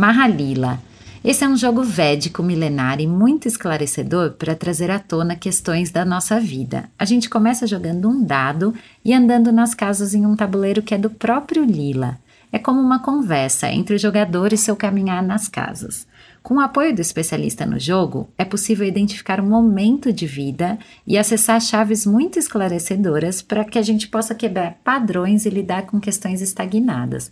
Mahalila. 0.00 0.80
Esse 1.22 1.44
é 1.44 1.48
um 1.48 1.54
jogo 1.54 1.82
védico 1.82 2.42
milenar 2.42 3.02
e 3.02 3.06
muito 3.06 3.46
esclarecedor 3.46 4.30
para 4.30 4.54
trazer 4.54 4.90
à 4.90 4.98
tona 4.98 5.36
questões 5.36 5.90
da 5.90 6.06
nossa 6.06 6.40
vida. 6.40 6.88
A 6.98 7.04
gente 7.04 7.28
começa 7.28 7.66
jogando 7.66 8.08
um 8.08 8.24
dado 8.24 8.74
e 9.04 9.12
andando 9.12 9.52
nas 9.52 9.74
casas 9.74 10.14
em 10.14 10.24
um 10.24 10.34
tabuleiro 10.34 10.80
que 10.80 10.94
é 10.94 10.98
do 10.98 11.10
próprio 11.10 11.62
Lila. 11.62 12.18
É 12.50 12.58
como 12.58 12.80
uma 12.80 13.00
conversa 13.00 13.70
entre 13.70 13.94
o 13.94 13.98
jogador 13.98 14.54
e 14.54 14.56
seu 14.56 14.74
caminhar 14.74 15.22
nas 15.22 15.48
casas. 15.48 16.06
Com 16.42 16.54
o 16.54 16.60
apoio 16.60 16.94
do 16.94 17.02
especialista 17.02 17.66
no 17.66 17.78
jogo, 17.78 18.30
é 18.38 18.44
possível 18.46 18.88
identificar 18.88 19.38
um 19.38 19.50
momento 19.50 20.10
de 20.10 20.26
vida 20.26 20.78
e 21.06 21.18
acessar 21.18 21.60
chaves 21.60 22.06
muito 22.06 22.38
esclarecedoras 22.38 23.42
para 23.42 23.66
que 23.66 23.78
a 23.78 23.82
gente 23.82 24.08
possa 24.08 24.34
quebrar 24.34 24.78
padrões 24.82 25.44
e 25.44 25.50
lidar 25.50 25.82
com 25.82 26.00
questões 26.00 26.40
estagnadas. 26.40 27.30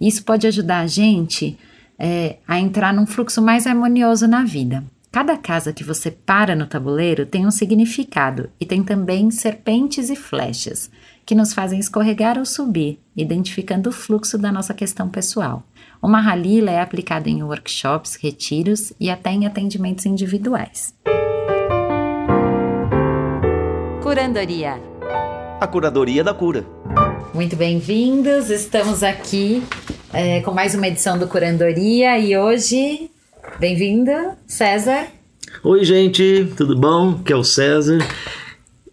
Isso 0.00 0.24
pode 0.24 0.48
ajudar 0.48 0.80
a 0.80 0.86
gente 0.88 1.56
é, 1.98 2.36
a 2.46 2.60
entrar 2.60 2.94
num 2.94 3.06
fluxo 3.06 3.42
mais 3.42 3.66
harmonioso 3.66 4.28
na 4.28 4.44
vida. 4.44 4.84
Cada 5.10 5.36
casa 5.36 5.72
que 5.72 5.82
você 5.82 6.10
para 6.10 6.54
no 6.54 6.66
tabuleiro 6.66 7.24
tem 7.24 7.46
um 7.46 7.50
significado 7.50 8.50
e 8.60 8.66
tem 8.66 8.84
também 8.84 9.30
serpentes 9.30 10.10
e 10.10 10.16
flechas 10.16 10.90
que 11.24 11.34
nos 11.34 11.52
fazem 11.52 11.78
escorregar 11.78 12.38
ou 12.38 12.44
subir, 12.44 13.00
identificando 13.16 13.90
o 13.90 13.92
fluxo 13.92 14.38
da 14.38 14.52
nossa 14.52 14.72
questão 14.72 15.08
pessoal. 15.08 15.62
O 16.00 16.08
Mahalila 16.08 16.70
é 16.70 16.80
aplicado 16.80 17.28
em 17.28 17.42
workshops, 17.42 18.16
retiros 18.16 18.92
e 19.00 19.10
até 19.10 19.30
em 19.30 19.46
atendimentos 19.46 20.06
individuais. 20.06 20.94
Curandoria 24.02 24.80
A 25.60 25.66
curadoria 25.66 26.22
da 26.22 26.32
cura. 26.32 26.64
Muito 27.34 27.56
bem-vindos, 27.56 28.48
estamos 28.48 29.02
aqui 29.02 29.62
é, 30.12 30.40
com 30.40 30.52
mais 30.52 30.74
uma 30.74 30.88
edição 30.88 31.18
do 31.18 31.26
Curandoria 31.26 32.18
e 32.18 32.36
hoje, 32.36 33.10
bem-vindo, 33.58 34.10
César. 34.46 35.06
Oi, 35.62 35.84
gente, 35.84 36.48
tudo 36.56 36.78
bom? 36.78 37.18
Que 37.18 37.32
é 37.32 37.36
o 37.36 37.44
César. 37.44 37.98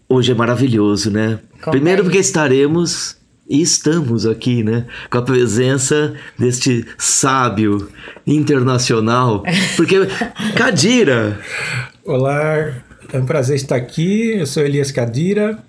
Hoje 0.08 0.32
é 0.32 0.36
maravilhoso, 0.36 1.12
né? 1.12 1.40
Como 1.62 1.72
Primeiro 1.72 2.02
é? 2.02 2.04
porque 2.04 2.18
estaremos 2.18 3.16
e 3.48 3.62
estamos 3.62 4.26
aqui, 4.26 4.64
né? 4.64 4.86
Com 5.10 5.20
a 5.20 5.22
presença 5.22 6.16
deste 6.38 6.86
sábio 6.98 7.90
internacional. 8.26 9.44
Porque, 9.78 9.98
Cadira, 10.56 11.40
Olá, 12.04 12.74
é 13.14 13.18
um 13.18 13.26
prazer 13.26 13.56
estar 13.56 13.76
aqui. 13.76 14.38
Eu 14.38 14.46
sou 14.46 14.64
Elias 14.64 14.92
Cadira 14.92 15.60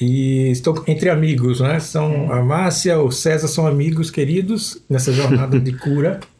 e 0.00 0.50
estou 0.50 0.82
entre 0.86 1.08
amigos, 1.08 1.60
né? 1.60 1.78
São 1.78 2.32
a 2.32 2.42
Márcia, 2.42 2.98
o 2.98 3.12
César 3.12 3.48
são 3.48 3.66
amigos 3.66 4.10
queridos 4.10 4.82
nessa 4.88 5.12
jornada 5.12 5.58
de 5.58 5.72
cura. 5.72 6.20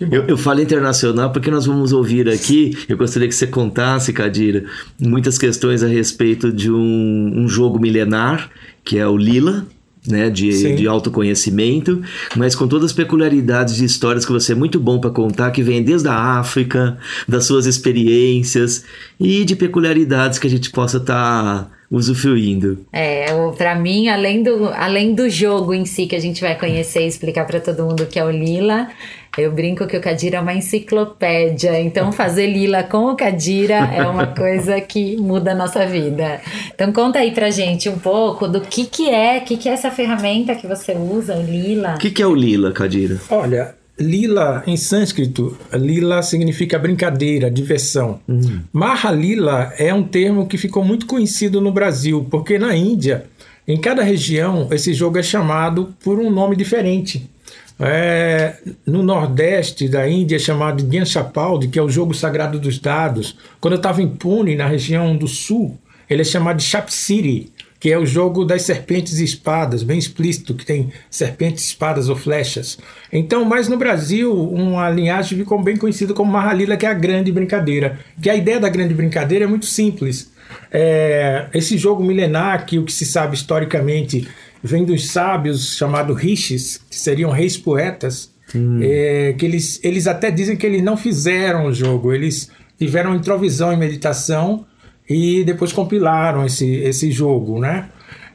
Eu, 0.00 0.24
eu 0.26 0.36
falo 0.36 0.60
internacional 0.60 1.30
porque 1.30 1.50
nós 1.50 1.66
vamos 1.66 1.92
ouvir 1.92 2.28
aqui. 2.28 2.76
Eu 2.88 2.96
gostaria 2.96 3.28
que 3.28 3.34
você 3.34 3.46
contasse, 3.46 4.12
Cadira, 4.12 4.64
muitas 4.98 5.38
questões 5.38 5.82
a 5.82 5.86
respeito 5.86 6.50
de 6.52 6.70
um, 6.70 7.32
um 7.36 7.46
jogo 7.46 7.78
milenar, 7.78 8.50
que 8.82 8.98
é 8.98 9.06
o 9.06 9.16
Lila. 9.16 9.66
Né, 10.08 10.30
de, 10.30 10.50
Sim. 10.50 10.76
de 10.76 10.88
autoconhecimento, 10.88 12.00
mas 12.34 12.54
com 12.54 12.66
todas 12.66 12.86
as 12.86 12.92
peculiaridades 12.94 13.76
de 13.76 13.84
histórias 13.84 14.24
que 14.24 14.32
você 14.32 14.52
é 14.52 14.54
muito 14.54 14.80
bom 14.80 14.98
para 14.98 15.10
contar, 15.10 15.50
que 15.50 15.62
vem 15.62 15.82
desde 15.82 16.08
a 16.08 16.38
África, 16.38 16.96
das 17.28 17.44
suas 17.44 17.66
experiências 17.66 18.82
e 19.20 19.44
de 19.44 19.54
peculiaridades 19.54 20.38
que 20.38 20.46
a 20.46 20.50
gente 20.50 20.70
possa 20.70 20.96
estar 20.96 21.70
usufruindo. 21.90 22.78
É, 22.92 23.32
o- 23.34 23.52
pra 23.52 23.74
mim, 23.74 24.08
além 24.08 24.42
do, 24.42 24.68
além 24.68 25.14
do 25.14 25.28
jogo 25.28 25.74
em 25.74 25.84
si 25.84 26.06
que 26.06 26.14
a 26.16 26.20
gente 26.20 26.40
vai 26.40 26.56
conhecer 26.58 27.02
e 27.02 27.06
explicar 27.08 27.46
pra 27.46 27.60
todo 27.60 27.84
mundo 27.84 28.04
o 28.04 28.06
que 28.06 28.18
é 28.18 28.24
o 28.24 28.30
Lila, 28.30 28.88
eu 29.38 29.50
brinco 29.52 29.86
que 29.86 29.96
o 29.96 30.00
Cadira 30.00 30.38
é 30.38 30.40
uma 30.40 30.54
enciclopédia. 30.54 31.80
Então, 31.80 32.12
fazer 32.12 32.46
Lila 32.46 32.82
com 32.82 33.06
o 33.06 33.16
Cadira 33.16 33.90
é 33.94 34.02
uma 34.02 34.26
coisa 34.34 34.80
que 34.80 35.16
muda 35.16 35.52
a 35.52 35.54
nossa 35.54 35.86
vida. 35.86 36.40
Então, 36.74 36.92
conta 36.92 37.18
aí 37.20 37.30
pra 37.32 37.50
gente 37.50 37.88
um 37.88 37.98
pouco 37.98 38.46
do 38.48 38.60
que 38.60 38.84
que 38.86 39.08
é, 39.10 39.38
o 39.38 39.40
que 39.42 39.56
que 39.56 39.68
é 39.68 39.72
essa 39.72 39.90
ferramenta 39.90 40.54
que 40.54 40.66
você 40.66 40.92
usa, 40.92 41.36
o 41.36 41.42
Lila. 41.42 41.94
O 41.94 41.98
que, 41.98 42.10
que 42.10 42.22
é 42.22 42.26
o 42.26 42.34
Lila, 42.34 42.72
Cadira? 42.72 43.18
Olha, 43.30 43.74
lila 44.00 44.62
em 44.66 44.76
sânscrito, 44.76 45.56
lila 45.74 46.22
significa 46.22 46.78
brincadeira, 46.78 47.50
diversão. 47.50 48.20
Mahalila 48.72 49.72
é 49.78 49.92
um 49.92 50.02
termo 50.02 50.46
que 50.46 50.56
ficou 50.56 50.82
muito 50.82 51.06
conhecido 51.06 51.60
no 51.60 51.70
Brasil, 51.70 52.26
porque 52.30 52.58
na 52.58 52.74
Índia, 52.74 53.26
em 53.68 53.76
cada 53.76 54.02
região, 54.02 54.68
esse 54.72 54.94
jogo 54.94 55.18
é 55.18 55.22
chamado 55.22 55.94
por 56.02 56.18
um 56.18 56.30
nome 56.30 56.56
diferente. 56.56 57.30
É, 57.78 58.58
no 58.84 59.02
Nordeste 59.02 59.88
da 59.88 60.08
Índia 60.08 60.36
é 60.36 60.38
chamado 60.38 60.82
de 60.82 60.90
Gyanshapaldi, 60.90 61.68
que 61.68 61.78
é 61.78 61.82
o 61.82 61.88
jogo 61.88 62.12
sagrado 62.12 62.58
dos 62.58 62.78
dados. 62.78 63.36
Quando 63.60 63.74
eu 63.74 63.78
estava 63.78 64.02
em 64.02 64.08
Pune, 64.08 64.54
na 64.54 64.66
região 64.66 65.16
do 65.16 65.26
Sul, 65.26 65.78
ele 66.08 66.22
é 66.22 66.24
chamado 66.24 66.58
de 66.58 66.64
Shapsiri, 66.64 67.50
que 67.80 67.90
é 67.90 67.98
o 67.98 68.04
jogo 68.04 68.44
das 68.44 68.60
serpentes 68.62 69.18
e 69.18 69.24
espadas, 69.24 69.82
bem 69.82 69.98
explícito, 69.98 70.54
que 70.54 70.66
tem 70.66 70.92
serpentes, 71.10 71.64
espadas 71.64 72.10
ou 72.10 72.14
flechas. 72.14 72.78
Então, 73.10 73.42
mas 73.42 73.68
no 73.68 73.78
Brasil, 73.78 74.38
uma 74.38 74.90
linhagem 74.90 75.38
ficou 75.38 75.60
bem 75.62 75.78
conhecida 75.78 76.12
como 76.12 76.30
Mahalila, 76.30 76.76
que 76.76 76.84
é 76.84 76.90
a 76.90 76.94
grande 76.94 77.32
brincadeira. 77.32 77.98
Que 78.20 78.28
a 78.28 78.36
ideia 78.36 78.60
da 78.60 78.68
grande 78.68 78.92
brincadeira 78.92 79.46
é 79.46 79.48
muito 79.48 79.64
simples. 79.64 80.30
É, 80.70 81.46
esse 81.54 81.78
jogo 81.78 82.04
milenar, 82.04 82.66
que 82.66 82.78
o 82.78 82.84
que 82.84 82.92
se 82.92 83.06
sabe 83.06 83.34
historicamente 83.34 84.28
vem 84.62 84.84
dos 84.84 85.08
sábios 85.08 85.74
chamados 85.74 86.20
rishis, 86.20 86.82
que 86.90 86.96
seriam 86.96 87.30
reis 87.30 87.56
poetas, 87.56 88.30
é, 88.82 89.34
que 89.38 89.46
eles, 89.46 89.80
eles 89.82 90.06
até 90.06 90.30
dizem 90.30 90.54
que 90.54 90.66
eles 90.66 90.82
não 90.82 90.98
fizeram 90.98 91.64
o 91.64 91.72
jogo, 91.72 92.12
eles 92.12 92.50
tiveram 92.78 93.14
introvisão 93.14 93.72
e 93.72 93.76
meditação 93.76 94.66
e 95.10 95.42
depois 95.42 95.72
compilaram 95.72 96.46
esse, 96.46 96.66
esse 96.76 97.10
jogo, 97.10 97.58
né? 97.58 97.88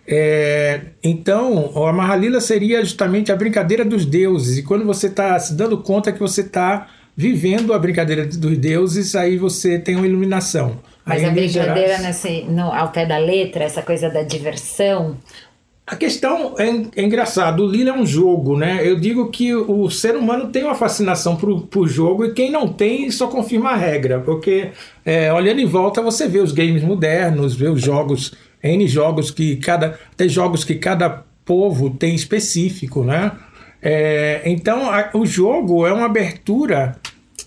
É, 0.06 0.82
então, 1.02 1.72
a 1.88 1.94
Mahalila 1.94 2.42
seria 2.42 2.84
justamente 2.84 3.32
a 3.32 3.36
brincadeira 3.36 3.86
dos 3.86 4.06
deuses, 4.06 4.58
e 4.58 4.64
quando 4.64 4.86
você 4.86 5.08
está 5.08 5.40
se 5.40 5.56
dando 5.56 5.78
conta 5.78 6.12
que 6.12 6.20
você 6.20 6.42
está 6.42 6.88
vivendo 7.18 7.74
a 7.74 7.80
brincadeira 7.80 8.26
dos 8.26 8.58
deuses, 8.58 9.16
aí 9.16 9.38
você 9.38 9.80
tem 9.80 9.96
uma 9.96 10.06
iluminação. 10.06 10.78
Mas 11.06 11.24
Aí, 11.24 11.30
a 11.30 11.32
brincadeira 11.32 11.98
Gerais- 11.98 12.02
nesse, 12.04 12.42
no, 12.44 12.64
ao 12.74 12.92
pé 12.92 13.06
da 13.06 13.18
letra, 13.18 13.64
essa 13.64 13.82
coisa 13.82 14.10
da 14.10 14.22
diversão, 14.22 15.16
A 15.88 15.96
questão 15.96 16.56
é, 16.58 16.66
é 17.00 17.04
engraçado, 17.04 17.64
o 17.64 17.68
Lila 17.70 17.92
é 17.92 17.94
um 17.94 18.06
jogo, 18.08 18.58
né? 18.58 18.80
Eu 18.84 19.00
digo 19.00 19.30
que 19.30 19.54
o 19.54 19.88
ser 19.88 20.16
humano 20.16 20.48
tem 20.48 20.64
uma 20.64 20.74
fascinação 20.74 21.36
por, 21.36 21.62
por 21.68 21.88
jogo 21.88 22.26
e 22.26 22.34
quem 22.34 22.50
não 22.52 22.68
tem 22.68 23.12
só 23.12 23.28
confirma 23.28 23.70
a 23.70 23.76
regra, 23.76 24.20
porque 24.20 24.70
é, 25.06 25.32
olhando 25.32 25.60
em 25.62 25.66
volta 25.68 26.02
você 26.02 26.28
vê 26.28 26.40
os 26.40 26.52
games 26.52 26.82
modernos, 26.84 27.54
vê 27.56 27.68
os 27.70 27.80
jogos, 27.82 28.34
N 28.64 28.88
jogos 28.88 29.30
que 29.30 29.58
cada. 29.58 30.00
tem 30.18 30.28
jogos 30.28 30.64
que 30.64 30.74
cada 30.74 31.24
povo 31.46 31.92
tem 31.92 32.16
específico, 32.16 33.04
né? 33.04 33.32
É, 33.80 34.42
então 34.46 34.90
a- 34.90 35.12
o 35.14 35.24
jogo 35.24 35.86
é 35.86 35.94
uma 35.94 36.06
abertura. 36.08 36.96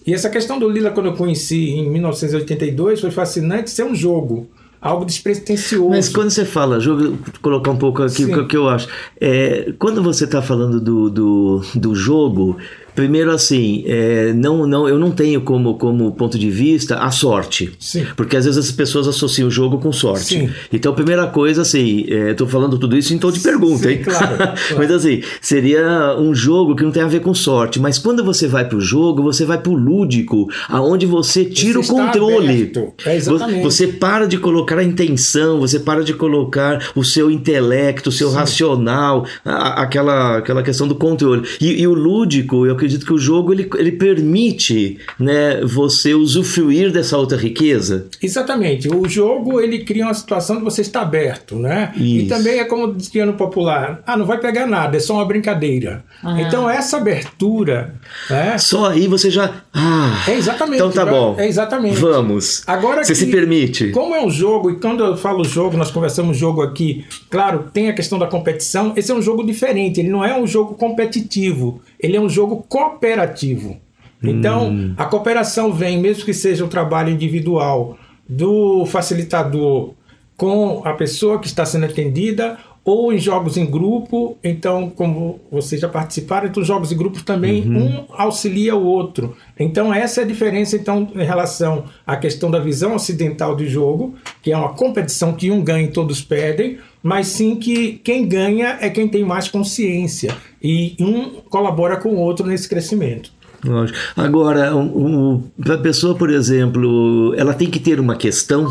E 0.07 0.15
essa 0.15 0.31
questão 0.31 0.61
do 0.61 0.69
Lila, 0.71 0.93
quando 0.93 1.07
eu 1.07 1.15
conheci 1.17 1.71
em 1.71 1.91
1982, 1.91 3.01
foi 3.01 3.11
fascinante 3.11 3.69
ser 3.71 3.83
um 3.83 3.97
jogo. 3.97 4.49
Algo 4.81 5.05
despretensioso. 5.05 5.91
Mas 5.91 6.09
quando 6.09 6.31
você 6.31 6.45
fala, 6.45 6.79
jogo, 6.79 7.03
vou 7.03 7.19
colocar 7.43 7.73
um 7.73 7.77
pouco 7.77 8.03
aqui 8.03 8.25
Sim. 8.25 8.35
o 8.35 8.47
que 8.47 8.57
eu 8.57 8.69
acho. 8.69 8.89
É, 9.21 9.73
quando 9.79 10.03
você 10.03 10.25
está 10.25 10.41
falando 10.41 10.81
do, 10.81 11.11
do, 11.11 11.63
do 11.75 11.95
jogo, 11.97 12.57
primeiro 12.99 13.31
assim, 13.31 13.85
é, 13.87 14.33
não, 14.33 14.67
não, 14.67 14.89
eu 14.89 14.99
não 14.99 15.13
tenho 15.13 15.41
como, 15.43 15.75
como 15.79 16.11
ponto 16.11 16.37
de 16.37 16.51
vista 16.51 16.97
a 16.99 17.13
sorte. 17.13 17.71
Sim. 17.79 18.05
Porque 18.17 18.37
às 18.37 18.45
vezes 18.45 18.59
as 18.59 18.73
pessoas 18.73 19.07
associam 19.07 19.47
o 19.47 19.51
jogo 19.53 19.79
com 19.79 19.93
sorte. 19.93 20.25
Sim. 20.37 20.51
Então, 20.73 20.93
primeira 20.93 21.29
coisa, 21.29 21.63
assim, 21.63 22.05
é, 22.09 22.35
tô 22.35 22.45
falando 22.45 22.77
tudo 22.77 22.97
isso 22.97 23.15
em 23.15 23.19
tom 23.19 23.31
de 23.31 23.39
pergunta, 23.39 23.85
Sim, 23.85 23.91
hein? 23.91 24.01
claro, 24.03 24.37
claro. 24.37 24.53
mas 24.77 24.91
assim, 24.91 25.23
seria 25.41 26.17
um 26.19 26.35
jogo 26.35 26.75
que 26.75 26.83
não 26.83 26.91
tem 26.91 27.05
a 27.05 27.07
ver 27.07 27.21
com 27.21 27.33
sorte. 27.33 27.79
Mas 27.79 27.99
quando 27.99 28.25
você 28.25 28.49
vai 28.49 28.65
pro 28.69 28.81
jogo, 28.81 29.23
você 29.23 29.45
vai 29.45 29.59
pro 29.59 29.75
lúdico, 29.75 30.49
aonde 30.69 31.07
você 31.07 31.45
tira 31.45 31.81
Você 31.81 31.93
o 31.93 31.95
controle. 31.95 32.73
É, 33.07 33.15
exatamente. 33.15 33.63
Você 33.63 33.87
para 33.87 34.27
de 34.27 34.39
colocar 34.39 34.77
a 34.79 34.83
intenção, 34.83 35.61
você 35.61 35.79
para 35.79 36.03
de 36.03 36.15
colocar 36.15 36.91
o 36.97 37.05
seu 37.05 37.31
intelecto, 37.31 38.09
o 38.09 38.13
seu 38.13 38.29
racional, 38.33 39.25
a- 39.45 39.83
aquela, 39.83 40.39
aquela 40.39 40.65
questão 40.65 40.89
do 40.89 40.97
controle. 40.97 41.47
E, 41.61 41.81
e 41.81 41.87
o 41.87 41.95
lúdico, 41.95 42.67
eu 42.67 42.73
acredito 42.73 42.88
que 42.97 43.13
o 43.13 43.19
jogo 43.19 43.53
ele, 43.53 43.69
ele 43.77 43.93
permite 43.93 44.99
né, 45.19 45.61
você 45.65 46.15
usufruir 46.15 46.91
dessa 46.93 47.19
outra 47.19 47.37
riqueza. 47.37 48.07
Exatamente. 48.23 48.89
O 48.89 49.09
jogo 49.09 49.61
ele 49.61 49.81
cria 49.85 50.05
uma 50.05 50.15
situação 50.15 50.57
de 50.57 50.63
você 50.65 50.81
estar 50.83 51.03
aberto, 51.03 51.57
né? 51.57 51.93
E 51.97 52.21
Isso. 52.21 52.29
também 52.29 52.59
é 52.61 52.65
como 52.65 52.95
dizia 52.95 53.27
no 53.27 53.35
popular: 53.35 54.01
ah, 54.07 54.17
não 54.17 54.25
vai 54.25 54.39
pegar 54.39 54.67
nada, 54.67 54.97
é 54.97 55.01
só 55.01 55.15
uma 55.15 55.25
brincadeira. 55.25 56.05
Então 56.39 56.69
essa 56.69 56.97
abertura, 56.97 57.95
né? 58.31 58.57
Só 58.59 58.89
aí 58.91 59.07
você 59.07 59.31
já. 59.31 59.63
Ah, 59.75 60.25
É 60.29 60.35
exatamente. 60.35 60.77
Então 60.77 60.91
tá 60.91 61.05
bom. 61.05 61.35
É 61.39 61.47
exatamente. 61.47 61.97
Vamos. 61.99 62.63
Agora 62.67 63.05
Você 63.05 63.13
que- 63.13 63.19
se 63.19 63.27
permite. 63.27 63.91
Como 63.91 64.15
é 64.15 64.25
um 64.25 64.31
jogo, 64.31 64.71
e 64.71 64.77
quando 64.77 65.05
eu 65.05 65.17
falo 65.17 65.45
jogo, 65.45 65.77
nós 65.77 65.91
conversamos 65.91 66.37
jogo 66.37 66.63
aqui, 66.63 67.05
claro, 67.31 67.65
tem 67.73 67.89
a 67.89 67.93
questão 67.93 68.19
da 68.19 68.27
competição, 68.27 68.93
esse 68.97 69.11
é 69.11 69.15
um 69.15 69.23
jogo 69.23 69.45
diferente, 69.45 70.01
ele 70.01 70.09
não 70.09 70.25
é 70.25 70.39
um 70.39 70.47
jogo 70.47 70.75
competitivo, 70.75 71.81
ele 71.99 72.17
é 72.17 72.21
um 72.21 72.29
jogo 72.29 72.65
cooperativo. 72.69 73.77
Então, 74.23 74.71
hum. 74.71 74.95
a 74.97 75.05
cooperação 75.05 75.73
vem, 75.73 75.99
mesmo 76.01 76.25
que 76.25 76.35
seja 76.35 76.65
um 76.65 76.69
trabalho 76.69 77.11
individual, 77.11 77.97
do 78.29 78.85
facilitador 78.87 79.95
com 80.37 80.83
a 80.85 80.93
pessoa 80.93 81.39
que 81.39 81.47
está 81.47 81.65
sendo 81.65 81.87
atendida 81.87 82.59
ou 82.89 83.13
em 83.13 83.19
jogos 83.19 83.59
em 83.59 83.67
grupo. 83.67 84.39
Então, 84.43 84.89
como 84.89 85.39
vocês 85.53 85.79
já 85.79 85.89
participaram, 85.89 86.49
então 86.49 86.65
jogos 86.65 86.91
em 86.91 86.97
grupo 86.97 87.23
também 87.23 87.63
uhum. 87.63 87.85
um 87.85 88.05
auxilia 88.17 88.75
o 88.75 88.83
outro. 88.83 89.37
Então, 89.61 89.93
essa 89.93 90.23
é 90.23 90.25
a 90.25 90.27
diferença 90.27 90.75
então 90.75 91.07
em 91.15 91.23
relação 91.25 91.85
à 92.07 92.17
questão 92.17 92.51
da 92.51 92.59
visão 92.59 92.95
ocidental 92.95 93.55
do 93.55 93.67
jogo, 93.67 94.15
que 94.41 94.53
é 94.53 94.57
uma 94.57 94.71
competição 94.71 95.35
que 95.35 95.51
um 95.51 95.63
ganha 95.63 95.85
e 95.85 95.93
todos 95.93 96.23
perdem, 96.23 96.79
mas 97.03 97.27
sim 97.27 97.57
que 97.57 98.01
quem 98.03 98.27
ganha 98.27 98.79
é 98.81 98.89
quem 98.89 99.07
tem 99.07 99.23
mais 99.23 99.49
consciência 99.49 100.35
e 100.63 100.97
um 100.99 101.43
colabora 101.51 101.99
com 101.99 102.09
o 102.09 102.17
outro 102.17 102.47
nesse 102.47 102.67
crescimento. 102.67 103.31
Lógico. 103.63 103.99
Agora, 104.17 104.75
um, 104.75 105.35
um, 105.35 105.43
para 105.63 105.75
a 105.75 105.79
pessoa, 105.79 106.15
por 106.15 106.31
exemplo, 106.31 107.35
ela 107.37 107.53
tem 107.53 107.69
que 107.69 107.81
ter 107.81 108.01
uma 108.01 108.17
questão 108.17 108.67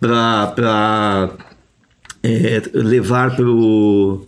para 0.00 1.30
é, 2.24 2.62
levar 2.72 3.36
para 3.36 3.46
o 3.46 4.26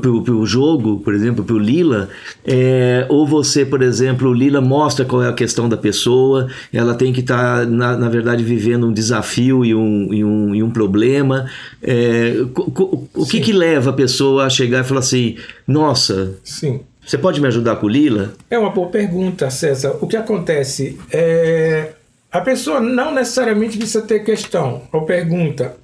pelo, 0.00 0.46
jogo, 0.46 1.00
por 1.00 1.14
exemplo, 1.14 1.44
para 1.44 1.54
o 1.54 1.58
Lila, 1.58 2.08
é, 2.44 3.04
ou 3.08 3.26
você, 3.26 3.64
por 3.64 3.82
exemplo, 3.82 4.30
o 4.30 4.32
Lila 4.32 4.60
mostra 4.60 5.04
qual 5.04 5.22
é 5.22 5.28
a 5.28 5.32
questão 5.32 5.68
da 5.68 5.76
pessoa, 5.76 6.48
ela 6.72 6.94
tem 6.94 7.12
que 7.12 7.20
estar, 7.20 7.60
tá, 7.60 7.66
na, 7.66 7.96
na 7.96 8.08
verdade, 8.08 8.42
vivendo 8.42 8.86
um 8.86 8.92
desafio 8.92 9.64
e 9.64 9.74
um, 9.74 10.14
e 10.14 10.24
um, 10.24 10.54
e 10.54 10.62
um 10.62 10.70
problema. 10.70 11.50
É, 11.82 12.34
o, 12.56 13.06
o 13.14 13.26
que, 13.26 13.40
que 13.40 13.52
leva 13.52 13.90
a 13.90 13.92
pessoa 13.92 14.46
a 14.46 14.50
chegar 14.50 14.80
e 14.80 14.84
falar 14.84 15.00
assim: 15.00 15.36
nossa, 15.66 16.38
Sim. 16.42 16.80
Você 17.06 17.18
pode 17.18 17.38
me 17.38 17.46
ajudar 17.46 17.76
com 17.76 17.86
o 17.86 17.88
Lila? 17.88 18.32
É 18.50 18.58
uma 18.58 18.70
boa 18.70 18.88
pergunta, 18.88 19.50
César. 19.50 19.98
O 20.00 20.06
que 20.06 20.16
acontece 20.16 20.98
é 21.12 21.92
a 22.32 22.40
pessoa 22.40 22.80
não 22.80 23.14
necessariamente 23.14 23.76
precisa 23.76 24.00
ter 24.00 24.24
questão 24.24 24.82
ou 24.90 25.02
pergunta. 25.02 25.76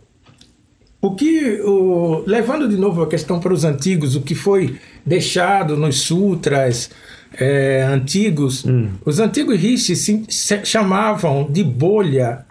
O 1.02 1.14
que, 1.14 1.60
o, 1.62 2.22
levando 2.26 2.68
de 2.68 2.76
novo 2.76 3.02
a 3.02 3.08
questão 3.08 3.40
para 3.40 3.54
os 3.54 3.64
antigos, 3.64 4.16
o 4.16 4.20
que 4.20 4.34
foi 4.34 4.78
deixado 5.04 5.76
nos 5.76 6.00
sutras 6.00 6.90
é, 7.32 7.82
antigos, 7.88 8.64
hum. 8.66 8.90
os 9.04 9.18
antigos 9.18 9.58
rishis 9.58 10.00
se, 10.00 10.24
se 10.28 10.64
chamavam 10.64 11.50
de 11.50 11.64
bolha 11.64 12.44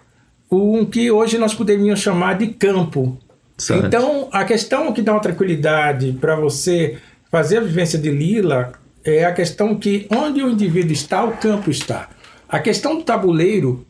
o 0.50 0.84
que 0.86 1.10
hoje 1.10 1.38
nós 1.38 1.54
poderíamos 1.54 2.00
chamar 2.00 2.36
de 2.36 2.48
campo. 2.48 3.16
Certo. 3.56 3.86
Então, 3.86 4.28
a 4.32 4.44
questão 4.44 4.92
que 4.92 5.00
dá 5.00 5.12
uma 5.12 5.20
tranquilidade 5.20 6.16
para 6.20 6.34
você 6.34 6.98
fazer 7.30 7.58
a 7.58 7.60
vivência 7.60 7.98
de 7.98 8.10
Lila 8.10 8.72
é 9.04 9.24
a 9.24 9.32
questão 9.32 9.76
que 9.76 10.06
onde 10.10 10.42
o 10.42 10.50
indivíduo 10.50 10.92
está, 10.92 11.22
o 11.24 11.36
campo 11.36 11.70
está. 11.70 12.08
A 12.48 12.58
questão 12.58 12.96
do 12.96 13.04
tabuleiro 13.04 13.86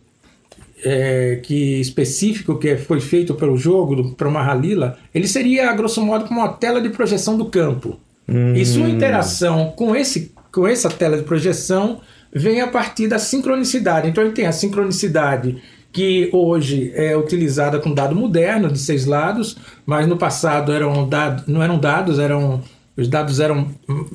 é, 0.85 1.41
que 1.43 1.81
específico 1.81 2.59
que 2.59 2.77
foi 2.77 3.00
feito 3.00 3.35
pelo 3.35 3.56
jogo 3.56 4.15
para 4.15 4.29
uma 4.29 4.55
Lila, 4.55 4.99
ele 5.15 5.27
seria 5.27 5.73
grosso 5.73 6.05
modo 6.05 6.25
como 6.27 6.41
uma 6.41 6.53
tela 6.53 6.81
de 6.81 6.88
projeção 6.91 7.37
do 7.37 7.47
campo. 7.47 7.99
Hum. 8.29 8.55
E 8.55 8.65
sua 8.65 8.88
interação 8.88 9.73
com 9.77 9.94
esse 9.94 10.32
com 10.53 10.67
essa 10.67 10.91
tela 10.91 11.17
de 11.17 11.23
projeção 11.23 12.00
vem 12.32 12.61
a 12.61 12.67
partir 12.67 13.09
da 13.09 13.19
sincronicidade. 13.19 14.09
Então 14.09 14.23
ele 14.25 14.32
tem 14.32 14.47
a 14.47 14.53
sincronicidade 14.53 15.62
que 15.93 16.29
hoje 16.32 16.93
é 16.94 17.17
utilizada 17.17 17.79
com 17.79 17.93
dado 17.93 18.15
moderno 18.15 18.71
de 18.71 18.79
seis 18.79 19.06
lados, 19.06 19.56
mas 19.85 20.06
no 20.06 20.17
passado 20.17 20.73
eram 20.73 21.09
dados, 21.09 21.47
não 21.47 21.62
eram 21.62 21.79
dados, 21.79 22.19
eram 22.19 22.62
os 22.97 23.09
dados 23.09 23.41
eram 23.41 23.69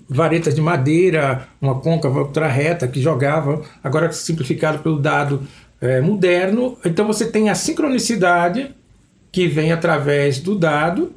varetas 0.08 0.54
de 0.54 0.62
madeira, 0.62 1.48
uma 1.60 1.80
côncava, 1.80 2.20
outra 2.20 2.48
reta 2.48 2.88
que 2.88 3.02
jogava, 3.02 3.62
agora 3.84 4.12
simplificado 4.12 4.80
pelo 4.80 5.00
dado 5.00 5.42
é, 5.88 6.02
moderno. 6.02 6.78
Então 6.86 7.06
você 7.06 7.26
tem 7.26 7.50
a 7.50 7.56
sincronicidade 7.56 8.74
que 9.32 9.48
vem 9.48 9.72
através 9.72 10.40
do 10.40 10.56
dado 10.56 11.12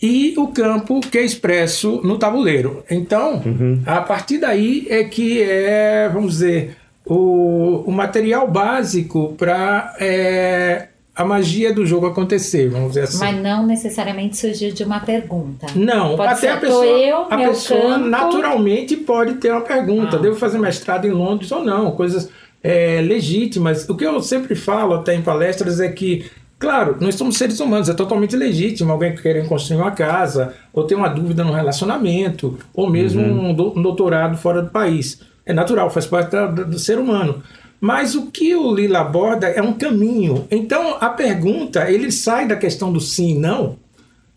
e 0.00 0.34
o 0.36 0.48
campo 0.48 1.00
que 1.00 1.18
é 1.18 1.24
expresso 1.24 2.00
no 2.04 2.18
tabuleiro. 2.18 2.84
Então, 2.90 3.42
uhum. 3.44 3.82
a 3.86 4.00
partir 4.00 4.38
daí 4.38 4.86
é 4.90 5.04
que 5.04 5.42
é, 5.42 6.08
vamos 6.12 6.32
dizer, 6.32 6.76
o, 7.04 7.84
o 7.86 7.92
material 7.92 8.50
básico 8.50 9.34
para 9.38 9.94
é, 9.98 10.88
a 11.14 11.24
magia 11.24 11.72
do 11.72 11.86
jogo 11.86 12.06
acontecer, 12.06 12.68
vamos 12.68 12.88
dizer 12.88 13.04
assim. 13.04 13.18
Mas 13.18 13.42
não 13.42 13.66
necessariamente 13.66 14.36
surgiu 14.36 14.72
de 14.72 14.84
uma 14.84 15.00
pergunta. 15.00 15.66
Não, 15.74 16.14
pode 16.14 16.32
até 16.34 16.50
a 16.50 16.56
pessoa, 16.58 16.84
eu, 16.84 17.26
a 17.30 17.36
pessoa 17.38 17.94
campo... 17.94 18.06
naturalmente 18.06 18.96
pode 18.98 19.34
ter 19.36 19.50
uma 19.50 19.62
pergunta. 19.62 20.16
Ah. 20.16 20.18
Devo 20.18 20.36
fazer 20.36 20.58
mestrado 20.58 21.06
em 21.06 21.10
Londres 21.10 21.50
ou 21.50 21.64
não? 21.64 21.92
Coisas 21.92 22.28
é, 22.66 23.00
legítimas. 23.00 23.88
O 23.88 23.96
que 23.96 24.04
eu 24.04 24.20
sempre 24.20 24.54
falo 24.54 24.94
até 24.94 25.14
em 25.14 25.22
palestras 25.22 25.80
é 25.80 25.88
que 25.88 26.26
Claro, 26.58 26.96
nós 27.00 27.16
somos 27.16 27.36
seres 27.36 27.60
humanos, 27.60 27.90
é 27.90 27.92
totalmente 27.92 28.34
legítimo 28.34 28.90
alguém 28.90 29.14
querer 29.14 29.46
construir 29.46 29.76
uma 29.76 29.90
casa, 29.90 30.54
ou 30.72 30.84
ter 30.84 30.94
uma 30.94 31.08
dúvida 31.08 31.44
no 31.44 31.52
relacionamento, 31.52 32.58
ou 32.72 32.88
mesmo 32.88 33.20
uhum. 33.20 33.50
um 33.76 33.82
doutorado 33.82 34.38
fora 34.38 34.62
do 34.62 34.70
país. 34.70 35.20
É 35.44 35.52
natural, 35.52 35.90
faz 35.90 36.06
parte 36.06 36.34
do 36.66 36.78
ser 36.78 36.98
humano. 36.98 37.42
Mas 37.78 38.14
o 38.14 38.30
que 38.30 38.54
o 38.56 38.74
Lila 38.74 39.00
aborda 39.00 39.46
é 39.46 39.60
um 39.60 39.74
caminho. 39.74 40.46
Então 40.50 40.96
a 40.98 41.10
pergunta, 41.10 41.90
ele 41.90 42.10
sai 42.10 42.48
da 42.48 42.56
questão 42.56 42.90
do 42.90 43.00
sim 43.00 43.32
e 43.32 43.38
não, 43.38 43.76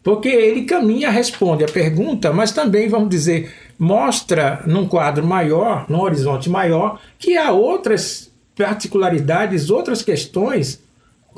porque 0.10 0.28
ele 0.28 0.64
caminha, 0.64 1.12
responde 1.12 1.64
a 1.64 1.68
pergunta, 1.68 2.34
mas 2.34 2.52
também, 2.52 2.90
vamos 2.90 3.10
dizer, 3.10 3.54
mostra 3.78 4.64
num 4.66 4.88
quadro 4.88 5.24
maior, 5.24 5.86
num 5.88 6.02
horizonte 6.02 6.50
maior, 6.50 7.00
que 7.20 7.38
há 7.38 7.52
outras 7.52 8.32
particularidades, 8.58 9.70
outras 9.70 10.02
questões 10.02 10.82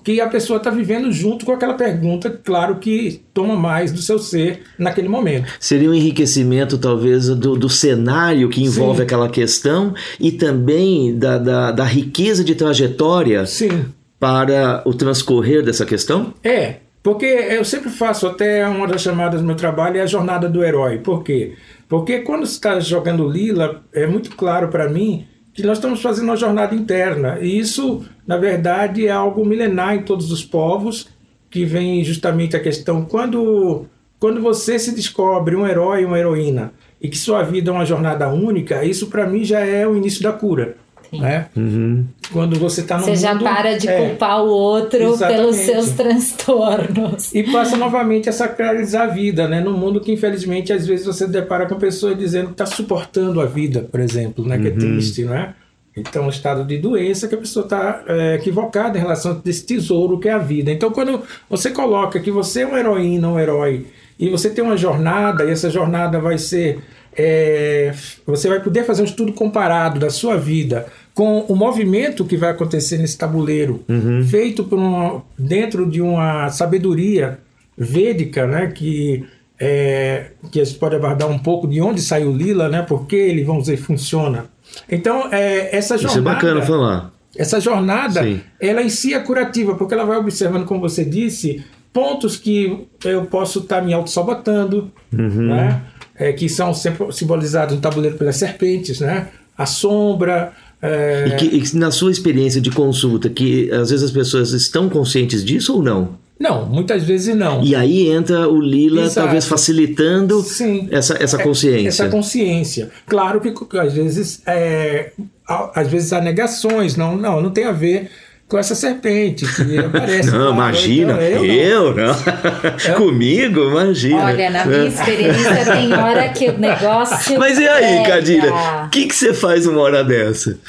que 0.05 0.21
a 0.21 0.29
pessoa 0.29 0.55
está 0.55 0.69
vivendo 0.69 1.11
junto 1.11 1.45
com 1.45 1.51
aquela 1.51 1.73
pergunta, 1.73 2.29
claro 2.29 2.77
que 2.77 3.21
toma 3.33 3.57
mais 3.57 3.91
do 3.91 4.01
seu 4.01 4.17
ser 4.17 4.61
naquele 4.79 5.09
momento. 5.09 5.51
Seria 5.59 5.89
um 5.89 5.93
enriquecimento, 5.93 6.77
talvez, 6.77 7.27
do, 7.27 7.57
do 7.57 7.67
cenário 7.67 8.47
que 8.47 8.63
envolve 8.63 8.99
Sim. 8.99 9.03
aquela 9.03 9.27
questão 9.27 9.93
e 10.17 10.31
também 10.31 11.13
da, 11.19 11.37
da, 11.37 11.71
da 11.73 11.83
riqueza 11.83 12.41
de 12.41 12.55
trajetória 12.55 13.45
Sim. 13.45 13.83
para 14.17 14.81
o 14.85 14.93
transcorrer 14.93 15.61
dessa 15.61 15.85
questão? 15.85 16.33
É, 16.41 16.75
porque 17.03 17.25
eu 17.25 17.65
sempre 17.65 17.89
faço, 17.89 18.27
até 18.27 18.67
uma 18.67 18.87
das 18.87 19.01
chamadas 19.01 19.41
do 19.41 19.47
meu 19.47 19.55
trabalho 19.55 19.97
é 19.97 20.01
a 20.01 20.07
jornada 20.07 20.47
do 20.47 20.63
herói. 20.63 20.99
Por 20.99 21.23
quê? 21.23 21.55
Porque 21.89 22.19
quando 22.19 22.45
você 22.45 22.53
está 22.53 22.79
jogando 22.79 23.27
Lila, 23.27 23.83
é 23.91 24.05
muito 24.05 24.35
claro 24.35 24.67
para 24.67 24.87
mim 24.87 25.25
que 25.53 25.63
nós 25.63 25.77
estamos 25.77 26.01
fazendo 26.01 26.25
uma 26.25 26.37
jornada 26.37 26.75
interna. 26.75 27.39
E 27.41 27.57
isso, 27.57 28.05
na 28.25 28.37
verdade, 28.37 29.07
é 29.07 29.11
algo 29.11 29.45
milenar 29.45 29.95
em 29.95 30.03
todos 30.03 30.31
os 30.31 30.45
povos, 30.45 31.09
que 31.49 31.65
vem 31.65 32.03
justamente 32.03 32.55
a 32.55 32.59
questão 32.59 33.03
quando 33.03 33.85
quando 34.17 34.39
você 34.39 34.77
se 34.77 34.93
descobre 34.93 35.55
um 35.55 35.65
herói, 35.67 36.05
uma 36.05 36.19
heroína, 36.19 36.73
e 37.01 37.09
que 37.09 37.17
sua 37.17 37.41
vida 37.41 37.71
é 37.71 37.73
uma 37.73 37.85
jornada 37.85 38.29
única, 38.29 38.85
isso 38.85 39.07
para 39.07 39.25
mim 39.25 39.43
já 39.43 39.61
é 39.61 39.87
o 39.87 39.97
início 39.97 40.21
da 40.21 40.31
cura. 40.31 40.77
Né? 41.13 41.47
Uhum. 41.57 42.05
Quando 42.31 42.57
você 42.57 42.81
está 42.81 42.97
no 42.97 43.03
Você 43.03 43.11
mundo, 43.11 43.19
já 43.19 43.35
para 43.35 43.77
de 43.77 43.87
é, 43.87 43.97
culpar 43.97 44.43
o 44.43 44.47
outro 44.47 45.01
exatamente. 45.01 45.35
pelos 45.35 45.55
seus 45.57 45.89
transtornos. 45.89 47.35
E 47.35 47.43
passa 47.51 47.75
novamente 47.75 48.29
a 48.29 48.31
sacralizar 48.31 49.03
a 49.03 49.07
vida, 49.07 49.47
né? 49.47 49.59
Num 49.59 49.77
mundo 49.77 49.99
que, 49.99 50.11
infelizmente, 50.11 50.71
às 50.71 50.87
vezes 50.87 51.05
você 51.05 51.27
depara 51.27 51.65
com 51.65 51.75
pessoas 51.75 52.17
dizendo 52.17 52.47
que 52.47 52.53
está 52.53 52.65
suportando 52.65 53.41
a 53.41 53.45
vida, 53.45 53.81
por 53.91 53.99
exemplo, 53.99 54.45
né? 54.47 54.57
Que 54.57 54.67
é 54.69 54.71
uhum. 54.71 54.77
triste, 54.77 55.25
não 55.25 55.35
é? 55.35 55.53
Então, 55.95 56.25
um 56.25 56.29
estado 56.29 56.63
de 56.63 56.77
doença 56.77 57.27
que 57.27 57.35
a 57.35 57.37
pessoa 57.37 57.65
está 57.65 58.03
é, 58.07 58.35
equivocada 58.35 58.97
em 58.97 59.01
relação 59.01 59.33
a 59.45 59.49
esse 59.49 59.65
tesouro 59.65 60.19
que 60.19 60.29
é 60.29 60.31
a 60.31 60.37
vida. 60.37 60.71
Então, 60.71 60.91
quando 60.91 61.21
você 61.49 61.69
coloca 61.71 62.19
que 62.19 62.31
você 62.31 62.61
é 62.61 62.65
uma 62.65 62.79
heroína, 62.79 63.27
um 63.27 63.39
herói, 63.39 63.87
e 64.17 64.29
você 64.29 64.49
tem 64.49 64.63
uma 64.63 64.77
jornada, 64.77 65.43
e 65.43 65.49
essa 65.49 65.69
jornada 65.69 66.19
vai 66.19 66.37
ser. 66.37 66.79
É, 67.15 67.93
você 68.25 68.47
vai 68.47 68.61
poder 68.61 68.85
fazer 68.85 69.01
um 69.01 69.05
estudo 69.05 69.33
comparado 69.33 69.99
da 69.99 70.09
sua 70.09 70.37
vida 70.37 70.87
com 71.13 71.41
o 71.41 71.55
movimento 71.55 72.23
que 72.23 72.37
vai 72.37 72.51
acontecer 72.51 72.97
nesse 72.97 73.17
tabuleiro, 73.17 73.83
uhum. 73.89 74.23
feito 74.25 74.63
por 74.63 74.79
um, 74.79 75.21
dentro 75.37 75.89
de 75.89 76.01
uma 76.01 76.49
sabedoria 76.49 77.39
védica, 77.77 78.47
né, 78.47 78.67
que 78.67 79.25
é, 79.59 80.31
que 80.51 80.59
a 80.59 80.63
gente 80.63 80.79
pode 80.79 80.95
abordar 80.95 81.29
um 81.29 81.37
pouco 81.37 81.67
de 81.67 81.79
onde 81.81 82.01
saiu 82.01 82.31
Lila, 82.31 82.67
né, 82.69 82.81
porque 82.81 83.15
ele, 83.15 83.43
vamos 83.43 83.63
dizer, 83.63 83.77
funciona. 83.77 84.45
Então, 84.89 85.27
é, 85.31 85.75
essa 85.75 85.97
jornada... 85.97 86.19
Isso 86.19 86.29
é 86.29 86.33
bacana 86.33 86.61
falar. 86.61 87.11
Essa 87.37 87.59
jornada, 87.59 88.23
Sim. 88.23 88.41
ela 88.59 88.81
em 88.81 88.89
si 88.89 89.13
é 89.13 89.19
curativa, 89.19 89.75
porque 89.75 89.93
ela 89.93 90.05
vai 90.05 90.17
observando, 90.17 90.65
como 90.65 90.81
você 90.81 91.05
disse, 91.05 91.63
pontos 91.93 92.35
que 92.37 92.87
eu 93.05 93.25
posso 93.25 93.59
estar 93.59 93.77
tá 93.77 93.81
me 93.81 93.93
auto-sabotando, 93.93 94.91
uhum. 95.13 95.47
né? 95.47 95.81
É, 96.15 96.33
que 96.33 96.47
são 96.47 96.73
sempre 96.73 97.11
simbolizados 97.11 97.75
no 97.75 97.81
tabuleiro 97.81 98.17
pelas 98.17 98.35
serpentes, 98.35 98.99
né? 98.99 99.29
A 99.57 99.65
sombra, 99.65 100.53
é... 100.81 101.27
E, 101.27 101.35
que, 101.35 101.45
e 101.45 101.77
na 101.77 101.91
sua 101.91 102.11
experiência 102.11 102.59
de 102.59 102.71
consulta, 102.71 103.29
que 103.29 103.71
às 103.71 103.91
vezes 103.91 104.03
as 104.03 104.11
pessoas 104.11 104.51
estão 104.51 104.89
conscientes 104.89 105.45
disso 105.45 105.75
ou 105.75 105.83
não? 105.83 106.19
Não, 106.39 106.65
muitas 106.65 107.03
vezes 107.03 107.35
não. 107.35 107.63
E 107.63 107.75
aí 107.75 108.07
entra 108.09 108.49
o 108.49 108.59
Lila, 108.59 109.03
Exato. 109.03 109.27
talvez 109.27 109.45
facilitando 109.45 110.41
Sim. 110.41 110.87
essa, 110.89 111.15
essa 111.21 111.39
É, 111.39 111.43
consciência. 111.43 111.87
Essa 111.87 112.09
consciência. 112.09 112.89
Claro 113.05 113.39
que 113.39 113.77
às 113.77 113.93
vezes, 113.93 114.41
é, 114.47 115.11
às 115.47 115.87
vezes 115.87 116.11
há 116.11 116.19
negações, 116.19 116.95
não, 116.97 117.15
não, 117.15 117.39
não 117.39 117.51
tem 117.51 117.65
a 117.65 117.71
ver 117.71 118.09
com 118.51 118.57
essa 118.57 118.75
serpente 118.75 119.45
que 119.45 119.77
aparece. 119.79 120.29
Não, 120.29 120.49
lá. 120.49 120.55
imagina, 120.55 121.13
Então, 121.13 121.45
eu, 121.45 121.95
não. 121.95 122.13
Comigo, 122.97 123.61
imagina. 123.61 124.25
Olha, 124.25 124.49
na 124.49 124.65
minha 124.65 124.87
experiência 124.87 125.71
tem 125.71 125.93
hora 125.93 126.27
que 126.29 126.49
o 126.49 126.57
negócio. 126.57 127.39
Mas 127.39 127.57
e 127.57 127.65
aí, 127.65 127.99
pega. 127.99 128.09
Cadira? 128.09 128.53
O 128.85 128.89
que, 128.89 129.05
que 129.05 129.15
você 129.15 129.33
faz 129.33 129.65
uma 129.65 129.79
hora 129.79 130.03
dessa? 130.03 130.59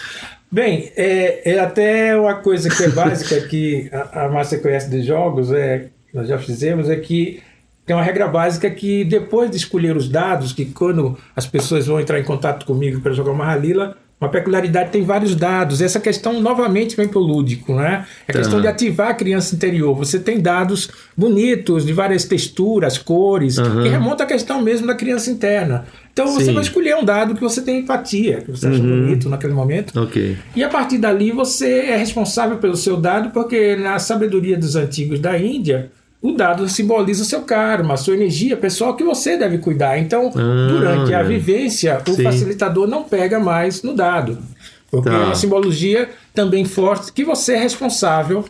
Bem, 0.48 0.92
é, 0.96 1.54
é 1.54 1.58
até 1.58 2.16
uma 2.16 2.34
coisa 2.36 2.70
que 2.70 2.84
é 2.84 2.88
básica 2.88 3.40
que 3.48 3.90
a, 3.92 4.26
a 4.26 4.28
Márcia 4.28 4.58
conhece 4.58 4.88
de 4.88 5.02
jogos, 5.02 5.50
é, 5.50 5.86
nós 6.14 6.28
já 6.28 6.38
fizemos, 6.38 6.88
é 6.88 6.94
que 6.94 7.42
tem 7.84 7.96
uma 7.96 8.02
regra 8.04 8.28
básica 8.28 8.70
que 8.70 9.02
depois 9.02 9.50
de 9.50 9.56
escolher 9.56 9.96
os 9.96 10.08
dados, 10.08 10.52
que 10.52 10.66
quando 10.66 11.18
as 11.34 11.46
pessoas 11.46 11.88
vão 11.88 11.98
entrar 11.98 12.20
em 12.20 12.24
contato 12.24 12.64
comigo 12.64 13.00
para 13.00 13.12
jogar 13.12 13.32
uma 13.32 13.50
Halila, 13.50 13.96
uma 14.22 14.28
peculiaridade 14.30 14.90
tem 14.90 15.02
vários 15.02 15.34
dados. 15.34 15.80
Essa 15.80 15.98
questão 15.98 16.40
novamente 16.40 16.96
vem 16.96 17.08
para 17.08 17.18
o 17.18 17.22
lúdico, 17.22 17.74
né? 17.74 18.06
É 18.28 18.32
a 18.32 18.34
questão 18.36 18.58
Tá. 18.58 18.62
de 18.62 18.68
ativar 18.68 19.08
a 19.10 19.14
criança 19.14 19.54
interior. 19.54 19.94
Você 19.96 20.18
tem 20.20 20.40
dados 20.40 20.88
bonitos, 21.16 21.84
de 21.84 21.92
várias 21.92 22.24
texturas, 22.24 22.96
cores, 22.98 23.58
que 23.58 23.88
remonta 23.88 24.22
à 24.22 24.26
questão 24.26 24.62
mesmo 24.62 24.86
da 24.86 24.94
criança 24.94 25.30
interna. 25.30 25.84
Então 26.12 26.26
você 26.28 26.46
Sim. 26.46 26.54
vai 26.54 26.62
escolher 26.62 26.94
um 26.96 27.04
dado 27.04 27.34
que 27.34 27.40
você 27.40 27.62
tem 27.62 27.80
empatia, 27.80 28.42
que 28.42 28.50
você 28.50 28.66
acha 28.68 28.78
Uhum. 28.80 29.00
bonito 29.02 29.28
naquele 29.28 29.52
momento. 29.54 29.98
Ok. 30.00 30.36
E 30.54 30.62
a 30.62 30.68
partir 30.68 30.98
dali 30.98 31.32
você 31.32 31.80
é 31.80 31.96
responsável 31.96 32.58
pelo 32.58 32.76
seu 32.76 32.96
dado, 32.98 33.30
porque 33.30 33.76
na 33.76 33.98
sabedoria 33.98 34.56
dos 34.56 34.76
antigos 34.76 35.18
da 35.20 35.38
Índia, 35.38 35.90
o 36.22 36.32
dado 36.32 36.68
simboliza 36.68 37.22
o 37.22 37.26
seu 37.26 37.42
karma, 37.42 37.94
a 37.94 37.96
sua 37.96 38.14
energia 38.14 38.56
pessoal 38.56 38.94
que 38.94 39.02
você 39.02 39.36
deve 39.36 39.58
cuidar. 39.58 39.98
Então, 39.98 40.30
Ah, 40.34 40.68
durante 40.70 41.12
a 41.12 41.18
é. 41.18 41.24
vivência, 41.24 42.00
o 42.08 42.12
Sim. 42.14 42.22
facilitador 42.22 42.86
não 42.86 43.02
pega 43.02 43.40
mais 43.40 43.82
no 43.82 43.92
dado. 43.92 44.38
Porque 44.90 45.10
Tá. 45.10 45.16
é 45.16 45.24
uma 45.24 45.34
simbologia 45.34 46.08
também 46.32 46.64
forte 46.64 47.12
que 47.12 47.24
você 47.24 47.54
é 47.54 47.58
responsável 47.58 48.44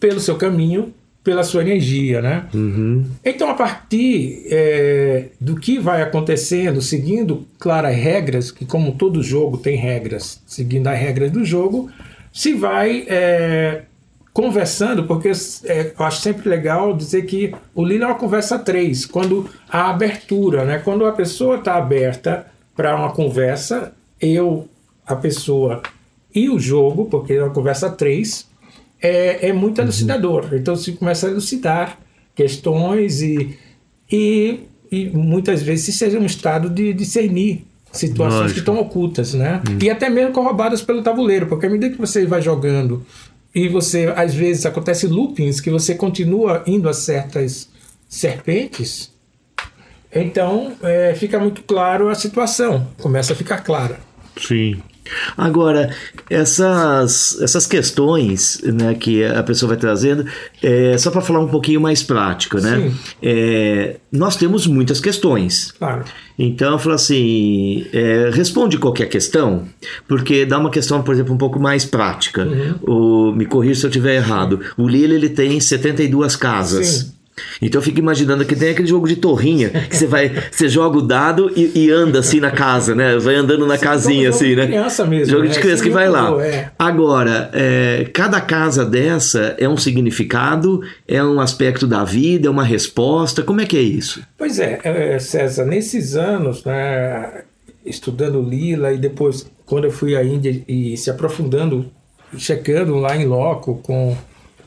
pelo 0.00 0.18
seu 0.18 0.34
caminho, 0.34 0.92
pela 1.22 1.42
sua 1.44 1.62
energia, 1.62 2.20
né? 2.20 2.44
Uhum. 2.52 3.04
Então, 3.24 3.48
a 3.48 3.54
partir 3.54 4.42
é, 4.50 5.26
do 5.40 5.54
que 5.56 5.78
vai 5.78 6.02
acontecendo, 6.02 6.82
seguindo 6.82 7.46
claras 7.58 7.94
regras, 7.96 8.50
que 8.50 8.64
como 8.66 8.92
todo 8.92 9.22
jogo 9.22 9.56
tem 9.56 9.76
regras, 9.76 10.40
seguindo 10.46 10.86
as 10.88 10.98
regras 10.98 11.30
do 11.30 11.44
jogo, 11.44 11.88
se 12.32 12.52
vai 12.52 13.04
é, 13.08 13.82
conversando, 14.34 15.04
porque 15.04 15.30
é, 15.64 15.92
eu 15.96 16.04
acho 16.04 16.20
sempre 16.20 16.48
legal 16.48 16.92
dizer 16.92 17.22
que 17.22 17.54
o 17.72 17.84
Lila 17.84 18.06
é 18.06 18.08
uma 18.08 18.14
conversa 18.16 18.56
a 18.56 18.58
três, 18.58 19.06
quando 19.06 19.48
a 19.70 19.90
abertura, 19.90 20.64
né? 20.64 20.78
quando 20.78 21.06
a 21.06 21.12
pessoa 21.12 21.56
está 21.56 21.76
aberta 21.76 22.44
para 22.74 22.96
uma 22.96 23.12
conversa, 23.12 23.92
eu, 24.20 24.68
a 25.06 25.14
pessoa 25.14 25.80
e 26.34 26.50
o 26.50 26.58
jogo, 26.58 27.04
porque 27.04 27.34
é 27.34 27.44
uma 27.44 27.54
conversa 27.54 27.88
três, 27.88 28.48
é, 29.00 29.50
é 29.50 29.52
muito 29.52 29.80
elucidador. 29.80 30.48
Então 30.52 30.74
se 30.74 30.92
começa 30.92 31.28
a 31.28 31.30
elucidar 31.30 31.96
questões 32.34 33.22
e, 33.22 33.56
e, 34.10 34.64
e 34.90 35.10
muitas 35.10 35.62
vezes 35.62 35.84
se 35.84 35.92
seja 35.92 36.18
um 36.18 36.26
estado 36.26 36.68
de 36.68 36.92
discernir 36.92 37.64
situações 37.92 38.40
Lógico. 38.40 38.54
que 38.54 38.58
estão 38.58 38.80
ocultas, 38.80 39.32
né? 39.34 39.62
E 39.80 39.88
até 39.88 40.10
mesmo 40.10 40.32
corroboradas 40.32 40.82
pelo 40.82 41.04
tabuleiro, 41.04 41.46
porque 41.46 41.66
à 41.66 41.70
medida 41.70 41.94
que 41.94 42.00
você 42.00 42.26
vai 42.26 42.42
jogando 42.42 43.06
e 43.54 43.68
você, 43.68 44.12
às 44.16 44.34
vezes, 44.34 44.66
acontece 44.66 45.06
loopings 45.06 45.60
que 45.60 45.70
você 45.70 45.94
continua 45.94 46.62
indo 46.66 46.88
a 46.88 46.92
certas 46.92 47.68
serpentes, 48.08 49.12
então 50.12 50.76
é, 50.82 51.14
fica 51.14 51.38
muito 51.38 51.62
claro 51.62 52.08
a 52.08 52.14
situação, 52.14 52.88
começa 53.00 53.32
a 53.32 53.36
ficar 53.36 53.58
clara. 53.58 53.98
Sim. 54.36 54.82
Agora, 55.36 55.94
essas, 56.30 57.40
essas 57.40 57.66
questões 57.66 58.60
né, 58.64 58.94
que 58.94 59.24
a 59.24 59.42
pessoa 59.42 59.68
vai 59.68 59.76
trazendo, 59.76 60.24
é, 60.62 60.96
só 60.96 61.10
para 61.10 61.20
falar 61.20 61.40
um 61.40 61.48
pouquinho 61.48 61.80
mais 61.80 62.02
prático, 62.02 62.58
né? 62.58 62.92
É, 63.22 63.96
nós 64.10 64.36
temos 64.36 64.66
muitas 64.66 65.00
questões. 65.00 65.72
Claro. 65.72 66.04
Então, 66.38 66.72
eu 66.72 66.78
falo 66.78 66.94
assim: 66.94 67.86
é, 67.92 68.30
responde 68.32 68.78
qualquer 68.78 69.08
questão, 69.08 69.64
porque 70.08 70.44
dá 70.44 70.58
uma 70.58 70.70
questão, 70.70 71.02
por 71.02 71.14
exemplo, 71.14 71.34
um 71.34 71.38
pouco 71.38 71.60
mais 71.60 71.84
prática. 71.84 72.46
O, 72.82 73.32
me 73.32 73.46
corrija 73.46 73.80
se 73.80 73.86
eu 73.86 73.90
estiver 73.90 74.16
errado. 74.16 74.60
O 74.76 74.88
Lille 74.88 75.14
ele 75.14 75.28
tem 75.28 75.60
72 75.60 76.36
casas. 76.36 76.86
Sim. 76.86 77.13
Então 77.60 77.80
eu 77.80 77.84
fico 77.84 77.98
imaginando 77.98 78.44
que 78.44 78.54
tem 78.54 78.70
aquele 78.70 78.86
jogo 78.86 79.08
de 79.08 79.16
torrinha 79.16 79.70
que 79.70 79.96
você 79.96 80.06
vai, 80.06 80.32
você 80.50 80.68
joga 80.68 80.98
o 80.98 81.02
dado 81.02 81.50
e, 81.56 81.86
e 81.86 81.90
anda 81.90 82.20
assim 82.20 82.40
na 82.40 82.50
casa, 82.50 82.94
né? 82.94 83.16
Vai 83.18 83.34
andando 83.34 83.66
na 83.66 83.76
casinha 83.76 84.30
jogo 84.30 84.36
assim, 84.36 84.48
de 84.50 84.56
né? 84.56 84.66
criança 84.66 85.04
mesmo, 85.04 85.32
Jogo 85.32 85.44
né? 85.44 85.50
de 85.50 85.58
criança 85.58 85.82
Sim, 85.82 85.88
que 85.88 85.94
vai 85.94 86.08
lá. 86.08 86.44
é. 86.44 86.70
Agora, 86.78 87.50
é, 87.52 88.08
cada 88.12 88.40
casa 88.40 88.84
dessa 88.84 89.56
é 89.58 89.68
um 89.68 89.76
significado, 89.76 90.80
é 91.08 91.22
um 91.22 91.40
aspecto 91.40 91.86
da 91.86 92.04
vida, 92.04 92.46
é 92.46 92.50
uma 92.50 92.64
resposta. 92.64 93.42
Como 93.42 93.60
é 93.60 93.66
que 93.66 93.76
é 93.76 93.82
isso? 93.82 94.22
Pois 94.38 94.58
é, 94.58 94.80
é, 94.84 95.18
César, 95.18 95.64
nesses 95.64 96.14
anos, 96.14 96.64
né, 96.64 97.42
estudando 97.84 98.40
Lila 98.40 98.92
e 98.92 98.98
depois, 98.98 99.46
quando 99.66 99.84
eu 99.84 99.90
fui 99.90 100.16
à 100.16 100.24
Índia 100.24 100.62
e 100.68 100.96
se 100.96 101.10
aprofundando, 101.10 101.90
checando 102.36 102.96
lá 102.96 103.16
em 103.16 103.26
loco 103.26 103.80
com 103.82 104.16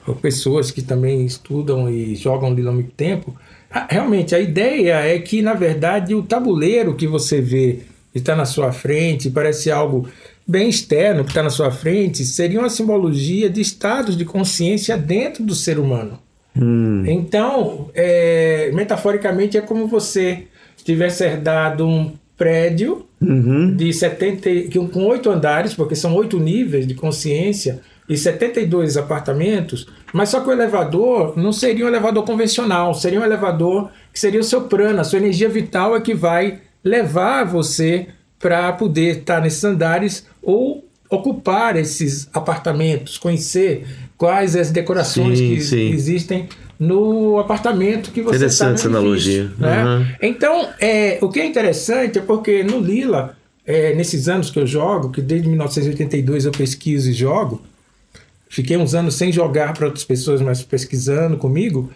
com 0.07 0.13
pessoas 0.21 0.71
que 0.71 0.81
também 0.81 1.25
estudam 1.25 1.89
e 1.89 2.15
jogam 2.15 2.53
Lila 2.53 2.71
há 2.71 2.73
muito 2.73 2.91
tempo, 2.91 3.35
a- 3.69 3.87
realmente 3.89 4.33
a 4.33 4.39
ideia 4.39 4.93
é 5.05 5.19
que, 5.19 5.41
na 5.41 5.53
verdade, 5.53 6.15
o 6.15 6.23
tabuleiro 6.23 6.95
que 6.95 7.05
você 7.05 7.41
vê 7.41 7.79
que 8.13 8.17
está 8.19 8.35
na 8.35 8.45
sua 8.45 8.71
frente, 8.71 9.29
parece 9.29 9.69
algo 9.69 10.07
bem 10.47 10.69
externo 10.69 11.23
que 11.25 11.31
está 11.31 11.43
na 11.43 11.49
sua 11.49 11.69
frente, 11.71 12.23
seria 12.23 12.59
uma 12.59 12.69
simbologia 12.69 13.49
de 13.49 13.59
estados 13.59 14.15
de 14.17 14.23
consciência 14.23 14.97
dentro 14.97 15.43
do 15.43 15.53
ser 15.53 15.77
humano. 15.77 16.17
Hum, 16.55 17.03
Então, 17.05 17.89
é, 17.93 18.71
metaforicamente, 18.73 19.57
é 19.57 19.61
como 19.61 19.87
você 19.87 20.43
tivesse 20.83 21.25
herdado 21.25 21.85
um 21.85 22.13
prédio 22.37 23.05
uhum, 23.21 23.75
de 23.75 23.91
70, 23.93 24.49
e- 24.49 24.69
que- 24.69 24.79
com 24.87 25.03
oito 25.05 25.29
andares, 25.29 25.73
porque 25.73 25.95
são 25.95 26.15
oito 26.15 26.39
níveis 26.39 26.87
de 26.87 26.95
consciência, 26.95 27.81
e 28.09 28.17
72 28.17 28.95
apartamentos, 28.95 29.85
mas 30.13 30.29
só 30.29 30.39
que 30.39 30.49
o 30.49 30.51
elevador 30.51 31.37
não 31.37 31.51
seria 31.51 31.85
um 31.85 31.87
elevador 31.87 32.23
convencional, 32.23 32.93
seria 32.93 33.19
um 33.19 33.23
elevador 33.23 33.89
que 34.13 34.19
seria 34.19 34.39
o 34.39 34.43
seu 34.43 34.61
prana, 34.61 35.01
a 35.01 35.03
sua 35.03 35.19
energia 35.19 35.49
vital 35.49 35.95
é 35.95 36.01
que 36.01 36.13
vai 36.13 36.59
levar 36.83 37.43
você 37.43 38.07
para 38.39 38.71
poder 38.73 39.19
estar 39.19 39.41
nesses 39.41 39.63
andares 39.63 40.25
ou 40.41 40.85
ocupar 41.09 41.75
esses 41.75 42.29
apartamentos, 42.33 43.17
conhecer 43.17 43.85
quais 44.17 44.55
as 44.55 44.71
decorações 44.71 45.39
Sim, 45.39 45.55
que 45.55 45.61
sim. 45.61 45.89
existem 45.91 46.49
no 46.79 47.39
apartamento 47.39 48.11
que 48.11 48.21
você 48.21 48.45
está 48.45 48.65
Interessante 48.65 48.79
essa 48.79 48.87
analogia. 48.87 49.51
né? 49.57 49.83
Uhum. 49.85 50.05
Então, 50.21 50.69
é, 50.79 51.17
o 51.21 51.29
que 51.29 51.39
é 51.39 51.45
interessante 51.45 52.19
é 52.19 52.21
porque 52.21 52.63
no 52.63 52.79
Lila, 52.79 53.35
é, 53.65 53.95
nesses 53.95 54.27
anos 54.27 54.51
que 54.51 54.59
eu 54.59 54.67
jogo, 54.67 55.09
que 55.09 55.21
desde 55.21 55.47
1982 55.47 56.45
eu 56.45 56.51
pesquiso 56.51 57.09
e 57.09 57.13
jogo, 57.13 57.61
fiquei 58.49 58.77
uns 58.77 58.93
anos 58.95 59.15
sem 59.15 59.31
jogar 59.31 59.73
para 59.73 59.85
outras 59.85 60.03
pessoas, 60.05 60.41
mas 60.41 60.63
pesquisando 60.63 61.37
comigo. 61.37 61.91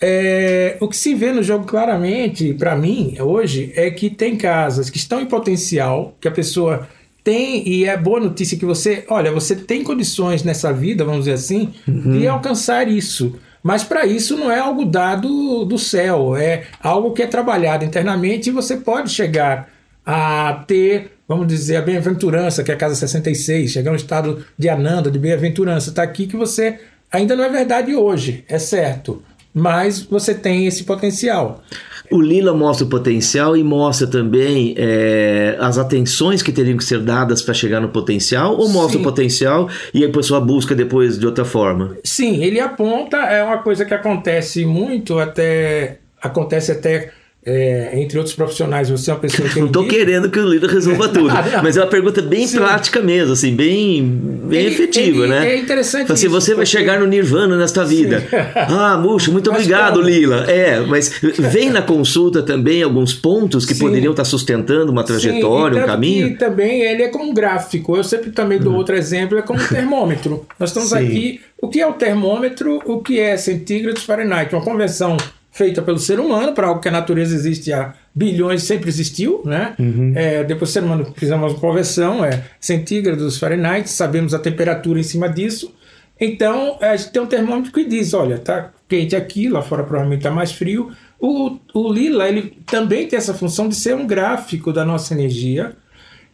é, 0.00 0.78
o 0.80 0.88
que 0.88 0.96
se 0.96 1.14
vê 1.14 1.30
no 1.30 1.42
jogo 1.42 1.66
claramente, 1.66 2.54
para 2.54 2.74
mim, 2.74 3.16
hoje, 3.20 3.70
é 3.76 3.90
que 3.90 4.08
tem 4.08 4.34
casas 4.34 4.88
que 4.88 4.96
estão 4.96 5.20
em 5.20 5.26
potencial, 5.26 6.16
que 6.18 6.26
a 6.26 6.30
pessoa 6.30 6.88
tem, 7.22 7.68
e 7.68 7.84
é 7.84 7.96
boa 7.98 8.18
notícia 8.18 8.58
que 8.58 8.64
você, 8.64 9.04
olha, 9.10 9.30
você 9.30 9.54
tem 9.54 9.84
condições 9.84 10.42
nessa 10.42 10.72
vida, 10.72 11.04
vamos 11.04 11.20
dizer 11.20 11.34
assim, 11.34 11.74
de 11.86 12.26
alcançar 12.26 12.88
isso. 12.88 13.38
Mas 13.62 13.84
para 13.84 14.06
isso 14.06 14.38
não 14.38 14.50
é 14.50 14.58
algo 14.58 14.86
dado 14.86 15.66
do 15.66 15.78
céu, 15.78 16.34
é 16.34 16.64
algo 16.82 17.12
que 17.12 17.22
é 17.22 17.26
trabalhado 17.26 17.84
internamente 17.84 18.48
e 18.48 18.52
você 18.52 18.78
pode 18.78 19.10
chegar 19.10 19.68
a 20.04 20.64
ter, 20.66 21.12
vamos 21.30 21.46
dizer, 21.46 21.76
a 21.76 21.80
bem-aventurança, 21.80 22.64
que 22.64 22.72
é 22.72 22.74
a 22.74 22.76
casa 22.76 22.96
66, 22.96 23.70
chegar 23.70 23.92
a 23.92 23.92
um 23.92 23.96
estado 23.96 24.44
de 24.58 24.68
ananda, 24.68 25.08
de 25.08 25.16
bem-aventurança. 25.16 25.90
Está 25.90 26.02
aqui 26.02 26.26
que 26.26 26.36
você 26.36 26.80
ainda 27.08 27.36
não 27.36 27.44
é 27.44 27.48
verdade 27.48 27.94
hoje, 27.94 28.44
é 28.48 28.58
certo, 28.58 29.22
mas 29.54 30.02
você 30.02 30.34
tem 30.34 30.66
esse 30.66 30.82
potencial. 30.82 31.62
O 32.10 32.20
Lila 32.20 32.52
mostra 32.52 32.84
o 32.84 32.90
potencial 32.90 33.56
e 33.56 33.62
mostra 33.62 34.08
também 34.08 34.74
é, 34.76 35.56
as 35.60 35.78
atenções 35.78 36.42
que 36.42 36.50
teriam 36.50 36.76
que 36.76 36.82
ser 36.82 36.98
dadas 36.98 37.40
para 37.40 37.54
chegar 37.54 37.80
no 37.80 37.90
potencial, 37.90 38.56
ou 38.56 38.68
mostra 38.68 38.94
Sim. 38.94 39.00
o 39.00 39.04
potencial 39.04 39.68
e 39.94 40.04
a 40.04 40.10
pessoa 40.10 40.40
busca 40.40 40.74
depois 40.74 41.16
de 41.16 41.26
outra 41.26 41.44
forma? 41.44 41.96
Sim, 42.02 42.42
ele 42.42 42.58
aponta, 42.58 43.18
é 43.18 43.44
uma 43.44 43.58
coisa 43.58 43.84
que 43.84 43.94
acontece 43.94 44.64
muito, 44.64 45.20
até 45.20 45.98
acontece 46.20 46.72
até 46.72 47.12
é, 47.44 47.98
entre 47.98 48.18
outros 48.18 48.36
profissionais, 48.36 48.90
você 48.90 49.10
é 49.10 49.14
uma 49.14 49.20
pessoa 49.20 49.48
que. 49.48 49.58
Não 49.60 49.66
estou 49.66 49.86
querendo 49.86 50.30
que 50.30 50.38
o 50.38 50.46
Lila 50.46 50.68
resolva 50.68 51.08
tudo, 51.10 51.32
mas 51.62 51.76
é 51.76 51.80
uma 51.80 51.86
pergunta 51.86 52.20
bem 52.20 52.46
Sim. 52.46 52.58
prática 52.58 53.00
mesmo, 53.00 53.32
assim, 53.32 53.56
bem, 53.56 54.04
bem 54.44 54.66
ele, 54.66 54.74
efetiva, 54.74 55.24
ele, 55.24 55.28
né? 55.28 55.54
É 55.54 55.56
interessante. 55.58 56.12
Assim, 56.12 56.26
isso, 56.26 56.34
você 56.34 56.54
vai 56.54 56.66
chegar 56.66 57.00
no 57.00 57.06
Nirvana 57.06 57.56
nesta 57.56 57.82
vida. 57.82 58.22
ah, 58.54 58.98
Muxa, 58.98 59.30
muito 59.30 59.50
mas 59.50 59.62
obrigado, 59.62 59.94
como? 59.94 60.06
Lila. 60.06 60.44
É, 60.50 60.80
mas 60.80 61.18
vem 61.38 61.70
na 61.70 61.80
consulta 61.80 62.42
também 62.42 62.82
alguns 62.82 63.14
pontos 63.14 63.64
que 63.64 63.74
Sim. 63.74 63.84
poderiam 63.84 64.10
estar 64.10 64.24
sustentando 64.26 64.92
uma 64.92 65.02
trajetória, 65.02 65.78
Sim, 65.78 65.84
um 65.84 65.86
caminho. 65.86 66.26
E 66.28 66.36
também 66.36 66.82
ele 66.82 67.04
é 67.04 67.08
como 67.08 67.30
um 67.30 67.32
gráfico. 67.32 67.96
Eu 67.96 68.04
sempre 68.04 68.30
também 68.32 68.58
dou 68.58 68.74
hum. 68.74 68.76
outro 68.76 68.94
exemplo, 68.94 69.38
é 69.38 69.42
como 69.42 69.60
um 69.60 69.66
termômetro. 69.66 70.46
Nós 70.58 70.70
estamos 70.70 70.92
aqui. 70.92 71.40
O 71.62 71.68
que 71.68 71.80
é 71.80 71.86
o 71.86 71.92
termômetro? 71.92 72.82
O 72.84 73.00
que 73.00 73.18
é 73.18 73.36
centígrados 73.36 74.02
Fahrenheit? 74.02 74.54
Uma 74.54 74.62
convenção 74.62 75.16
feita 75.50 75.82
pelo 75.82 75.98
ser 75.98 76.20
humano 76.20 76.52
para 76.52 76.68
algo 76.68 76.80
que 76.80 76.88
a 76.88 76.92
natureza 76.92 77.34
existe 77.34 77.72
há 77.72 77.94
bilhões, 78.14 78.62
sempre 78.62 78.88
existiu, 78.88 79.42
né? 79.44 79.74
Uhum. 79.78 80.12
É, 80.14 80.44
depois 80.44 80.70
o 80.70 80.72
ser 80.72 80.82
humano 80.82 81.12
fizemos 81.16 81.52
uma 81.52 81.58
conversão, 81.58 82.24
é 82.24 82.44
centígrados 82.60 83.38
Fahrenheit, 83.38 83.88
sabemos 83.90 84.32
a 84.32 84.38
temperatura 84.38 85.00
em 85.00 85.02
cima 85.04 85.28
disso. 85.28 85.74
Então, 86.20 86.76
a 86.80 86.96
gente 86.96 87.12
tem 87.12 87.22
um 87.22 87.26
termômetro 87.26 87.72
que 87.72 87.84
diz, 87.84 88.12
olha, 88.12 88.38
tá 88.38 88.70
quente 88.88 89.16
aqui, 89.16 89.48
lá 89.48 89.62
fora 89.62 89.82
provavelmente 89.82 90.20
está 90.20 90.30
mais 90.30 90.52
frio. 90.52 90.92
O, 91.18 91.58
o 91.72 91.92
Lila, 91.92 92.28
ele 92.28 92.58
também 92.66 93.06
tem 93.06 93.16
essa 93.16 93.34
função 93.34 93.68
de 93.68 93.74
ser 93.74 93.94
um 93.94 94.06
gráfico 94.06 94.72
da 94.72 94.84
nossa 94.84 95.14
energia, 95.14 95.72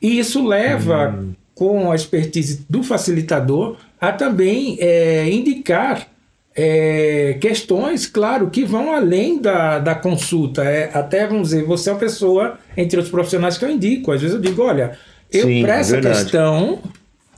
e 0.00 0.18
isso 0.18 0.46
leva, 0.46 1.10
uhum. 1.10 1.32
com 1.54 1.90
a 1.90 1.94
expertise 1.94 2.66
do 2.68 2.82
facilitador, 2.82 3.76
a 4.00 4.12
também 4.12 4.76
é, 4.80 5.28
indicar 5.30 6.08
é, 6.56 7.36
questões, 7.38 8.06
claro, 8.06 8.48
que 8.48 8.64
vão 8.64 8.92
além 8.92 9.38
da, 9.38 9.78
da 9.78 9.94
consulta. 9.94 10.64
É, 10.64 10.90
até, 10.94 11.26
vamos 11.26 11.50
dizer, 11.50 11.64
você 11.64 11.90
é 11.90 11.92
uma 11.92 11.98
pessoa, 11.98 12.58
entre 12.76 12.98
os 12.98 13.10
profissionais 13.10 13.58
que 13.58 13.64
eu 13.64 13.70
indico. 13.70 14.10
Às 14.10 14.22
vezes 14.22 14.34
eu 14.34 14.40
digo, 14.40 14.62
olha, 14.62 14.96
eu, 15.30 15.46
para 15.60 15.78
essa 15.78 16.00
questão, 16.00 16.80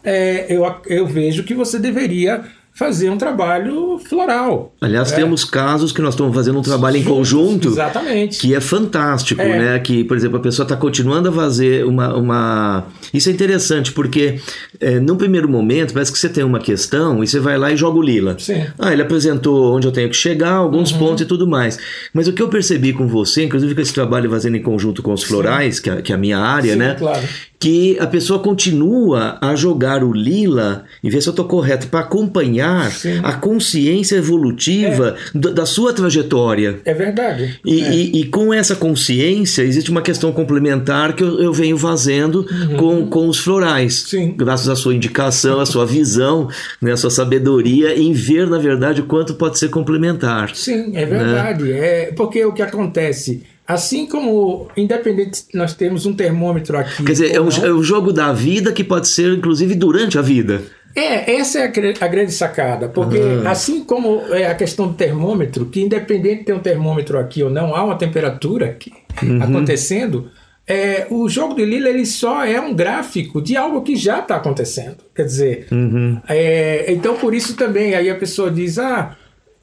é, 0.05 0.47
eu, 0.49 0.65
eu 0.87 1.05
vejo 1.05 1.43
que 1.43 1.55
você 1.55 1.81
deveria 1.81 2.45
fazer 2.79 3.11
um 3.11 3.19
trabalho 3.19 3.99
floral. 3.99 4.73
Aliás, 4.81 5.11
é. 5.11 5.17
temos 5.17 5.45
casos 5.45 5.91
que 5.91 6.01
nós 6.01 6.15
estamos 6.15 6.33
fazendo 6.33 6.61
um 6.61 6.63
trabalho 6.63 6.97
em 6.97 7.03
conjunto. 7.03 7.67
Exatamente. 7.67 8.39
Que 8.39 8.55
é 8.55 8.61
fantástico, 8.61 9.43
é. 9.43 9.59
né? 9.59 9.79
Que, 9.81 10.05
por 10.05 10.17
exemplo, 10.17 10.39
a 10.39 10.41
pessoa 10.41 10.63
está 10.65 10.77
continuando 10.77 11.29
a 11.29 11.33
fazer 11.33 11.85
uma, 11.85 12.15
uma. 12.15 12.87
Isso 13.13 13.29
é 13.31 13.33
interessante, 13.33 13.91
porque 13.91 14.39
é, 14.79 15.01
num 15.01 15.17
primeiro 15.17 15.49
momento 15.49 15.93
parece 15.93 16.13
que 16.13 16.19
você 16.21 16.29
tem 16.29 16.45
uma 16.45 16.61
questão 16.61 17.25
e 17.25 17.27
você 17.27 17.41
vai 17.41 17.59
lá 17.59 17.73
e 17.73 17.77
joga 17.77 17.99
o 17.99 18.03
lila. 18.03 18.37
Sim. 18.39 18.65
Ah, 18.79 18.93
ele 18.93 19.03
apresentou 19.03 19.75
onde 19.75 19.89
eu 19.89 19.93
tenho 19.93 20.09
que 20.09 20.17
chegar, 20.17 20.53
alguns 20.53 20.93
uhum. 20.93 20.99
pontos 20.99 21.23
e 21.23 21.27
tudo 21.27 21.49
mais. 21.49 21.81
Mas 22.15 22.29
o 22.29 22.33
que 22.33 22.41
eu 22.41 22.49
percebi 22.49 22.93
com 22.93 23.09
você, 23.09 23.43
inclusive 23.43 23.75
com 23.75 23.81
esse 23.81 23.93
trabalho 23.93 24.31
fazendo 24.31 24.57
em 24.57 24.63
conjunto 24.63 25.03
com 25.03 25.13
os 25.13 25.25
florais, 25.25 25.81
que 25.81 25.91
é, 25.91 26.01
que 26.01 26.13
é, 26.13 26.15
a 26.15 26.19
minha 26.19 26.39
área, 26.39 26.75
Sim, 26.75 26.79
né? 26.79 26.95
Claro 26.97 27.27
que 27.59 27.99
a 27.99 28.07
pessoa 28.07 28.39
continua 28.39 29.37
a 29.41 29.57
jogar 29.57 30.05
o 30.05 30.13
lila, 30.13 30.85
e 31.03 31.11
ver 31.11 31.21
se 31.21 31.29
eu 31.29 31.33
estou 31.33 31.45
correto, 31.45 31.89
para 31.89 32.01
acompanhar 32.01 32.68
Sim. 32.91 33.21
a 33.23 33.33
consciência 33.33 34.17
evolutiva 34.17 35.17
é. 35.35 35.39
da, 35.39 35.51
da, 35.51 35.67
sua 35.67 35.93
trajetória. 35.93 36.81
É 36.85 36.95
verdade. 36.95 37.61
E, 37.65 37.81
é. 37.81 37.95
e, 37.95 38.21
e, 38.21 38.25
com 38.27 38.53
essa 38.53 38.75
consciência, 38.75 39.63
existe 39.63 39.91
uma 39.91 40.03
questão 40.03 40.33
complementar 40.33 41.15
que 41.15 41.23
eu, 41.23 41.41
eu 41.41 41.53
venho 41.53 41.77
fazendo 41.79 42.47
uhum. 42.51 42.77
com, 42.77 43.07
com 43.07 43.29
os 43.29 43.39
florais. 43.39 44.05
Sim. 44.09 44.35
Graças 44.37 44.69
à 44.69 44.77
sua 44.77 44.95
indicação, 44.95 45.61
à 45.61 45.67
sua 45.67 45.87
visão, 45.87 46.49
né, 46.81 46.93
à 46.93 46.97
sua 46.97 47.11
sabedoria, 47.11 47.99
em 47.99 48.13
ver, 48.13 48.49
na 48.49 48.59
verdade, 48.59 49.01
o 49.01 49.05
quanto 49.05 49.35
pode 49.35 49.59
ser 49.59 49.69
complementar. 49.69 50.55
Sim, 50.55 50.97
é 50.97 51.05
verdade. 51.05 51.65
Né? 51.65 51.79
É, 51.79 52.13
porque 52.13 52.45
o 52.45 52.53
que 52.53 52.63
acontece 52.63 53.43
Assim 53.69 54.07
como, 54.07 54.67
independente, 54.75 55.45
nós 55.53 55.75
temos 55.75 56.07
um 56.07 56.15
termômetro 56.15 56.79
aqui. 56.79 57.05
Quer 57.05 57.13
dizer, 57.13 57.35
é 57.35 57.39
um, 57.39 57.49
é 57.51 57.71
um, 57.71 57.83
jogo 57.83 58.15
da 58.15 58.33
vida 58.33 58.73
que 58.73 58.83
pode 58.83 59.09
ser, 59.09 59.31
inclusive, 59.37 59.75
durante 59.75 60.19
a 60.19 60.23
vida. 60.23 60.63
É, 60.99 61.37
essa 61.37 61.61
é 61.61 61.67
a, 61.67 62.05
a 62.05 62.09
grande 62.09 62.33
sacada, 62.33 62.89
porque 62.89 63.19
uhum. 63.19 63.47
assim 63.47 63.85
como 63.85 64.23
é 64.35 64.47
a 64.47 64.55
questão 64.55 64.89
do 64.89 64.95
termômetro, 64.95 65.67
que 65.67 65.81
independente 65.81 66.41
de 66.41 66.45
ter 66.45 66.53
um 66.53 66.59
termômetro 66.59 67.19
aqui 67.19 67.43
ou 67.43 67.51
não, 67.51 67.75
há 67.75 67.85
uma 67.85 67.97
temperatura 67.97 68.67
aqui 68.67 68.93
uhum. 69.23 69.43
acontecendo, 69.43 70.31
é, 70.67 71.07
o 71.09 71.29
jogo 71.29 71.55
de 71.55 71.65
Lila 71.65 71.89
ele 71.89 72.05
só 72.05 72.45
é 72.45 72.61
um 72.61 72.75
gráfico 72.75 73.41
de 73.41 73.57
algo 73.57 73.83
que 73.83 73.97
já 73.97 74.19
está 74.19 74.37
acontecendo. 74.37 74.97
Quer 75.15 75.25
dizer, 75.25 75.67
uhum. 75.71 76.21
é, 76.29 76.93
então 76.93 77.17
por 77.17 77.33
isso 77.33 77.57
também, 77.57 77.95
aí 77.95 78.11
a 78.11 78.17
pessoa 78.17 78.51
diz, 78.51 78.79
ah 78.79 79.17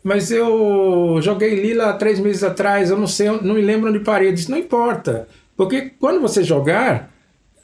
mas 0.05 0.29
eu 0.29 1.17
joguei 1.19 1.55
Lila 1.55 1.89
há 1.89 1.93
três 1.93 2.19
meses 2.19 2.43
atrás, 2.43 2.91
eu 2.91 2.97
não 2.97 3.07
sei, 3.07 3.27
não 3.41 3.55
me 3.55 3.61
lembro 3.61 3.89
onde 3.89 4.01
parei. 4.01 4.29
Eu 4.29 4.33
disse, 4.33 4.51
não 4.51 4.57
importa, 4.59 5.27
porque 5.57 5.93
quando 5.99 6.21
você 6.21 6.43
jogar, 6.43 7.11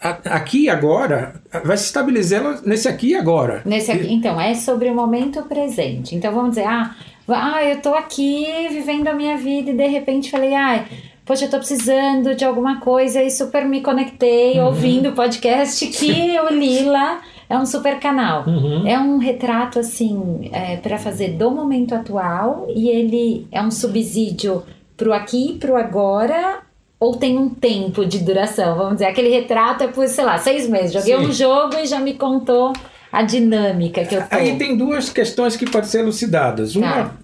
aqui 0.01 0.67
agora, 0.67 1.35
vai 1.63 1.77
se 1.77 1.85
estabilizando 1.85 2.61
nesse 2.65 2.87
aqui 2.87 3.15
agora. 3.15 3.61
Nesse 3.65 3.91
aqui, 3.91 4.11
então, 4.11 4.41
é 4.41 4.55
sobre 4.55 4.89
o 4.89 4.95
momento 4.95 5.43
presente. 5.43 6.15
Então 6.15 6.33
vamos 6.33 6.51
dizer, 6.51 6.65
ah, 6.65 6.95
ah 7.27 7.63
eu 7.63 7.81
tô 7.81 7.93
aqui 7.93 8.45
vivendo 8.69 9.07
a 9.07 9.13
minha 9.13 9.37
vida 9.37 9.69
e 9.69 9.73
de 9.75 9.87
repente 9.87 10.31
falei, 10.31 10.55
ah, 10.55 10.85
poxa, 11.23 11.45
eu 11.45 11.49
tô 11.49 11.57
precisando 11.57 12.33
de 12.35 12.43
alguma 12.43 12.79
coisa 12.79 13.21
e 13.21 13.29
super 13.29 13.63
me 13.63 13.81
conectei 13.81 14.59
uhum. 14.59 14.65
ouvindo 14.65 15.09
o 15.09 15.13
podcast 15.13 15.85
que 15.87 16.39
o 16.39 16.51
Lila 16.51 17.19
é 17.47 17.57
um 17.57 17.65
super 17.65 17.99
canal. 17.99 18.45
Uhum. 18.47 18.87
É 18.87 18.97
um 18.97 19.17
retrato, 19.17 19.77
assim, 19.77 20.49
é, 20.51 20.77
para 20.77 20.97
fazer 20.97 21.33
do 21.33 21.51
momento 21.51 21.93
atual 21.93 22.65
e 22.73 22.89
ele 22.89 23.47
é 23.51 23.61
um 23.61 23.69
subsídio 23.69 24.63
pro 24.97 25.13
aqui, 25.13 25.57
pro 25.59 25.75
agora 25.75 26.59
ou 27.01 27.15
tem 27.15 27.35
um 27.35 27.49
tempo 27.49 28.05
de 28.05 28.19
duração? 28.19 28.77
Vamos 28.77 28.93
dizer, 28.93 29.05
aquele 29.05 29.29
retrato 29.29 29.83
é 29.83 29.87
por, 29.87 30.07
sei 30.07 30.23
lá, 30.23 30.37
seis 30.37 30.69
meses. 30.69 30.93
Joguei 30.93 31.17
Sim. 31.17 31.25
um 31.25 31.31
jogo 31.31 31.75
e 31.77 31.87
já 31.87 31.99
me 31.99 32.13
contou 32.13 32.71
a 33.11 33.23
dinâmica 33.23 34.05
que 34.05 34.13
eu 34.13 34.21
tô. 34.21 34.35
Aí 34.35 34.55
tem 34.55 34.77
duas 34.77 35.09
questões 35.09 35.55
que 35.55 35.67
podem 35.67 35.89
ser 35.89 36.01
elucidadas. 36.01 36.75
Uma, 36.75 36.91
tá. 36.91 37.15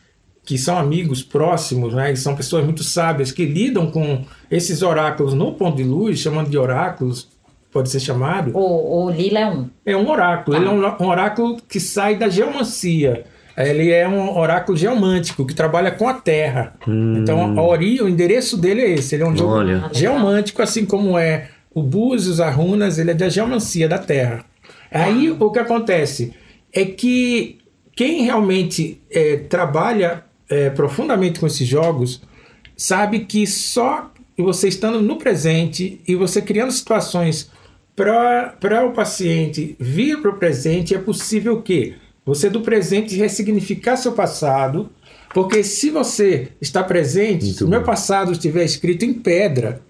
que 0.46 0.58
são 0.58 0.78
amigos 0.78 1.24
próximos, 1.24 1.94
né, 1.94 2.12
que 2.12 2.20
são 2.20 2.36
pessoas 2.36 2.66
muito 2.66 2.84
sábias, 2.84 3.32
que 3.32 3.46
lidam 3.46 3.90
com 3.90 4.26
esses 4.52 4.82
oráculos 4.82 5.34
no 5.34 5.54
ponto 5.54 5.78
de 5.78 5.84
luz, 5.84 6.20
chamando 6.20 6.50
de 6.50 6.58
oráculos, 6.58 7.30
pode 7.74 7.90
ser 7.90 8.00
chamado. 8.00 8.56
O, 8.56 9.06
o 9.06 9.10
Lila 9.10 9.40
é 9.40 9.50
um. 9.50 9.70
É 9.86 9.98
um 9.98 10.10
oráculo. 10.10 10.56
Ah. 10.56 10.60
Ele 10.60 10.70
é 10.70 10.72
um, 10.72 11.04
um, 11.04 11.10
oráculo 11.10 11.58
que 11.68 11.80
sai 11.80 12.16
da 12.16 12.30
geomancia. 12.30 13.26
Ele 13.58 13.92
é 13.92 14.08
um 14.08 14.38
oráculo 14.38 14.78
geomântico 14.78 15.46
que 15.46 15.54
trabalha 15.54 15.92
com 15.92 16.08
a 16.08 16.14
Terra. 16.14 16.76
Hum. 16.88 17.18
Então, 17.18 17.58
a 17.58 17.62
ori, 17.62 18.02
o 18.02 18.08
endereço 18.08 18.58
dele 18.58 18.82
é 18.82 18.92
esse. 18.92 19.16
Ele 19.16 19.24
é 19.24 19.28
um 19.28 19.46
Olha. 19.46 19.90
geomântico, 19.92 20.62
assim 20.62 20.86
como 20.86 21.18
é 21.18 21.50
o 21.74 21.82
Búzios, 21.82 22.40
as 22.40 22.56
runas, 22.56 23.00
ele 23.00 23.12
é 23.12 23.14
da 23.14 23.30
geomancia 23.30 23.90
da 23.90 23.98
Terra. 23.98 24.46
Aí, 24.92 25.32
o 25.32 25.52
que 25.52 25.60
acontece 25.60 26.34
é 26.72 26.86
que 26.86 27.60
quem 27.96 28.24
realmente 28.24 29.02
é, 29.12 29.38
trabalha 29.38 30.24
é, 30.50 30.70
profundamente 30.70 31.40
com 31.40 31.48
esses 31.48 31.68
jogos 31.68 32.22
sabe 32.76 33.20
que 33.22 33.46
só 33.46 34.12
você 34.38 34.68
estando 34.68 35.02
no 35.02 35.18
presente 35.18 36.02
e 36.08 36.16
você 36.16 36.42
criando 36.42 36.72
situações 36.72 37.52
para 37.96 38.86
o 38.86 38.92
paciente 38.92 39.76
vir 39.80 40.22
para 40.22 40.32
o 40.32 40.38
presente, 40.38 40.96
é 40.96 41.00
possível 41.00 41.62
que 41.62 41.96
você 42.26 42.50
do 42.50 42.62
presente 42.62 43.16
ressignificar 43.16 43.98
seu 43.98 44.14
passado, 44.14 44.90
Porque 45.34 45.64
se 45.64 45.90
você 45.90 46.50
está 46.62 46.84
presente, 46.84 47.46
Muito 47.46 47.58
se 47.58 47.64
o 47.64 47.68
meu 47.68 47.84
passado 47.84 48.32
estiver 48.32 48.64
escrito 48.64 49.04
em 49.04 49.14
pedra, 49.14 49.82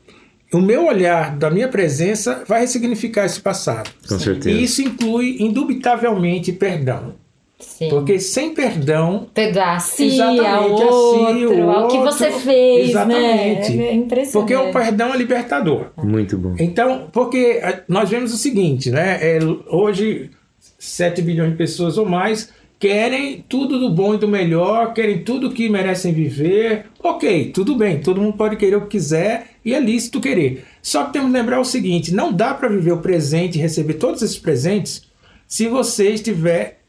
o 0.53 0.61
meu 0.61 0.85
olhar 0.85 1.35
da 1.35 1.51
minha 1.51 1.67
presença 1.67 2.43
vai 2.47 2.61
ressignificar 2.61 3.25
esse 3.25 3.41
passado. 3.41 3.91
Com 4.07 4.17
certeza. 4.17 4.51
E 4.51 4.63
isso 4.63 4.81
inclui, 4.81 5.37
indubitavelmente, 5.39 6.53
perdão. 6.53 7.15
Sim. 7.63 7.89
Porque 7.89 8.19
sem 8.19 8.53
perdão, 8.53 9.27
Perdoar 9.33 9.77
a 9.77 9.79
si, 9.79 10.05
Exatamente, 10.05 10.45
ao 10.45 10.65
a 10.65 10.77
si, 10.77 11.45
outro, 11.45 11.63
o 11.65 11.71
ao 11.71 11.87
que 11.87 11.97
outro. 11.97 12.11
você 12.11 12.31
fez, 12.31 12.89
Exatamente. 12.89 13.71
né? 13.73 13.85
É 13.87 13.93
impressionante. 13.93 14.31
porque 14.31 14.55
o 14.55 14.71
perdão 14.71 15.13
é 15.13 15.17
libertador. 15.17 15.87
Muito 16.03 16.37
bom. 16.37 16.55
Então, 16.59 17.07
porque 17.11 17.59
a- 17.63 17.81
nós 17.87 18.09
vemos 18.09 18.33
o 18.33 18.37
seguinte, 18.37 18.89
né? 18.91 19.17
É, 19.21 19.39
hoje, 19.69 20.29
7 20.77 21.21
bilhões 21.21 21.51
de 21.51 21.57
pessoas 21.57 21.97
ou 21.97 22.05
mais 22.05 22.49
querem 22.79 23.45
tudo 23.47 23.79
do 23.79 23.89
bom 23.91 24.13
e 24.13 24.17
do 24.17 24.27
melhor, 24.27 24.93
querem 24.93 25.23
tudo 25.23 25.51
que 25.51 25.69
merecem 25.69 26.11
viver. 26.11 26.87
Ok, 27.01 27.51
tudo 27.53 27.75
bem, 27.75 27.99
todo 28.01 28.19
mundo 28.19 28.35
pode 28.35 28.57
querer 28.57 28.75
o 28.75 28.81
que 28.81 28.87
quiser 28.97 29.47
e 29.63 29.73
é 29.73 29.79
lícito 29.79 30.19
querer. 30.19 30.65
Só 30.81 31.05
que 31.05 31.13
temos 31.13 31.31
que 31.31 31.37
lembrar 31.37 31.61
o 31.61 31.65
seguinte: 31.65 32.13
não 32.13 32.33
dá 32.33 32.53
para 32.53 32.67
viver 32.67 32.91
o 32.91 32.97
presente 32.97 33.57
e 33.57 33.61
receber 33.61 33.93
todos 33.93 34.21
esses 34.21 34.37
presentes 34.37 35.03
se 35.47 35.67
você 35.69 36.09
estiver 36.09 36.79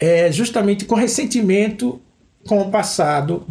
é, 0.00 0.32
justamente 0.32 0.86
com 0.86 0.94
ressentimento 0.94 2.00
com 2.48 2.60
o 2.62 2.70
passado. 2.70 3.46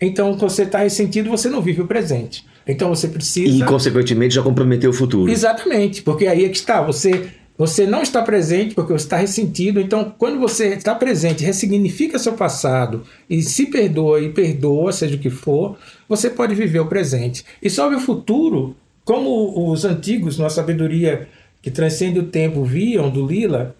Então, 0.00 0.36
quando 0.36 0.50
você 0.50 0.62
está 0.62 0.78
ressentido, 0.78 1.28
você 1.28 1.48
não 1.48 1.60
vive 1.60 1.82
o 1.82 1.86
presente. 1.86 2.46
Então, 2.66 2.88
você 2.88 3.08
precisa. 3.08 3.64
E, 3.64 3.66
consequentemente, 3.66 4.36
já 4.36 4.42
comprometeu 4.42 4.90
o 4.90 4.94
futuro. 4.94 5.30
Exatamente, 5.30 6.02
porque 6.02 6.26
aí 6.28 6.44
é 6.44 6.48
que 6.48 6.56
está. 6.56 6.80
Você, 6.82 7.30
você 7.58 7.86
não 7.86 8.02
está 8.02 8.22
presente 8.22 8.74
porque 8.74 8.92
você 8.92 9.04
está 9.04 9.16
ressentido. 9.16 9.80
Então, 9.80 10.14
quando 10.16 10.38
você 10.38 10.68
está 10.68 10.94
presente, 10.94 11.44
ressignifica 11.44 12.18
seu 12.18 12.34
passado 12.34 13.02
e 13.28 13.42
se 13.42 13.66
perdoa 13.66 14.20
e 14.20 14.28
perdoa, 14.28 14.92
seja 14.92 15.16
o 15.16 15.18
que 15.18 15.30
for, 15.30 15.76
você 16.08 16.30
pode 16.30 16.54
viver 16.54 16.78
o 16.78 16.86
presente. 16.86 17.44
E 17.60 17.68
sobre 17.68 17.96
o 17.96 18.00
futuro, 18.00 18.76
como 19.04 19.70
os 19.70 19.84
antigos, 19.84 20.38
na 20.38 20.48
sabedoria 20.48 21.28
que 21.60 21.70
transcende 21.70 22.18
o 22.18 22.24
tempo, 22.24 22.64
viam 22.64 23.10
do 23.10 23.26
Lila, 23.26 23.74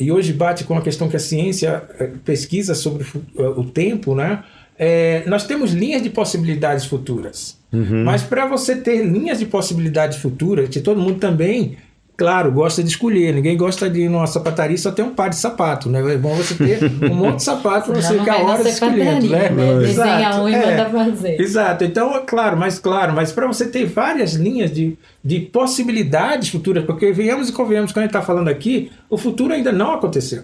e 0.00 0.10
hoje 0.10 0.32
bate 0.32 0.64
com 0.64 0.76
a 0.76 0.82
questão 0.82 1.08
que 1.08 1.16
a 1.16 1.20
ciência 1.20 1.82
eh, 1.98 2.10
pesquisa 2.24 2.74
sobre 2.74 3.04
o 3.04 3.42
eh, 3.42 3.48
o 3.56 3.64
tempo, 3.64 4.14
né? 4.14 4.42
É, 4.78 5.24
nós 5.26 5.46
temos 5.46 5.72
linhas 5.72 6.02
de 6.02 6.08
possibilidades 6.08 6.86
futuras. 6.86 7.58
Mas 7.70 8.22
para 8.22 8.46
você 8.46 8.74
ter 8.74 9.04
linhas 9.04 9.38
de 9.38 9.46
possibilidades 9.46 10.18
futuras, 10.18 10.68
que 10.68 10.80
todo 10.80 10.98
mundo 10.98 11.20
também, 11.20 11.76
claro, 12.20 12.52
gosta 12.52 12.82
de 12.82 12.90
escolher. 12.90 13.32
Ninguém 13.32 13.56
gosta 13.56 13.88
de 13.88 14.02
ir 14.02 14.10
numa 14.10 14.26
sapataria 14.26 14.74
e 14.74 14.78
só 14.78 14.90
ter 14.90 15.00
um 15.00 15.14
par 15.14 15.30
de 15.30 15.36
sapato, 15.36 15.88
né? 15.88 16.00
É 16.12 16.18
bom 16.18 16.34
você 16.34 16.54
ter 16.54 16.78
um 17.10 17.14
monte 17.14 17.36
de 17.36 17.44
sapato 17.44 17.90
para 17.90 18.02
você 18.02 18.18
ficar 18.18 18.42
horas 18.42 18.66
escolhendo, 18.66 19.26
né? 19.30 19.48
né? 19.48 19.78
Desenha 19.78 20.18
Exato, 20.18 20.40
um 20.42 20.48
e 20.50 20.54
é. 20.54 20.66
manda 20.66 20.90
fazer. 20.90 21.40
Exato. 21.40 21.82
Então, 21.82 22.14
é 22.14 22.20
claro, 22.20 22.58
mas 22.58 22.78
claro, 22.78 23.14
mas 23.14 23.32
para 23.32 23.46
você 23.46 23.66
ter 23.66 23.86
várias 23.86 24.34
linhas 24.34 24.70
de, 24.70 24.98
de 25.24 25.40
possibilidades 25.40 26.50
futuras, 26.50 26.84
porque 26.84 27.10
venhamos 27.10 27.48
e 27.48 27.52
convenhamos, 27.52 27.90
quando 27.90 28.00
a 28.00 28.02
gente 28.02 28.10
está 28.10 28.20
falando 28.20 28.48
aqui, 28.48 28.92
o 29.08 29.16
futuro 29.16 29.54
ainda 29.54 29.72
não 29.72 29.94
aconteceu. 29.94 30.42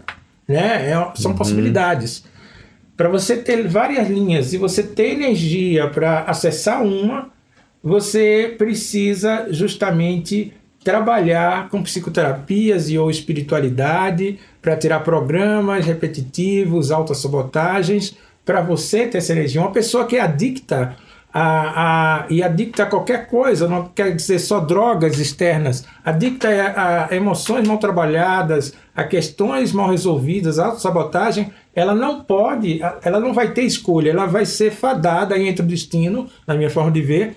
Né? 0.48 0.92
É- 0.92 1.10
são 1.16 1.34
possibilidades. 1.34 2.24
Para 2.96 3.10
você 3.10 3.36
ter 3.36 3.68
várias 3.68 4.08
linhas 4.08 4.54
e 4.54 4.56
você 4.56 4.82
ter 4.82 5.10
energia 5.10 5.90
para 5.90 6.20
acessar 6.20 6.82
uma, 6.82 7.28
você 7.84 8.54
precisa 8.56 9.48
justamente 9.50 10.54
trabalhar 10.86 11.68
com 11.68 11.82
psicoterapias 11.82 12.88
e 12.88 12.96
ou 12.96 13.10
espiritualidade 13.10 14.38
para 14.62 14.76
tirar 14.76 15.00
programas 15.00 15.84
repetitivos, 15.84 16.92
autossabotagens, 16.92 18.16
para 18.44 18.60
você 18.60 19.04
ter 19.04 19.18
essa 19.18 19.32
energia. 19.32 19.60
Uma 19.60 19.72
pessoa 19.72 20.06
que 20.06 20.14
é 20.14 20.20
adicta 20.20 20.94
a, 21.34 22.20
a, 22.22 22.26
e 22.30 22.40
adicta 22.40 22.84
a 22.84 22.86
qualquer 22.86 23.26
coisa, 23.26 23.66
não 23.66 23.88
quer 23.88 24.14
dizer 24.14 24.38
só 24.38 24.60
drogas 24.60 25.18
externas, 25.18 25.84
adicta 26.04 26.48
a, 26.48 27.08
a 27.10 27.16
emoções 27.16 27.66
mal 27.66 27.78
trabalhadas, 27.78 28.72
a 28.94 29.02
questões 29.02 29.72
mal 29.72 29.90
resolvidas, 29.90 30.60
autossabotagem, 30.60 31.52
ela 31.74 31.96
não 31.96 32.22
pode, 32.22 32.80
ela 33.02 33.18
não 33.18 33.34
vai 33.34 33.52
ter 33.52 33.62
escolha, 33.62 34.10
ela 34.10 34.26
vai 34.26 34.46
ser 34.46 34.70
fadada 34.70 35.36
entre 35.36 35.64
o 35.64 35.68
destino, 35.68 36.28
na 36.46 36.54
minha 36.54 36.70
forma 36.70 36.92
de 36.92 37.02
ver, 37.02 37.36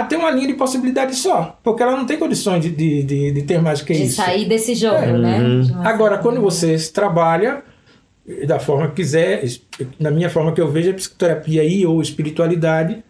a 0.00 0.02
ter 0.04 0.16
uma 0.16 0.30
linha 0.30 0.46
de 0.48 0.54
possibilidade 0.54 1.14
só, 1.14 1.58
porque 1.62 1.82
ela 1.82 1.96
não 1.96 2.04
tem 2.06 2.18
condições 2.18 2.62
de, 2.62 2.70
de, 2.70 3.02
de, 3.02 3.32
de 3.32 3.42
ter 3.42 3.60
mais 3.60 3.82
que 3.82 3.92
De 3.94 4.04
isso. 4.04 4.16
sair 4.16 4.46
desse 4.48 4.74
jogo, 4.74 4.96
É. 4.96 5.12
né? 5.18 5.38
De 5.62 5.72
uma 5.72 5.88
Agora, 5.88 6.18
quando 6.18 6.40
você 6.40 6.76
trabalha 6.92 7.62
da 8.46 8.58
forma 8.58 8.88
que 8.88 8.96
quiser, 8.96 9.44
na 10.00 10.10
minha 10.10 10.28
forma 10.28 10.52
que 10.52 10.60
eu 10.60 10.68
vejo, 10.70 10.90
é 10.90 10.92
psicoterapia 10.92 11.62
e 11.64 11.86
ou 11.86 12.02
espiritualidade, 12.02 13.04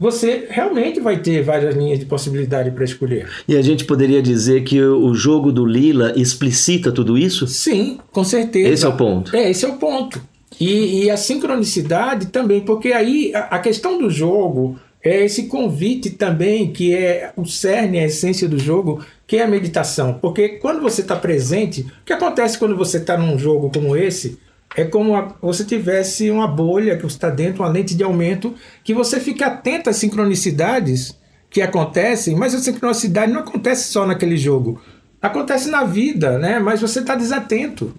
você 0.00 0.46
realmente 0.50 1.00
vai 1.00 1.18
ter 1.20 1.42
várias 1.42 1.74
linhas 1.74 1.98
de 1.98 2.06
possibilidade 2.06 2.70
para 2.70 2.84
escolher. 2.84 3.28
E 3.48 3.56
a 3.56 3.62
gente 3.62 3.84
poderia 3.84 4.22
dizer 4.22 4.62
que 4.62 4.80
o 4.80 5.12
jogo 5.14 5.50
do 5.50 5.64
Lila 5.64 6.12
explicita 6.16 6.92
tudo 6.92 7.16
isso? 7.18 7.46
Sim, 7.48 7.98
com 8.12 8.22
certeza. 8.22 8.68
Esse 8.68 8.84
é 8.84 8.88
o 8.88 8.96
ponto. 8.96 9.34
É, 9.34 9.50
esse 9.50 9.64
é 9.64 9.68
o 9.68 9.74
ponto. 9.76 10.20
E, 10.60 11.04
e 11.04 11.10
a 11.10 11.16
sincronicidade 11.16 12.26
também, 12.26 12.60
porque 12.60 12.92
aí 12.92 13.32
a, 13.34 13.40
a 13.56 13.58
questão 13.58 13.98
do 13.98 14.08
jogo 14.10 14.78
é 15.08 15.24
esse 15.24 15.44
convite 15.44 16.10
também, 16.10 16.72
que 16.72 16.94
é 16.94 17.32
o 17.36 17.44
cerne, 17.46 17.98
a 17.98 18.04
essência 18.06 18.48
do 18.48 18.58
jogo, 18.58 19.04
que 19.26 19.36
é 19.36 19.42
a 19.42 19.48
meditação. 19.48 20.14
Porque 20.14 20.48
quando 20.60 20.80
você 20.80 21.00
está 21.02 21.16
presente, 21.16 21.82
o 21.82 22.04
que 22.04 22.12
acontece 22.12 22.58
quando 22.58 22.76
você 22.76 22.96
está 22.98 23.16
num 23.16 23.38
jogo 23.38 23.70
como 23.72 23.96
esse? 23.96 24.38
É 24.76 24.84
como 24.84 25.14
a- 25.16 25.34
você 25.40 25.64
tivesse 25.64 26.30
uma 26.30 26.46
bolha 26.46 26.96
que 26.96 27.02
você 27.02 27.16
está 27.16 27.30
dentro, 27.30 27.62
uma 27.62 27.68
lente 27.70 27.94
de 27.94 28.04
aumento, 28.04 28.54
que 28.84 28.92
você 28.92 29.18
fica 29.18 29.46
atento 29.46 29.88
às 29.88 29.96
sincronicidades 29.96 31.16
que 31.50 31.62
acontecem, 31.62 32.36
mas 32.36 32.54
a 32.54 32.58
sincronicidade 32.58 33.32
não 33.32 33.40
acontece 33.40 33.90
só 33.90 34.06
naquele 34.06 34.36
jogo. 34.36 34.80
Acontece 35.20 35.68
na 35.70 35.84
vida, 35.84 36.38
né? 36.38 36.58
Mas 36.58 36.80
você 36.80 37.00
está 37.00 37.14
desatento. 37.14 37.94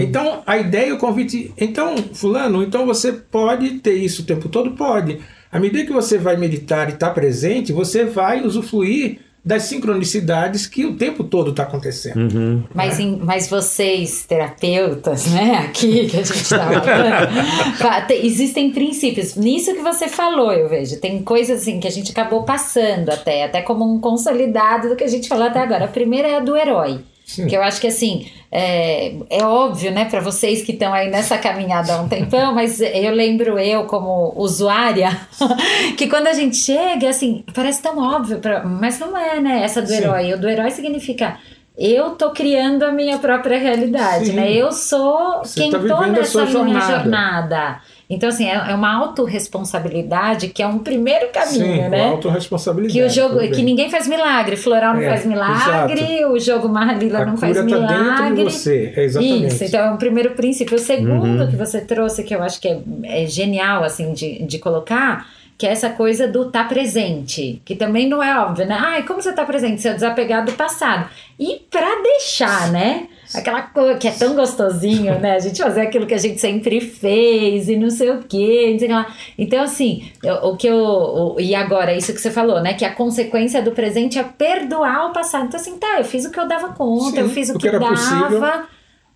Então, 0.00 0.42
a 0.46 0.58
ideia, 0.58 0.92
o 0.94 0.98
convite. 0.98 1.52
Então, 1.56 1.94
Fulano, 2.14 2.62
então 2.62 2.84
você 2.84 3.12
pode 3.12 3.78
ter 3.78 3.94
isso 3.94 4.22
o 4.22 4.24
tempo 4.24 4.48
todo? 4.48 4.72
Pode. 4.72 5.20
À 5.52 5.60
medida 5.60 5.84
que 5.84 5.92
você 5.92 6.16
vai 6.18 6.36
meditar 6.36 6.88
e 6.88 6.94
estar 6.94 7.10
presente, 7.10 7.72
você 7.72 8.04
vai 8.06 8.40
usufruir 8.42 9.18
das 9.44 9.64
sincronicidades 9.64 10.66
que 10.68 10.86
o 10.86 10.94
tempo 10.96 11.24
todo 11.24 11.50
está 11.50 11.64
acontecendo. 11.64 12.64
Mas, 12.72 13.00
em- 13.00 13.16
mas 13.16 13.48
vocês, 13.50 14.24
terapeutas, 14.24 15.26
né, 15.26 15.64
aqui 15.68 16.06
que 16.06 16.16
a 16.16 16.22
gente 16.22 16.36
está 16.42 16.58
falando, 16.80 17.76
fa- 17.76 18.00
te- 18.02 18.14
existem 18.24 18.70
princípios. 18.70 19.34
Nisso 19.34 19.74
que 19.74 19.82
você 19.82 20.06
falou, 20.08 20.52
eu 20.52 20.68
vejo. 20.68 20.96
Tem 21.00 21.20
coisas 21.22 21.60
assim 21.62 21.80
que 21.80 21.88
a 21.88 21.90
gente 21.90 22.12
acabou 22.12 22.44
passando 22.44 23.10
até, 23.10 23.44
até 23.44 23.60
como 23.62 23.84
um 23.84 23.98
consolidado 24.00 24.88
do 24.88 24.96
que 24.96 25.04
a 25.04 25.08
gente 25.08 25.28
falou 25.28 25.46
até 25.48 25.58
agora. 25.58 25.86
A 25.86 25.88
primeira 25.88 26.28
é 26.28 26.36
a 26.36 26.40
do 26.40 26.56
herói. 26.56 27.00
Sim. 27.24 27.46
Que 27.46 27.56
eu 27.56 27.62
acho 27.62 27.80
que 27.80 27.86
assim, 27.86 28.26
é, 28.50 29.14
é 29.30 29.42
óbvio, 29.44 29.90
né, 29.90 30.04
para 30.04 30.20
vocês 30.20 30.62
que 30.62 30.72
estão 30.72 30.92
aí 30.92 31.10
nessa 31.10 31.38
caminhada 31.38 31.94
há 31.94 32.02
um 32.02 32.08
tempão, 32.08 32.52
mas 32.54 32.80
eu 32.80 33.12
lembro 33.14 33.58
eu, 33.58 33.84
como 33.84 34.34
usuária, 34.36 35.18
que 35.96 36.08
quando 36.08 36.26
a 36.26 36.32
gente 36.34 36.56
chega, 36.56 37.08
assim, 37.08 37.44
parece 37.54 37.80
tão 37.82 37.98
óbvio, 37.98 38.38
pra, 38.38 38.62
mas 38.64 38.98
não 38.98 39.16
é, 39.16 39.40
né? 39.40 39.62
Essa 39.62 39.80
do 39.80 39.88
Sim. 39.88 39.96
herói. 39.96 40.34
O 40.34 40.38
do 40.40 40.48
herói 40.48 40.70
significa. 40.70 41.38
Eu 41.76 42.10
tô 42.10 42.30
criando 42.32 42.82
a 42.82 42.92
minha 42.92 43.18
própria 43.18 43.58
realidade, 43.58 44.26
Sim. 44.26 44.32
né? 44.32 44.52
Eu 44.52 44.70
sou 44.72 45.38
Você 45.38 45.62
quem 45.62 45.70
tá 45.70 45.78
tô 45.78 46.06
nessa 46.06 46.44
minha 46.44 46.52
jornada. 46.52 46.96
jornada. 46.98 47.80
Então, 48.14 48.28
assim, 48.28 48.46
é, 48.46 48.52
é 48.54 48.74
uma 48.74 48.94
autorresponsabilidade 48.94 50.48
que 50.48 50.62
é 50.62 50.66
um 50.66 50.78
primeiro 50.78 51.28
caminho, 51.32 51.82
Sim, 51.84 51.88
né? 51.88 52.10
autorresponsabilidade. 52.10 52.98
Que 52.98 53.04
o 53.04 53.08
jogo, 53.08 53.38
tudo 53.40 53.50
que 53.52 53.62
ninguém 53.62 53.88
faz 53.90 54.06
milagre, 54.06 54.54
floral 54.56 54.94
não 54.94 55.00
É, 55.02 55.08
faz 55.08 55.24
milagre, 55.24 56.24
o 56.26 56.38
jogo 56.38 56.68
Marlila 56.68 57.24
não 57.24 57.38
faz 57.38 57.56
está 57.56 57.64
milagre. 57.64 57.96
dentro 58.04 58.34
de 58.36 58.44
você, 58.44 58.92
é 58.94 59.04
exatamente. 59.04 59.46
Isso, 59.46 59.64
então 59.64 59.80
é 59.80 59.90
um 59.90 59.96
primeiro 59.96 60.30
princípio. 60.34 60.76
O 60.76 60.78
segundo 60.78 61.48
que 61.48 61.56
você 61.56 61.80
trouxe, 61.80 62.22
que 62.22 62.34
eu 62.34 62.42
acho 62.42 62.60
que 62.60 62.68
é, 62.68 62.80
é 63.04 63.26
genial, 63.26 63.82
assim, 63.82 64.12
de, 64.12 64.42
de 64.44 64.58
colocar, 64.58 65.26
que 65.56 65.66
é 65.66 65.70
essa 65.70 65.88
coisa 65.88 66.28
do 66.28 66.50
tá 66.50 66.64
presente, 66.64 67.62
que 67.64 67.74
também 67.74 68.08
não 68.08 68.22
é 68.22 68.38
óbvio, 68.38 68.66
né? 68.66 68.76
Ai, 68.78 69.04
como 69.04 69.22
você 69.22 69.32
tá 69.32 69.44
presente? 69.44 69.80
Você 69.80 69.88
é 69.88 69.94
desapegar 69.94 70.44
do 70.44 70.52
passado. 70.52 71.08
E 71.38 71.62
pra 71.70 71.88
deixar, 72.02 72.70
né? 72.70 73.06
Aquela 73.34 73.62
coisa 73.62 73.98
que 73.98 74.06
é 74.08 74.10
tão 74.10 74.34
gostosinho, 74.34 75.18
né? 75.18 75.32
A 75.32 75.38
gente 75.38 75.62
fazer 75.62 75.80
aquilo 75.82 76.06
que 76.06 76.14
a 76.14 76.18
gente 76.18 76.40
sempre 76.40 76.80
fez 76.80 77.68
e 77.68 77.76
não 77.76 77.90
sei 77.90 78.10
o 78.10 78.22
quê, 78.22 78.70
não 78.72 78.78
sei 78.78 78.88
lá. 78.88 79.06
Então, 79.38 79.62
assim, 79.62 80.10
o 80.42 80.56
que 80.56 80.66
eu. 80.66 80.76
o- 80.76 81.36
e 81.40 81.54
agora, 81.54 81.94
isso 81.96 82.12
que 82.12 82.20
você 82.20 82.30
falou, 82.30 82.60
né? 82.60 82.74
Que 82.74 82.84
a 82.84 82.94
consequência 82.94 83.62
do 83.62 83.72
presente 83.72 84.18
é 84.18 84.22
perdoar 84.24 85.10
o 85.10 85.12
passado. 85.12 85.46
Então, 85.46 85.58
assim, 85.60 85.78
tá, 85.78 85.98
eu 85.98 86.04
fiz 86.04 86.24
o 86.24 86.30
que 86.30 86.38
eu 86.40 86.46
dava 86.48 86.68
conta, 86.74 87.10
Sim, 87.16 87.18
eu 87.20 87.28
fiz 87.28 87.48
o, 87.50 87.56
o 87.56 87.58
que, 87.58 87.70
que 87.70 87.78
dava, 87.78 87.90
possível. 87.94 88.62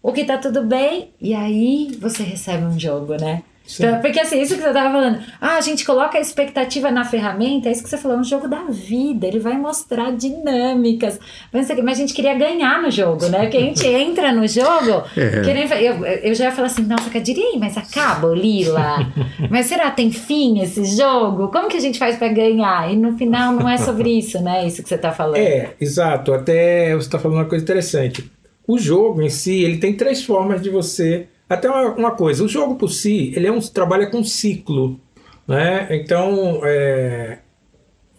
o 0.02 0.12
que 0.12 0.24
tá 0.24 0.38
tudo 0.38 0.62
bem, 0.62 1.10
e 1.20 1.34
aí 1.34 1.96
você 2.00 2.22
recebe 2.22 2.64
um 2.64 2.78
jogo, 2.78 3.14
né? 3.20 3.42
Então, 3.74 4.00
porque 4.00 4.20
assim, 4.20 4.40
isso 4.40 4.54
que 4.54 4.62
você 4.62 4.68
estava 4.68 4.92
falando, 4.92 5.18
ah, 5.40 5.56
a 5.56 5.60
gente 5.60 5.84
coloca 5.84 6.16
a 6.16 6.20
expectativa 6.20 6.90
na 6.90 7.04
ferramenta, 7.04 7.68
é 7.68 7.72
isso 7.72 7.82
que 7.82 7.90
você 7.90 7.98
falou, 7.98 8.16
é 8.16 8.20
um 8.20 8.24
jogo 8.24 8.48
da 8.48 8.64
vida, 8.70 9.26
ele 9.26 9.40
vai 9.40 9.58
mostrar 9.58 10.12
dinâmicas, 10.12 11.18
mas 11.52 11.70
a 11.70 11.94
gente 11.94 12.14
queria 12.14 12.34
ganhar 12.34 12.80
no 12.80 12.90
jogo, 12.90 13.26
né? 13.28 13.40
Porque 13.40 13.56
a 13.56 13.60
gente 13.60 13.86
entra 13.86 14.32
no 14.32 14.46
jogo, 14.46 15.02
é. 15.16 15.42
querendo, 15.42 15.72
eu, 15.72 16.04
eu 16.04 16.34
já 16.34 16.46
ia 16.46 16.52
falar 16.52 16.68
assim, 16.68 16.82
nossa, 16.82 17.10
Cadiri, 17.10 17.58
mas 17.58 17.76
acaba 17.76 18.28
Lila? 18.28 19.12
mas 19.50 19.66
será 19.66 19.90
tem 19.90 20.10
fim 20.10 20.60
esse 20.60 20.84
jogo? 20.84 21.48
Como 21.48 21.68
que 21.68 21.76
a 21.76 21.80
gente 21.80 21.98
faz 21.98 22.16
para 22.16 22.28
ganhar? 22.28 22.92
E 22.92 22.96
no 22.96 23.16
final 23.18 23.52
não 23.52 23.68
é 23.68 23.76
sobre 23.78 24.10
isso, 24.10 24.40
né? 24.40 24.66
Isso 24.66 24.82
que 24.82 24.88
você 24.88 24.94
está 24.94 25.12
falando. 25.12 25.36
É, 25.36 25.74
exato, 25.80 26.32
até 26.32 26.94
você 26.94 27.06
está 27.06 27.18
falando 27.18 27.38
uma 27.38 27.44
coisa 27.46 27.64
interessante. 27.64 28.30
O 28.66 28.78
jogo 28.78 29.22
em 29.22 29.30
si, 29.30 29.62
ele 29.62 29.78
tem 29.78 29.94
três 29.94 30.24
formas 30.24 30.60
de 30.60 30.70
você 30.70 31.28
até 31.48 31.68
uma, 31.68 31.94
uma, 31.94 32.10
coisa, 32.12 32.44
o 32.44 32.48
jogo 32.48 32.76
por 32.76 32.88
si, 32.88 33.32
ele 33.36 33.46
é 33.46 33.52
um, 33.52 33.60
trabalha 33.60 34.06
com 34.06 34.24
ciclo. 34.24 35.00
Né? 35.46 35.86
Então, 35.90 36.60
é, 36.64 37.38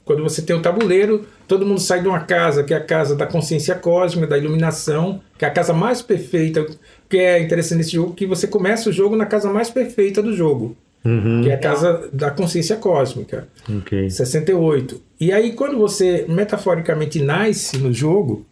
quando 0.06 0.24
você 0.24 0.42
tem 0.42 0.56
o 0.56 0.62
tabuleiro, 0.62 1.26
todo 1.48 1.66
mundo 1.66 1.82
sai 1.82 2.02
de 2.02 2.08
uma 2.08 2.22
casa, 2.22 2.63
que 2.63 2.74
é 2.74 2.78
a 2.78 2.84
casa 2.84 3.16
da 3.16 3.28
consciência 3.28 3.76
cósmica, 3.76 4.28
da 4.28 4.38
iluminação, 4.38 5.22
que 5.38 5.44
é 5.44 5.48
a 5.48 5.52
casa 5.52 5.74
mais 5.74 6.02
perfeita, 6.02 6.66
que 7.10 7.18
é 7.18 7.42
interessante 7.42 7.80
nesse 7.80 7.92
jogo, 7.92 8.13
que 8.13 8.26
você 8.26 8.48
começa 8.48 8.90
o 8.90 8.94
jogo 8.94 9.16
na 9.18 9.26
casa 9.26 9.52
mais 9.52 9.70
perfeita 9.70 10.24
do 10.24 10.34
jogo. 10.34 10.78
Uhum. 11.04 11.42
Que 11.44 11.50
é 11.50 11.54
a 11.54 11.60
casa 11.60 12.10
da 12.12 12.32
consciência 12.32 12.78
cósmica. 12.78 13.48
Okay. 13.80 14.10
68. 14.10 15.02
E 15.20 15.32
aí, 15.32 15.54
quando 15.54 15.78
você 15.78 16.26
metaforicamente 16.28 17.22
nasce 17.22 17.78
no 17.78 17.94
jogo, 17.94 18.46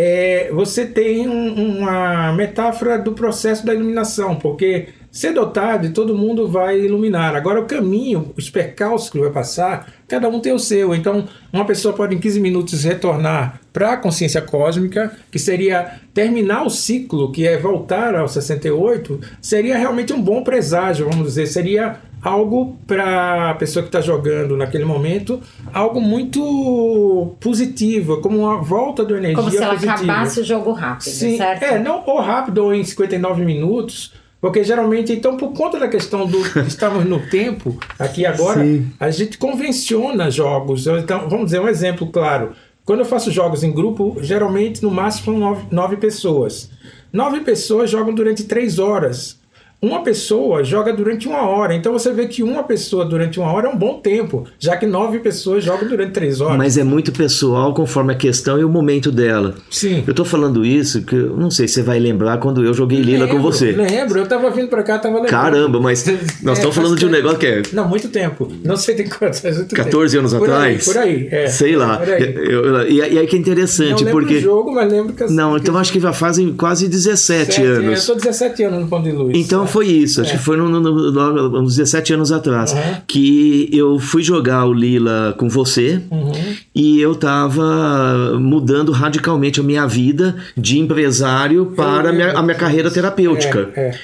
é, 0.00 0.48
você 0.52 0.86
tem 0.86 1.28
um, 1.28 1.80
uma 1.80 2.32
metáfora 2.32 2.96
do 2.96 3.14
processo 3.14 3.66
da 3.66 3.74
iluminação, 3.74 4.36
porque 4.36 4.90
cedo 5.10 5.40
ou 5.40 5.50
tarde 5.50 5.90
todo 5.90 6.16
mundo 6.16 6.46
vai 6.46 6.78
iluminar. 6.78 7.34
Agora, 7.34 7.60
o 7.60 7.66
caminho, 7.66 8.32
os 8.36 8.48
percalços 8.48 9.10
que 9.10 9.18
vai 9.18 9.30
passar, 9.30 9.92
cada 10.06 10.28
um 10.28 10.38
tem 10.38 10.52
o 10.52 10.58
seu. 10.58 10.94
Então, 10.94 11.26
uma 11.52 11.64
pessoa 11.64 11.92
pode 11.92 12.14
em 12.14 12.20
15 12.20 12.38
minutos 12.38 12.84
retornar 12.84 13.60
para 13.72 13.94
a 13.94 13.96
consciência 13.96 14.40
cósmica, 14.40 15.16
que 15.32 15.38
seria 15.40 15.98
terminar 16.14 16.64
o 16.64 16.70
ciclo, 16.70 17.32
que 17.32 17.44
é 17.44 17.58
voltar 17.58 18.14
ao 18.14 18.28
68, 18.28 19.18
seria 19.42 19.76
realmente 19.76 20.12
um 20.12 20.22
bom 20.22 20.44
presságio, 20.44 21.08
vamos 21.10 21.26
dizer, 21.26 21.48
seria 21.48 21.96
algo 22.22 22.76
para 22.86 23.50
a 23.50 23.54
pessoa 23.54 23.82
que 23.82 23.88
está 23.88 24.00
jogando 24.00 24.56
naquele 24.56 24.84
momento, 24.84 25.40
algo 25.72 26.00
muito 26.00 27.34
positivo, 27.40 28.20
como 28.20 28.38
uma 28.38 28.58
volta 28.58 29.04
do 29.04 29.16
energia 29.16 29.36
Como 29.36 29.50
se 29.50 29.56
ela 29.56 29.74
positiva. 29.74 29.92
acabasse 29.94 30.40
o 30.40 30.44
jogo 30.44 30.72
rápido, 30.72 31.10
Sim, 31.10 31.36
certo? 31.36 31.62
É, 31.62 31.78
não 31.78 32.02
ou 32.06 32.20
rápido 32.20 32.58
ou 32.58 32.74
em 32.74 32.82
59 32.82 33.44
minutos, 33.44 34.12
porque 34.40 34.62
geralmente, 34.62 35.12
então, 35.12 35.36
por 35.36 35.52
conta 35.52 35.78
da 35.78 35.88
questão 35.88 36.26
do 36.26 36.38
estamos 36.66 37.04
no 37.04 37.20
tempo, 37.28 37.78
aqui 37.98 38.26
agora, 38.26 38.62
Sim. 38.62 38.90
a 38.98 39.10
gente 39.10 39.38
convenciona 39.38 40.30
jogos. 40.30 40.86
Então, 40.86 41.28
vamos 41.28 41.46
dizer 41.46 41.60
um 41.60 41.68
exemplo 41.68 42.06
claro. 42.08 42.52
Quando 42.84 43.00
eu 43.00 43.06
faço 43.06 43.30
jogos 43.30 43.62
em 43.62 43.70
grupo, 43.70 44.16
geralmente 44.20 44.82
no 44.82 44.90
máximo 44.90 45.26
são 45.26 45.38
nove, 45.38 45.66
nove 45.70 45.96
pessoas. 45.96 46.70
Nove 47.12 47.40
pessoas 47.40 47.90
jogam 47.90 48.14
durante 48.14 48.44
três 48.44 48.78
horas 48.78 49.37
uma 49.80 50.02
pessoa 50.02 50.64
joga 50.64 50.92
durante 50.92 51.28
uma 51.28 51.48
hora. 51.48 51.74
Então 51.74 51.92
você 51.92 52.12
vê 52.12 52.26
que 52.26 52.42
uma 52.42 52.64
pessoa 52.64 53.04
durante 53.04 53.38
uma 53.38 53.52
hora 53.52 53.68
é 53.68 53.70
um 53.70 53.76
bom 53.76 54.00
tempo, 54.00 54.44
já 54.58 54.76
que 54.76 54.86
nove 54.86 55.20
pessoas 55.20 55.62
jogam 55.62 55.88
durante 55.88 56.12
três 56.12 56.40
horas. 56.40 56.56
Mas 56.56 56.76
é 56.76 56.84
muito 56.84 57.12
pessoal 57.12 57.72
conforme 57.72 58.12
a 58.12 58.16
questão 58.16 58.58
e 58.58 58.64
o 58.64 58.68
momento 58.68 59.12
dela. 59.12 59.54
Sim. 59.70 60.02
Eu 60.06 60.14
tô 60.14 60.24
falando 60.24 60.64
isso 60.64 61.02
que 61.02 61.14
eu 61.14 61.36
não 61.36 61.50
sei 61.50 61.68
se 61.68 61.74
você 61.74 61.82
vai 61.82 62.00
lembrar 62.00 62.38
quando 62.38 62.64
eu 62.64 62.74
joguei 62.74 63.00
Lila 63.00 63.24
lembro, 63.24 63.36
com 63.36 63.42
você. 63.42 63.72
Lembro, 63.72 64.18
eu 64.18 64.26
tava 64.26 64.50
vindo 64.50 64.68
pra 64.68 64.82
cá, 64.82 64.98
tava 64.98 65.14
lembrando. 65.14 65.30
Caramba, 65.30 65.80
mas 65.80 66.04
nós 66.42 66.58
estamos 66.58 66.76
é, 66.76 66.80
falando 66.80 66.96
de 66.96 67.06
um 67.06 67.10
negócio 67.10 67.38
que 67.38 67.46
é. 67.46 67.62
Não, 67.72 67.88
muito 67.88 68.08
tempo. 68.08 68.50
Não 68.64 68.76
sei 68.76 68.96
de 68.96 69.04
quantos. 69.04 69.40
14 69.40 69.70
tempo. 69.70 70.18
anos 70.18 70.34
por 70.34 70.50
atrás? 70.50 70.88
Aí, 70.88 70.94
por 70.94 70.98
aí, 70.98 71.28
é. 71.30 71.46
Sei 71.46 71.76
lá. 71.76 72.00
Aí. 72.00 72.34
Eu, 72.34 72.64
eu, 72.64 72.88
e, 72.88 73.00
aí 73.00 73.26
que 73.26 73.36
é 73.36 73.38
interessante, 73.38 74.04
não 74.04 74.10
porque. 74.10 74.34
Não 74.34 74.40
jogo, 74.40 74.72
mas 74.72 74.90
lembro 74.90 75.12
que. 75.12 75.24
Não, 75.32 75.56
então 75.56 75.76
acho 75.76 75.92
que 75.92 76.00
já 76.00 76.12
fazem 76.12 76.52
quase 76.52 76.88
17 76.88 77.28
Sete, 77.28 77.62
anos. 77.62 78.08
Eu 78.08 78.14
tô 78.14 78.20
17 78.20 78.62
anos 78.64 78.80
no 78.80 78.88
Ponto 78.88 79.04
de 79.04 79.12
Luz. 79.12 79.36
Então 79.36 79.67
foi 79.68 79.86
isso. 79.86 80.20
Acho 80.20 80.32
é. 80.32 80.36
que 80.36 80.42
foi 80.42 80.56
no, 80.56 80.68
no, 80.68 80.80
no, 80.80 81.60
uns 81.60 81.76
17 81.76 82.14
anos 82.14 82.32
atrás, 82.32 82.72
uhum. 82.72 82.78
que 83.06 83.68
eu 83.72 83.98
fui 83.98 84.22
jogar 84.22 84.66
o 84.66 84.72
Lila 84.72 85.34
com 85.38 85.48
você 85.48 86.00
uhum. 86.10 86.32
e 86.74 87.00
eu 87.00 87.14
tava 87.14 88.38
mudando 88.38 88.92
radicalmente 88.92 89.60
a 89.60 89.62
minha 89.62 89.86
vida 89.86 90.36
de 90.56 90.78
empresário 90.78 91.72
para 91.76 92.10
a 92.10 92.12
minha, 92.12 92.32
a 92.32 92.42
minha 92.42 92.56
carreira 92.56 92.90
terapêutica. 92.90 93.70
É, 93.76 93.80
é. 93.80 93.98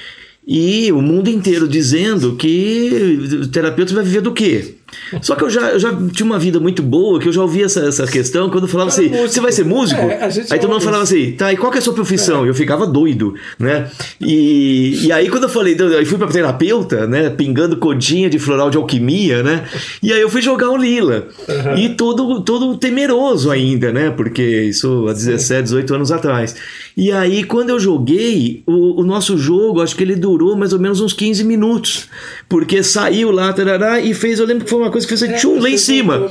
E 0.47 0.93
o 0.93 1.01
mundo 1.01 1.29
inteiro 1.31 1.67
dizendo 1.67 2.37
que 2.37 3.41
o 3.43 3.49
terapeuta 3.49 3.95
vai 3.95 4.05
viver 4.05 4.21
do 4.21 4.33
quê? 4.33 4.75
Só 5.23 5.35
que 5.35 5.45
eu 5.45 5.51
já, 5.51 5.71
eu 5.71 5.79
já 5.79 5.93
tinha 6.13 6.27
uma 6.27 6.39
vida 6.39 6.61
muito 6.61 6.83
boa, 6.83 7.19
que 7.19 7.29
eu 7.29 7.33
já 7.33 7.43
ouvia 7.43 7.67
essa, 7.67 7.81
essa 7.81 8.07
questão, 8.07 8.51
quando 8.51 8.69
falava 8.69 8.91
assim, 8.91 9.09
você 9.09 9.41
vai 9.41 9.53
ser 9.53 9.65
músico? 9.65 10.01
É, 10.01 10.25
aí 10.51 10.59
todo 10.59 10.71
mundo 10.71 10.81
falava 10.83 11.03
assim, 11.03 11.33
tá, 11.33 11.53
e 11.53 11.57
qual 11.57 11.71
que 11.71 11.79
é 11.79 11.81
a 11.81 11.83
sua 11.83 11.95
profissão? 11.95 12.45
É. 12.45 12.49
Eu 12.49 12.55
ficava 12.55 12.87
doido, 12.87 13.35
né? 13.59 13.89
E, 14.21 15.07
e 15.07 15.13
aí 15.13 15.29
quando 15.29 15.45
eu 15.45 15.49
falei, 15.49 15.77
eu 15.79 16.07
fui 16.07 16.19
pra 16.19 16.29
terapeuta, 16.29 17.07
né, 17.07 17.31
pingando 17.31 17.77
codinha 17.77 18.29
de 18.29 18.39
floral 18.39 18.71
de 18.71 18.77
alquimia, 18.77 19.43
né? 19.43 19.65
E 20.03 20.13
aí 20.13 20.21
eu 20.21 20.29
fui 20.29 20.43
jogar 20.43 20.71
o 20.71 20.77
Lila. 20.77 21.29
Uhum. 21.49 21.79
E 21.79 21.89
todo, 21.91 22.41
todo 22.41 22.77
temeroso 22.77 23.51
ainda, 23.51 23.93
né? 23.93 24.11
Porque 24.11 24.43
isso 24.43 25.07
há 25.09 25.13
17, 25.13 25.63
18 25.65 25.95
anos 25.95 26.13
atrás. 26.13 26.55
E 26.97 27.11
aí 27.11 27.45
quando 27.45 27.71
eu 27.71 27.81
joguei, 27.81 28.63
o, 28.67 29.01
o 29.01 29.05
nosso 29.05 29.37
jogo, 29.37 29.81
acho 29.81 29.97
que 29.97 30.03
ele 30.03 30.17
durou 30.17 30.57
mais 30.57 30.73
ou 30.73 30.79
menos 30.79 31.01
uns 31.01 31.13
15 31.13 31.45
minutos. 31.45 32.09
Porque 32.49 32.83
saiu 32.83 33.31
lá, 33.31 33.53
tarará, 33.53 34.01
e 34.01 34.15
fez, 34.15 34.39
eu 34.39 34.47
lembro 34.47 34.65
que 34.65 34.71
foi 34.71 34.79
uma 34.79 34.84
coisa 34.91 35.07
que 35.07 35.17
fez 35.17 35.31
é, 35.31 35.37
tchum 35.37 35.59
lá 35.59 35.71
em 35.71 35.79
cima. 35.79 36.31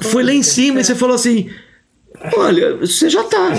Foi 0.00 0.22
lá 0.22 0.32
em 0.32 0.42
cima 0.42 0.78
é. 0.78 0.80
e 0.80 0.84
você 0.84 0.94
falou 0.94 1.14
assim: 1.14 1.50
Olha, 2.36 2.76
você 2.76 3.08
já 3.08 3.22
tá, 3.24 3.52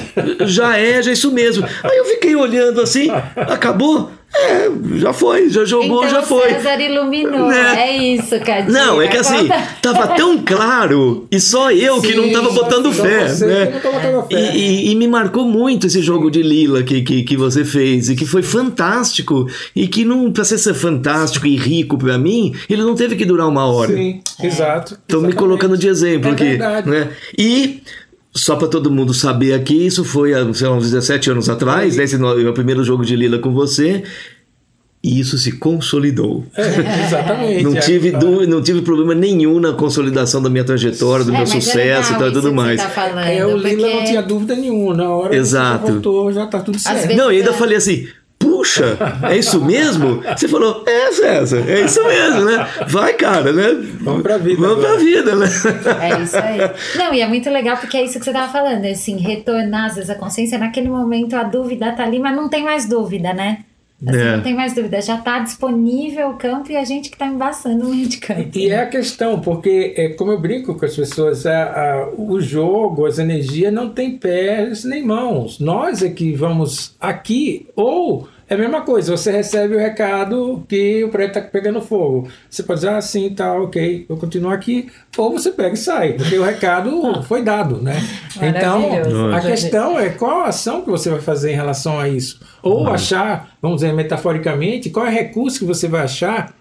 já 0.46 0.78
é, 0.78 1.02
já 1.02 1.12
é 1.12 1.14
isso 1.14 1.32
mesmo. 1.32 1.66
Aí 1.84 1.98
eu 1.98 2.06
fiquei 2.06 2.36
olhando 2.36 2.82
assim, 2.82 3.10
acabou? 3.36 4.12
É, 4.38 4.70
já 4.98 5.14
foi, 5.14 5.50
já 5.50 5.64
jogou, 5.64 6.04
então, 6.04 6.10
já 6.10 6.22
foi. 6.22 6.50
César 6.50 6.82
iluminou, 6.82 7.48
né? 7.48 7.90
é 7.90 7.98
isso, 7.98 8.38
Cadinho. 8.42 8.74
Não, 8.74 9.02
é 9.02 9.08
que 9.08 9.16
assim, 9.16 9.48
tava 9.82 10.10
tão 10.10 10.38
claro 10.40 11.26
e 11.32 11.40
só 11.40 11.72
eu 11.72 12.02
Sim, 12.02 12.08
que 12.08 12.16
não 12.16 12.32
tava 12.34 12.52
botando 12.52 12.92
fé, 12.92 13.24
né? 13.46 13.80
fé. 13.80 13.82
E, 14.30 14.36
e, 14.36 14.92
e, 14.92 14.96
me 14.96 15.08
marcou 15.08 15.46
muito 15.46 15.88
esse 15.88 16.02
jogo 16.02 16.30
de 16.30 16.42
Lila 16.42 16.84
que, 16.84 17.02
que, 17.02 17.24
que 17.24 17.38
você 17.38 17.64
fez 17.64 18.10
e 18.10 18.16
que 18.16 18.26
foi 18.26 18.44
fantástico 18.44 19.48
e 19.74 19.88
que 19.88 20.04
não 20.04 20.30
pra 20.32 20.44
ser 20.44 20.58
fantástico 20.74 21.48
e 21.48 21.56
rico 21.56 21.98
para 21.98 22.18
mim, 22.18 22.54
ele 22.70 22.84
não 22.84 22.94
teve 22.94 23.16
que 23.16 23.24
durar 23.24 23.48
uma 23.48 23.66
hora. 23.66 23.96
Sim, 23.96 24.22
é. 24.42 24.48
exato. 24.48 24.98
Tô 25.08 25.22
me 25.22 25.32
colocando 25.32 25.78
de 25.78 25.88
exemplo 25.88 26.32
é 26.32 26.34
aqui, 26.34 26.44
verdade. 26.44 26.90
né? 26.90 27.10
E 27.38 27.82
só 28.36 28.58
para 28.58 28.68
todo 28.68 28.92
mundo 28.92 29.14
saber 29.14 29.54
aqui, 29.54 29.86
isso 29.86 30.04
foi 30.04 30.34
há 30.34 30.54
sei 30.54 30.68
lá, 30.68 30.76
uns 30.76 30.84
17 30.84 31.32
anos 31.32 31.50
atrás, 31.50 31.96
né? 31.96 32.04
Esse 32.04 32.18
meu 32.18 32.54
primeiro 32.54 32.84
jogo 32.84 33.06
de 33.06 33.16
Lila 33.16 33.40
com 33.40 33.54
você. 33.54 34.04
E 35.02 35.20
isso 35.20 35.38
se 35.38 35.52
consolidou. 35.52 36.44
É, 36.58 37.06
exatamente. 37.06 37.64
não, 37.64 37.78
é, 37.78 37.80
tive 37.80 38.10
é, 38.10 38.12
dúvida, 38.18 38.48
não 38.48 38.62
tive 38.62 38.82
problema 38.82 39.14
nenhum 39.14 39.60
na 39.60 39.72
consolidação 39.72 40.42
da 40.42 40.50
minha 40.50 40.64
trajetória, 40.64 41.24
do 41.24 41.32
é, 41.32 41.38
meu 41.38 41.46
sucesso 41.46 42.14
e 42.14 42.32
tudo 42.32 42.52
mais. 42.52 42.82
Tá 42.82 42.90
falando, 42.90 43.20
é, 43.20 43.46
o 43.46 43.56
Lila 43.56 43.88
não 43.88 44.04
tinha 44.04 44.24
dúvida 44.24 44.56
nenhuma. 44.56 44.96
Na 44.96 45.10
hora 45.12 45.36
Exato. 45.36 45.86
que 45.86 45.92
voltou, 45.92 46.34
já 46.34 46.48
tá 46.48 46.60
tudo 46.60 46.80
certo. 46.80 47.16
Não, 47.16 47.32
e 47.32 47.38
ainda 47.38 47.54
falei 47.54 47.78
assim: 47.78 48.08
puxa, 48.38 48.98
é 49.30 49.38
isso 49.38 49.64
mesmo? 49.64 50.22
Você 50.22 50.48
falou, 50.48 50.84
é, 50.88 51.12
César, 51.12 51.64
é 51.68 51.82
isso 51.82 52.04
mesmo, 52.04 52.46
né? 52.46 52.68
Vai, 52.88 53.14
cara, 53.14 53.52
né? 53.52 53.68
Vamos 54.02 54.22
pra 54.24 54.38
vida. 54.38 54.62
Vamos 54.62 54.84
agora. 54.84 54.96
pra 54.96 55.04
vida, 55.04 55.36
né? 55.36 55.48
É 56.02 56.22
isso 56.22 56.38
aí. 56.38 56.60
Não, 56.96 57.14
e 57.14 57.22
é 57.22 57.28
muito 57.28 57.50
legal 57.50 57.78
porque 57.78 57.98
é 57.98 58.04
isso 58.04 58.20
que 58.20 58.26
você 58.26 58.32
tava 58.32 58.52
falando, 58.52 58.86
assim, 58.86 59.18
retornar 59.18 59.86
às 59.86 59.96
vezes 59.96 60.10
a 60.10 60.16
consciência, 60.16 60.58
naquele 60.58 60.90
momento 60.90 61.36
a 61.36 61.44
dúvida 61.44 61.92
tá 61.92 62.04
ali, 62.04 62.20
mas 62.20 62.36
não 62.36 62.50
tem 62.50 62.64
mais 62.64 62.88
dúvida, 62.88 63.34
né? 63.34 63.60
Assim, 64.08 64.20
é. 64.20 64.36
Não 64.36 64.44
tem 64.44 64.54
mais 64.54 64.74
dúvida, 64.74 65.02
já 65.02 65.16
está 65.16 65.40
disponível 65.40 66.30
o 66.30 66.38
campo 66.38 66.72
e 66.72 66.78
a 66.78 66.84
gente 66.84 67.10
que 67.10 67.16
está 67.16 67.28
embaçando 67.28 67.86
o 67.86 67.90
meio 67.90 68.08
de 68.08 68.18
campo. 68.18 68.58
E 68.58 68.70
é 68.70 68.80
a 68.80 68.86
questão, 68.86 69.40
porque, 69.40 69.94
é, 69.98 70.10
como 70.10 70.32
eu 70.32 70.40
brinco 70.40 70.76
com 70.76 70.86
as 70.86 70.96
pessoas, 70.96 71.46
a, 71.46 71.64
a, 71.64 72.10
o 72.18 72.40
jogo, 72.40 73.06
as 73.06 73.20
energias 73.20 73.74
não 73.74 73.90
tem 73.90 74.18
pés 74.18 74.84
nem 74.84 75.04
mãos. 75.04 75.60
Nós 75.60 76.02
é 76.02 76.10
que 76.10 76.34
vamos 76.34 76.96
aqui, 77.00 77.68
ou 77.76 78.28
é 78.48 78.54
a 78.54 78.58
mesma 78.58 78.82
coisa, 78.82 79.16
você 79.16 79.32
recebe 79.32 79.76
o 79.76 79.80
recado 79.80 80.64
que 80.70 81.04
o 81.04 81.10
prédio 81.10 81.40
está 81.40 81.42
pegando 81.42 81.82
fogo. 81.82 82.28
Você 82.48 82.62
pode 82.62 82.82
dizer, 82.82 82.94
ah, 82.94 83.02
sim, 83.02 83.32
tá, 83.32 83.54
ok, 83.54 84.06
vou 84.08 84.18
continuar 84.18 84.54
aqui. 84.54 84.92
Ou 85.18 85.32
você 85.32 85.52
pega 85.52 85.74
e 85.74 85.78
sai, 85.78 86.14
porque 86.14 86.38
o 86.38 86.44
recado 86.44 87.24
foi 87.26 87.42
dado, 87.42 87.82
né? 87.82 87.96
Então, 88.40 89.34
a 89.34 89.42
questão 89.42 90.00
é 90.00 90.10
qual 90.10 90.42
a 90.42 90.50
ação 90.50 90.84
que 90.84 90.90
você 90.92 91.10
vai 91.10 91.22
fazer 91.22 91.54
em 91.54 91.56
relação 91.56 92.00
a 92.00 92.08
isso. 92.08 92.40
Ou 92.62 92.82
uhum. 92.82 92.90
achar, 92.90 93.56
vamos 93.60 93.82
dizer 93.82 93.94
metaforicamente, 93.94 94.92
qual 94.92 95.08
é 95.08 95.10
o 95.10 95.14
recurso 95.14 95.60
que 95.60 95.66
você 95.66 95.88
vai 95.88 96.04
achar, 96.04 96.54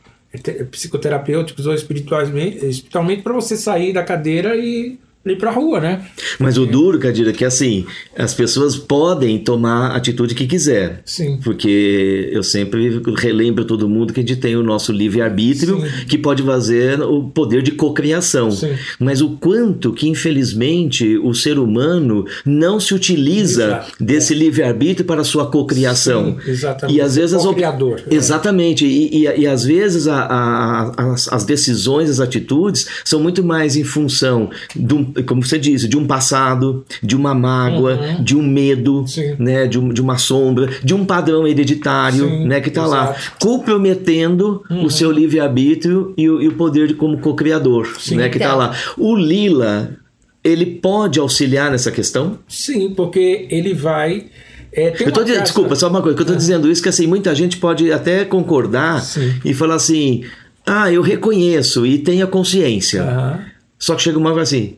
psicoterapêuticos 0.70 1.66
ou 1.66 1.74
espiritualmente, 1.74 2.64
espiritualmente 2.64 3.22
para 3.22 3.34
você 3.34 3.56
sair 3.56 3.92
da 3.92 4.02
cadeira 4.02 4.56
e 4.56 4.98
ir 5.32 5.36
para 5.36 5.50
a 5.50 5.52
rua, 5.52 5.80
né? 5.80 6.04
Mas 6.38 6.58
o 6.58 6.66
duro, 6.66 6.98
Cadira, 6.98 7.30
é 7.30 7.32
que 7.32 7.44
assim, 7.44 7.84
as 8.16 8.34
pessoas 8.34 8.76
podem 8.76 9.38
tomar 9.38 9.92
a 9.92 9.96
atitude 9.96 10.34
que 10.34 10.46
quiser. 10.46 11.00
Sim. 11.04 11.38
Porque 11.42 12.28
eu 12.32 12.42
sempre 12.42 13.00
relembro 13.16 13.64
todo 13.64 13.88
mundo 13.88 14.12
que 14.12 14.20
a 14.20 14.22
gente 14.22 14.36
tem 14.36 14.56
o 14.56 14.62
nosso 14.62 14.92
livre-arbítrio, 14.92 15.82
que 16.08 16.18
pode 16.18 16.42
fazer 16.42 17.00
o 17.00 17.24
poder 17.28 17.62
de 17.62 17.72
cocriação. 17.72 18.50
Sim. 18.50 18.74
Mas 18.98 19.20
o 19.20 19.30
quanto 19.36 19.92
que, 19.92 20.08
infelizmente, 20.08 21.16
o 21.18 21.34
ser 21.34 21.58
humano 21.58 22.24
não 22.44 22.78
se 22.78 22.94
utiliza 22.94 23.64
Exato. 23.64 23.92
desse 24.00 24.34
livre-arbítrio 24.34 25.06
para 25.06 25.20
a 25.22 25.24
sua 25.24 25.46
cocriação. 25.50 26.38
Sim, 26.44 26.50
exatamente. 26.50 26.96
E 26.96 27.00
às 27.00 27.16
vezes 27.16 27.34
as 27.34 27.42
op- 27.42 27.48
Co-criador, 27.54 28.02
é. 28.10 28.14
Exatamente. 28.14 28.84
E, 28.84 29.24
e, 29.24 29.40
e 29.40 29.46
às 29.46 29.64
vezes 29.64 30.06
a- 30.08 30.24
a- 30.26 31.12
as, 31.12 31.32
as 31.32 31.44
decisões, 31.44 32.10
as 32.10 32.20
atitudes 32.20 32.86
são 33.04 33.20
muito 33.20 33.42
mais 33.44 33.76
em 33.76 33.84
função, 33.84 34.50
de 34.74 34.94
um, 34.94 35.12
como 35.22 35.42
você 35.44 35.58
disse, 35.58 35.86
de 35.88 35.96
um 35.96 36.06
passado, 36.06 36.84
de 37.02 37.14
uma 37.16 37.34
mágoa, 37.34 37.98
de 38.20 38.36
um 38.36 38.42
medo, 38.42 38.98
Uhum. 39.00 39.06
Sim. 39.06 39.36
né, 39.38 39.66
de, 39.66 39.78
um- 39.78 39.88
de 39.90 40.00
uma 40.00 40.18
sombra, 40.18 40.68
de 40.82 40.94
um 40.94 41.04
padrão 41.04 41.46
hereditário 41.46 42.28
Sim, 42.28 42.46
né, 42.46 42.60
que 42.60 42.68
está 42.68 42.86
lá, 42.86 43.14
comprometendo 43.40 44.62
o 44.82 44.90
seu 44.90 45.10
livre-arbítrio 45.10 46.12
e, 46.16 46.28
o- 46.28 46.40
e 46.42 46.48
o 46.48 46.52
poder 46.54 46.88
de, 46.88 46.94
como 46.94 47.18
co-criador 47.18 47.88
né, 48.12 48.28
que 48.28 48.36
está 48.38 48.48
Então. 48.50 48.58
lá. 48.58 48.74
O 48.96 49.14
Lila, 49.16 49.96
ele 50.42 50.66
pode 50.66 51.18
auxiliar 51.18 51.70
nessa 51.70 51.90
questão? 51.90 52.38
Sim, 52.48 52.92
porque 52.94 53.46
ele 53.50 53.72
vai. 53.74 54.26
é, 54.72 54.88
Eu 55.00 55.12
tô 55.12 55.24
carta- 55.24 55.40
desculpa, 55.42 55.74
só 55.74 55.88
uma 55.88 56.02
coisa, 56.02 56.16
que 56.16 56.22
eu 56.22 56.26
tô 56.26 56.34
dizendo 56.34 56.70
isso 56.70 56.82
que 56.82 56.88
assim, 56.88 57.06
muita 57.06 57.34
gente 57.34 57.56
pode 57.58 57.90
até 57.92 58.24
concordar 58.24 59.00
Sim. 59.02 59.32
e 59.44 59.54
falar 59.54 59.76
assim: 59.76 60.24
"Ah, 60.66 60.92
eu 60.92 61.00
reconheço 61.00 61.86
e 61.86 61.98
tenho 61.98 62.24
a 62.24 62.28
consciência". 62.28 63.40
Só 63.78 63.94
que 63.94 64.02
chega 64.02 64.18
uma 64.18 64.32
hora 64.32 64.42
assim: 64.42 64.76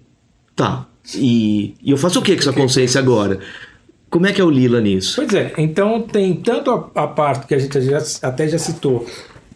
"Tá. 0.56 0.86
E, 1.14 1.74
e 1.80 1.90
eu 1.92 1.96
faço 1.96 2.18
o 2.18 2.22
que 2.22 2.34
com 2.34 2.40
essa 2.40 2.52
consciência 2.52 2.98
agora?" 2.98 3.38
Como 4.08 4.26
é 4.26 4.32
que 4.32 4.40
é 4.40 4.44
o 4.44 4.50
Lila 4.50 4.80
nisso? 4.80 5.16
Pois 5.16 5.34
é, 5.34 5.52
então 5.58 6.00
tem 6.02 6.34
tanto 6.36 6.70
a, 6.70 7.02
a 7.02 7.06
parte 7.06 7.46
que 7.46 7.54
a 7.54 7.58
gente 7.58 7.80
já, 7.82 7.98
até 8.22 8.48
já 8.48 8.58
citou, 8.58 9.04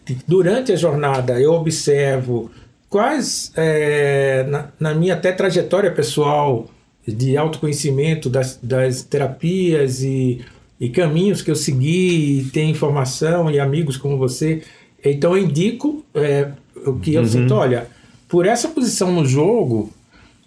que 0.05 0.17
durante 0.27 0.71
a 0.71 0.75
jornada 0.75 1.39
eu 1.39 1.53
observo 1.53 2.51
quais, 2.89 3.51
é, 3.55 4.45
na, 4.49 4.67
na 4.79 4.93
minha 4.93 5.13
até 5.13 5.31
trajetória 5.31 5.91
pessoal 5.91 6.69
de 7.07 7.37
autoconhecimento 7.37 8.29
das, 8.29 8.59
das 8.61 9.01
terapias 9.01 10.03
e, 10.03 10.41
e 10.79 10.89
caminhos 10.89 11.41
que 11.41 11.49
eu 11.49 11.55
segui, 11.55 12.39
e 12.39 12.43
tem 12.51 12.69
informação 12.69 13.49
e 13.49 13.59
amigos 13.59 13.97
como 13.97 14.17
você, 14.17 14.61
então 15.03 15.35
eu 15.35 15.43
indico 15.43 16.05
é, 16.13 16.49
o 16.85 16.99
que 16.99 17.13
eu 17.13 17.25
sinto, 17.25 17.55
olha, 17.55 17.87
por 18.27 18.45
essa 18.45 18.67
posição 18.67 19.11
no 19.11 19.25
jogo, 19.25 19.91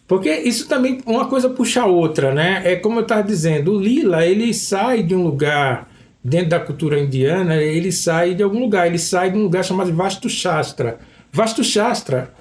porque 0.06 0.30
isso 0.30 0.68
também, 0.68 1.00
uma 1.06 1.26
coisa 1.26 1.48
puxa 1.48 1.82
a 1.82 1.86
outra, 1.86 2.34
né? 2.34 2.62
É 2.64 2.76
como 2.76 2.98
eu 2.98 3.02
estava 3.02 3.22
dizendo, 3.22 3.72
o 3.72 3.80
lila, 3.80 4.24
ele 4.24 4.52
sai 4.52 5.02
de 5.02 5.14
um 5.14 5.22
lugar, 5.22 5.88
dentro 6.22 6.50
da 6.50 6.60
cultura 6.60 6.98
indiana, 6.98 7.56
ele 7.56 7.92
sai 7.92 8.34
de 8.34 8.42
algum 8.42 8.60
lugar, 8.60 8.86
ele 8.86 8.98
sai 8.98 9.30
de 9.30 9.38
um 9.38 9.42
lugar 9.42 9.64
chamado 9.64 9.92
Vastu 9.94 10.28
Shastra. 10.28 10.98
Vastu 11.30 11.62
Shastra 11.62 12.32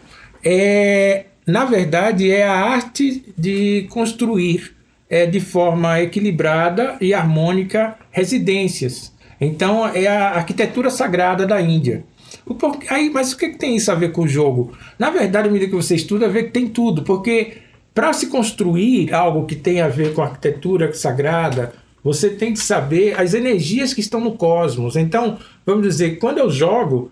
é, 0.43 1.25
na 1.45 1.65
verdade, 1.65 2.31
é 2.31 2.45
a 2.45 2.53
arte 2.53 3.23
de 3.37 3.87
construir 3.89 4.75
é, 5.09 5.25
de 5.25 5.39
forma 5.39 6.01
equilibrada 6.01 6.97
e 6.99 7.13
harmônica 7.13 7.95
residências. 8.11 9.13
Então, 9.39 9.87
é 9.87 10.07
a 10.07 10.31
arquitetura 10.31 10.89
sagrada 10.89 11.45
da 11.45 11.61
Índia. 11.61 12.05
O 12.45 12.57
aí, 12.89 13.09
mas 13.09 13.31
o 13.31 13.37
que, 13.37 13.49
que 13.49 13.57
tem 13.57 13.75
isso 13.75 13.91
a 13.91 13.95
ver 13.95 14.11
com 14.11 14.23
o 14.23 14.27
jogo? 14.27 14.73
Na 14.99 15.09
verdade, 15.09 15.47
à 15.47 15.51
medida 15.51 15.69
que 15.69 15.75
você 15.75 15.95
estuda, 15.95 16.27
vê 16.27 16.43
que 16.43 16.51
tem 16.51 16.67
tudo, 16.67 17.03
porque 17.03 17.57
para 17.93 18.11
se 18.11 18.27
construir 18.27 19.13
algo 19.13 19.45
que 19.45 19.55
tem 19.55 19.81
a 19.81 19.87
ver 19.87 20.13
com 20.13 20.21
a 20.21 20.25
arquitetura 20.25 20.91
sagrada, 20.93 21.73
você 22.03 22.29
tem 22.29 22.53
que 22.53 22.59
saber 22.59 23.19
as 23.19 23.33
energias 23.33 23.93
que 23.93 24.01
estão 24.01 24.19
no 24.19 24.33
cosmos. 24.33 24.95
Então, 24.95 25.37
vamos 25.65 25.83
dizer, 25.83 26.17
quando 26.17 26.39
eu 26.39 26.49
jogo, 26.49 27.11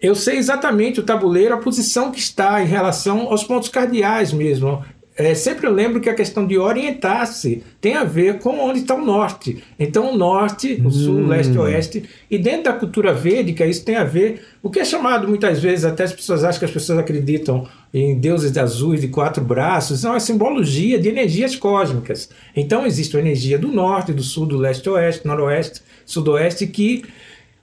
eu 0.00 0.14
sei 0.14 0.36
exatamente 0.36 1.00
o 1.00 1.02
tabuleiro, 1.02 1.54
a 1.54 1.58
posição 1.58 2.10
que 2.10 2.18
está 2.18 2.62
em 2.62 2.66
relação 2.66 3.30
aos 3.30 3.44
pontos 3.44 3.70
cardeais 3.70 4.32
mesmo. 4.32 4.84
É, 5.18 5.34
sempre 5.34 5.66
eu 5.66 5.72
lembro 5.72 5.98
que 5.98 6.10
a 6.10 6.14
questão 6.14 6.46
de 6.46 6.58
orientar-se 6.58 7.62
tem 7.80 7.94
a 7.94 8.04
ver 8.04 8.38
com 8.38 8.58
onde 8.60 8.80
está 8.80 8.94
o 8.94 9.02
norte. 9.02 9.64
Então, 9.78 10.12
o 10.12 10.16
norte, 10.16 10.82
o 10.84 10.90
sul, 10.90 11.20
o 11.22 11.26
leste, 11.26 11.56
o 11.56 11.62
oeste. 11.62 12.04
E 12.30 12.36
dentro 12.36 12.64
da 12.64 12.74
cultura 12.74 13.14
védica, 13.14 13.64
isso 13.64 13.82
tem 13.82 13.96
a 13.96 14.04
ver. 14.04 14.42
O 14.62 14.68
que 14.68 14.78
é 14.78 14.84
chamado 14.84 15.26
muitas 15.26 15.58
vezes, 15.58 15.86
até 15.86 16.04
as 16.04 16.12
pessoas 16.12 16.44
acham 16.44 16.58
que 16.58 16.66
as 16.66 16.70
pessoas 16.70 16.98
acreditam 16.98 17.66
em 17.94 18.18
deuses 18.18 18.52
de 18.52 18.60
azuis 18.60 19.00
de 19.00 19.08
quatro 19.08 19.42
braços. 19.42 20.04
É 20.04 20.18
simbologia 20.18 20.98
de 20.98 21.08
energias 21.08 21.56
cósmicas. 21.56 22.28
Então, 22.54 22.84
existe 22.84 23.16
a 23.16 23.20
energia 23.20 23.58
do 23.58 23.68
norte, 23.68 24.12
do 24.12 24.22
sul, 24.22 24.44
do 24.44 24.58
leste, 24.58 24.86
oeste, 24.90 25.26
noroeste, 25.26 25.80
sudoeste, 26.04 26.66
que 26.66 27.04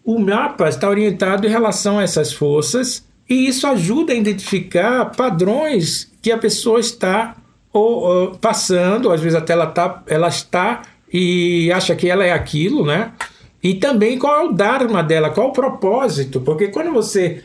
o 0.03 0.17
mapa 0.17 0.67
está 0.67 0.89
orientado 0.89 1.45
em 1.45 1.51
relação 1.51 1.99
a 1.99 2.03
essas 2.03 2.33
forças 2.33 3.05
e 3.29 3.47
isso 3.47 3.67
ajuda 3.67 4.11
a 4.11 4.15
identificar 4.15 5.05
padrões 5.05 6.11
que 6.21 6.31
a 6.31 6.37
pessoa 6.37 6.79
está 6.79 7.35
ou, 7.73 8.03
ou, 8.03 8.31
passando, 8.36 9.12
às 9.12 9.19
vezes 9.19 9.38
até 9.38 9.53
ela, 9.53 9.65
tá, 9.65 10.03
ela 10.07 10.27
está 10.27 10.83
e 11.12 11.71
acha 11.71 11.95
que 11.95 12.09
ela 12.09 12.23
é 12.23 12.31
aquilo, 12.31 12.86
né? 12.86 13.12
E 13.62 13.73
também 13.75 14.17
qual 14.17 14.41
é 14.41 14.43
o 14.43 14.51
dharma 14.51 15.01
dela, 15.01 15.29
qual 15.29 15.49
o 15.49 15.53
propósito, 15.53 16.39
porque 16.41 16.67
quando 16.67 16.93
você 16.93 17.43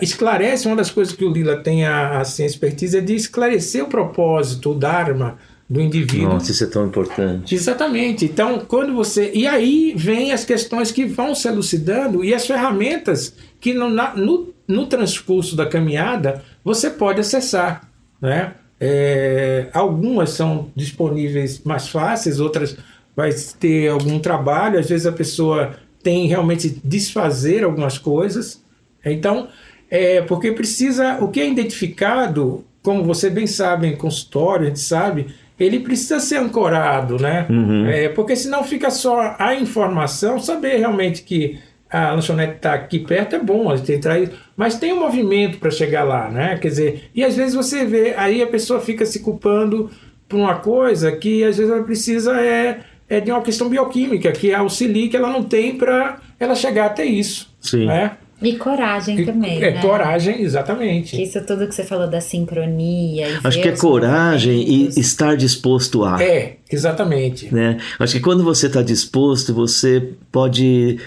esclarece, 0.00 0.66
uma 0.66 0.76
das 0.76 0.90
coisas 0.90 1.14
que 1.14 1.24
o 1.24 1.32
Lila 1.32 1.56
tem 1.56 1.84
a, 1.86 2.18
assim, 2.18 2.42
a 2.42 2.46
expertise 2.46 2.98
é 2.98 3.00
de 3.00 3.14
esclarecer 3.14 3.82
o 3.82 3.88
propósito, 3.88 4.72
o 4.72 4.74
dharma 4.74 5.38
do 5.68 5.80
indivíduo. 5.80 6.28
Nossa, 6.28 6.50
isso 6.50 6.64
é 6.64 6.66
tão 6.66 6.86
importante. 6.86 7.54
Exatamente. 7.54 8.26
Então, 8.26 8.60
quando 8.68 8.94
você. 8.94 9.30
E 9.32 9.46
aí 9.46 9.94
vem 9.96 10.32
as 10.32 10.44
questões 10.44 10.92
que 10.92 11.06
vão 11.06 11.34
se 11.34 11.48
elucidando 11.48 12.22
e 12.22 12.34
as 12.34 12.46
ferramentas 12.46 13.34
que 13.60 13.72
no, 13.72 13.88
na, 13.88 14.14
no, 14.14 14.52
no 14.68 14.86
transcurso 14.86 15.56
da 15.56 15.64
caminhada 15.64 16.42
você 16.62 16.90
pode 16.90 17.20
acessar. 17.20 17.88
Né? 18.20 18.52
É, 18.86 19.68
algumas 19.72 20.30
são 20.30 20.68
disponíveis 20.76 21.62
mais 21.64 21.88
fáceis, 21.88 22.38
outras 22.38 22.76
vai 23.16 23.30
ter 23.58 23.88
algum 23.88 24.18
trabalho, 24.18 24.78
às 24.78 24.90
vezes 24.90 25.06
a 25.06 25.12
pessoa 25.12 25.74
tem 26.02 26.26
realmente 26.26 26.78
desfazer 26.84 27.64
algumas 27.64 27.96
coisas. 27.96 28.62
Então, 29.02 29.48
é, 29.90 30.20
porque 30.20 30.52
precisa. 30.52 31.16
O 31.22 31.28
que 31.28 31.40
é 31.40 31.48
identificado, 31.48 32.62
como 32.82 33.02
você 33.04 33.30
bem 33.30 33.46
sabe 33.46 33.86
em 33.86 33.96
consultório, 33.96 34.66
a 34.66 34.68
gente 34.68 34.80
sabe, 34.80 35.28
ele 35.58 35.80
precisa 35.80 36.20
ser 36.20 36.36
ancorado, 36.36 37.18
né? 37.18 37.46
Uhum. 37.48 37.86
É, 37.86 38.10
porque 38.10 38.36
senão 38.36 38.62
fica 38.64 38.90
só 38.90 39.34
a 39.38 39.54
informação, 39.54 40.38
saber 40.38 40.76
realmente 40.76 41.22
que 41.22 41.58
a 41.94 42.12
lanchonete 42.12 42.56
está 42.56 42.74
aqui 42.74 42.98
perto 42.98 43.36
é 43.36 43.38
bom, 43.38 43.70
a 43.70 43.76
gente 43.76 43.92
entrar 43.92 44.14
aí, 44.14 44.28
mas 44.56 44.76
tem 44.76 44.92
um 44.92 44.98
movimento 44.98 45.58
para 45.58 45.70
chegar 45.70 46.02
lá, 46.02 46.28
né? 46.28 46.58
Quer 46.60 46.68
dizer, 46.68 47.10
e 47.14 47.22
às 47.22 47.36
vezes 47.36 47.54
você 47.54 47.84
vê, 47.84 48.14
aí 48.16 48.42
a 48.42 48.48
pessoa 48.48 48.80
fica 48.80 49.06
se 49.06 49.20
culpando 49.20 49.88
por 50.28 50.40
uma 50.40 50.56
coisa 50.56 51.12
que 51.12 51.44
às 51.44 51.56
vezes 51.56 51.72
ela 51.72 51.84
precisa 51.84 52.32
é, 52.40 52.80
é 53.08 53.20
de 53.20 53.30
uma 53.30 53.42
questão 53.42 53.68
bioquímica, 53.68 54.32
que 54.32 54.52
auxilie 54.52 55.08
que 55.08 55.16
ela 55.16 55.30
não 55.30 55.44
tem 55.44 55.78
para 55.78 56.18
ela 56.40 56.56
chegar 56.56 56.86
até 56.86 57.04
isso. 57.04 57.54
Sim. 57.60 57.86
Né? 57.86 58.16
E 58.42 58.56
coragem 58.56 59.24
também. 59.24 59.62
É, 59.62 59.74
né? 59.74 59.80
coragem, 59.80 60.42
exatamente. 60.42 61.22
Isso 61.22 61.40
tudo 61.46 61.68
que 61.68 61.74
você 61.74 61.84
falou 61.84 62.08
da 62.08 62.20
sincronia. 62.20 63.28
e 63.28 63.38
Acho 63.44 63.62
que 63.62 63.68
é 63.68 63.76
coragem 63.76 64.68
e 64.68 64.88
estar 64.98 65.36
disposto 65.36 66.04
a. 66.04 66.20
É, 66.20 66.56
exatamente. 66.68 67.54
Né? 67.54 67.78
Acho 68.00 68.14
que 68.14 68.20
quando 68.20 68.42
você 68.42 68.66
está 68.66 68.82
disposto, 68.82 69.54
você 69.54 70.10
pode 70.32 70.98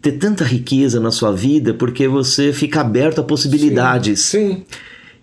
ter 0.00 0.12
tanta 0.12 0.44
riqueza 0.44 1.00
na 1.00 1.10
sua 1.10 1.32
vida 1.32 1.74
porque 1.74 2.06
você 2.06 2.52
fica 2.52 2.80
aberto 2.80 3.20
a 3.20 3.24
possibilidades. 3.24 4.20
Sim, 4.20 4.64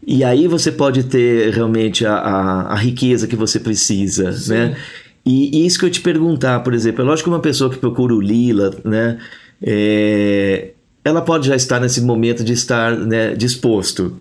E 0.06 0.23
aí 0.23 0.47
você 0.47 0.71
pode 0.71 1.03
ter 1.03 1.53
realmente 1.53 2.06
a, 2.06 2.13
a, 2.13 2.73
a 2.73 2.75
riqueza 2.75 3.27
que 3.27 3.36
você 3.36 3.60
precisa, 3.60 4.32
Sim. 4.32 4.53
né? 4.53 4.77
E, 5.25 5.60
e 5.62 5.65
isso 5.65 5.77
que 5.77 5.86
eu 5.86 5.89
te 5.89 5.99
perguntar, 5.99 6.62
por 6.62 6.73
exemplo, 6.73 7.01
é 7.01 7.06
lógico 7.06 7.30
que 7.30 7.36
uma 7.36 7.41
pessoa 7.41 7.69
que 7.69 7.77
procura 7.77 8.13
o 8.13 8.21
Lila, 8.21 8.73
né? 8.86 9.17
é, 9.62 10.71
ela 11.03 11.21
pode 11.21 11.47
já 11.47 11.56
estar 11.56 11.80
nesse 11.80 12.01
momento 12.01 12.43
de 12.43 12.53
estar 12.53 12.95
né, 12.95 13.34
disposto. 13.36 14.19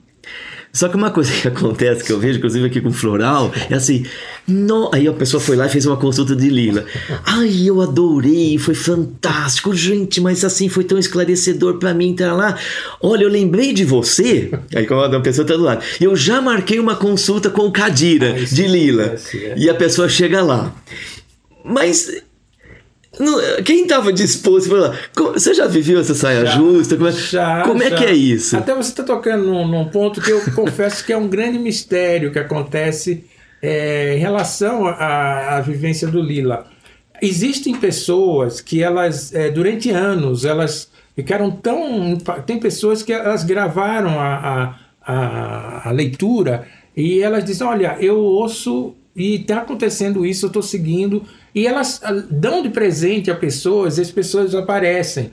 Só 0.77 0.89
que 0.91 0.97
uma 0.97 1.11
coisa 1.11 1.33
que 1.33 1.49
acontece, 1.49 2.05
que 2.05 2.13
eu 2.13 2.19
vejo, 2.21 2.37
inclusive 2.37 2.67
aqui 2.67 2.83
com 2.83 2.93
floral, 2.93 3.51
é 3.71 3.75
assim, 3.75 4.05
no... 4.47 4.91
aí 4.93 5.09
a 5.09 5.13
pessoa 5.15 5.41
foi 5.41 5.57
lá 5.57 5.65
e 5.65 5.69
fez 5.71 5.87
uma 5.87 5.97
consulta 5.97 6.37
de 6.37 6.51
lila. 6.51 6.85
Ai, 7.25 7.63
eu 7.65 7.81
adorei, 7.81 8.59
foi 8.59 8.75
fantástico, 8.75 9.75
gente, 9.75 10.21
mas 10.21 10.45
assim, 10.45 10.69
foi 10.69 10.85
tão 10.85 10.99
esclarecedor 10.99 11.79
para 11.79 11.95
mim 11.95 12.11
entrar 12.11 12.35
lá. 12.35 12.59
Olha, 13.01 13.23
eu 13.25 13.31
lembrei 13.31 13.73
de 13.73 13.85
você. 13.87 14.51
Aí 14.75 14.87
quando 14.87 15.17
a 15.17 15.21
pessoa 15.21 15.47
tá 15.47 15.55
do 15.57 15.63
lado, 15.63 15.83
eu 15.99 16.15
já 16.15 16.43
marquei 16.43 16.79
uma 16.79 16.95
consulta 16.95 17.49
com 17.49 17.63
o 17.63 17.73
Cadira 17.73 18.37
Ah, 18.39 18.45
de 18.45 18.67
lila. 18.67 19.05
acontece, 19.05 19.45
é. 19.47 19.55
E 19.57 19.71
a 19.71 19.75
pessoa 19.75 20.11
chega 20.11 20.43
lá. 20.43 20.75
Mas 21.65 22.23
quem 23.65 23.83
estava 23.83 24.13
disposto 24.13 24.67
a 24.67 24.71
falar, 24.71 25.33
você 25.33 25.55
já 25.55 25.67
viveu 25.67 26.01
essa 26.01 26.15
saia 26.15 26.45
já, 26.45 26.53
justa? 26.53 26.97
Como 26.97 27.09
é, 27.09 27.13
já, 27.13 27.63
como 27.63 27.83
é 27.83 27.91
que 27.91 28.05
é 28.05 28.13
isso? 28.13 28.57
Até 28.57 28.75
você 28.75 28.91
está 28.91 29.03
tocando 29.03 29.45
num, 29.45 29.67
num, 29.67 29.87
ponto 29.87 30.21
que 30.21 30.31
eu 30.31 30.41
confesso 30.55 31.05
que 31.05 31.13
é 31.13 31.17
um 31.17 31.29
grande 31.29 31.59
mistério 31.59 32.31
que 32.31 32.39
acontece 32.39 33.25
é, 33.63 34.17
em 34.17 34.19
relação 34.19 34.87
à, 34.87 35.57
à 35.57 35.61
vivência 35.61 36.07
do 36.09 36.21
Lila. 36.21 36.67
Existem 37.23 37.75
pessoas 37.75 38.61
que 38.61 38.83
elas, 38.83 39.35
é, 39.35 39.51
durante 39.51 39.91
anos, 39.91 40.45
elas 40.45 40.91
ficaram 41.15 41.51
tão. 41.51 42.19
Tem 42.45 42.59
pessoas 42.59 43.03
que 43.03 43.13
elas 43.13 43.43
gravaram 43.43 44.21
a, 44.21 44.35
a, 44.35 45.13
a, 45.15 45.89
a 45.89 45.93
leitura 45.93 46.67
e 46.95 47.21
elas 47.21 47.45
dizem: 47.45 47.67
Olha, 47.67 47.97
eu 47.99 48.19
ouço 48.19 48.95
e 49.17 49.37
está 49.37 49.63
acontecendo 49.63 50.27
isso, 50.27 50.45
eu 50.45 50.49
estou 50.49 50.63
seguindo. 50.63 51.23
E 51.57 51.67
elas 51.67 52.03
ah, 52.05 52.13
dão 52.31 52.63
de 52.63 52.69
presente 52.69 53.31
a 53.31 53.35
pessoas 53.35 53.97
e 53.97 54.03
as 54.03 54.11
pessoas 54.11 54.55
aparecem. 54.55 55.31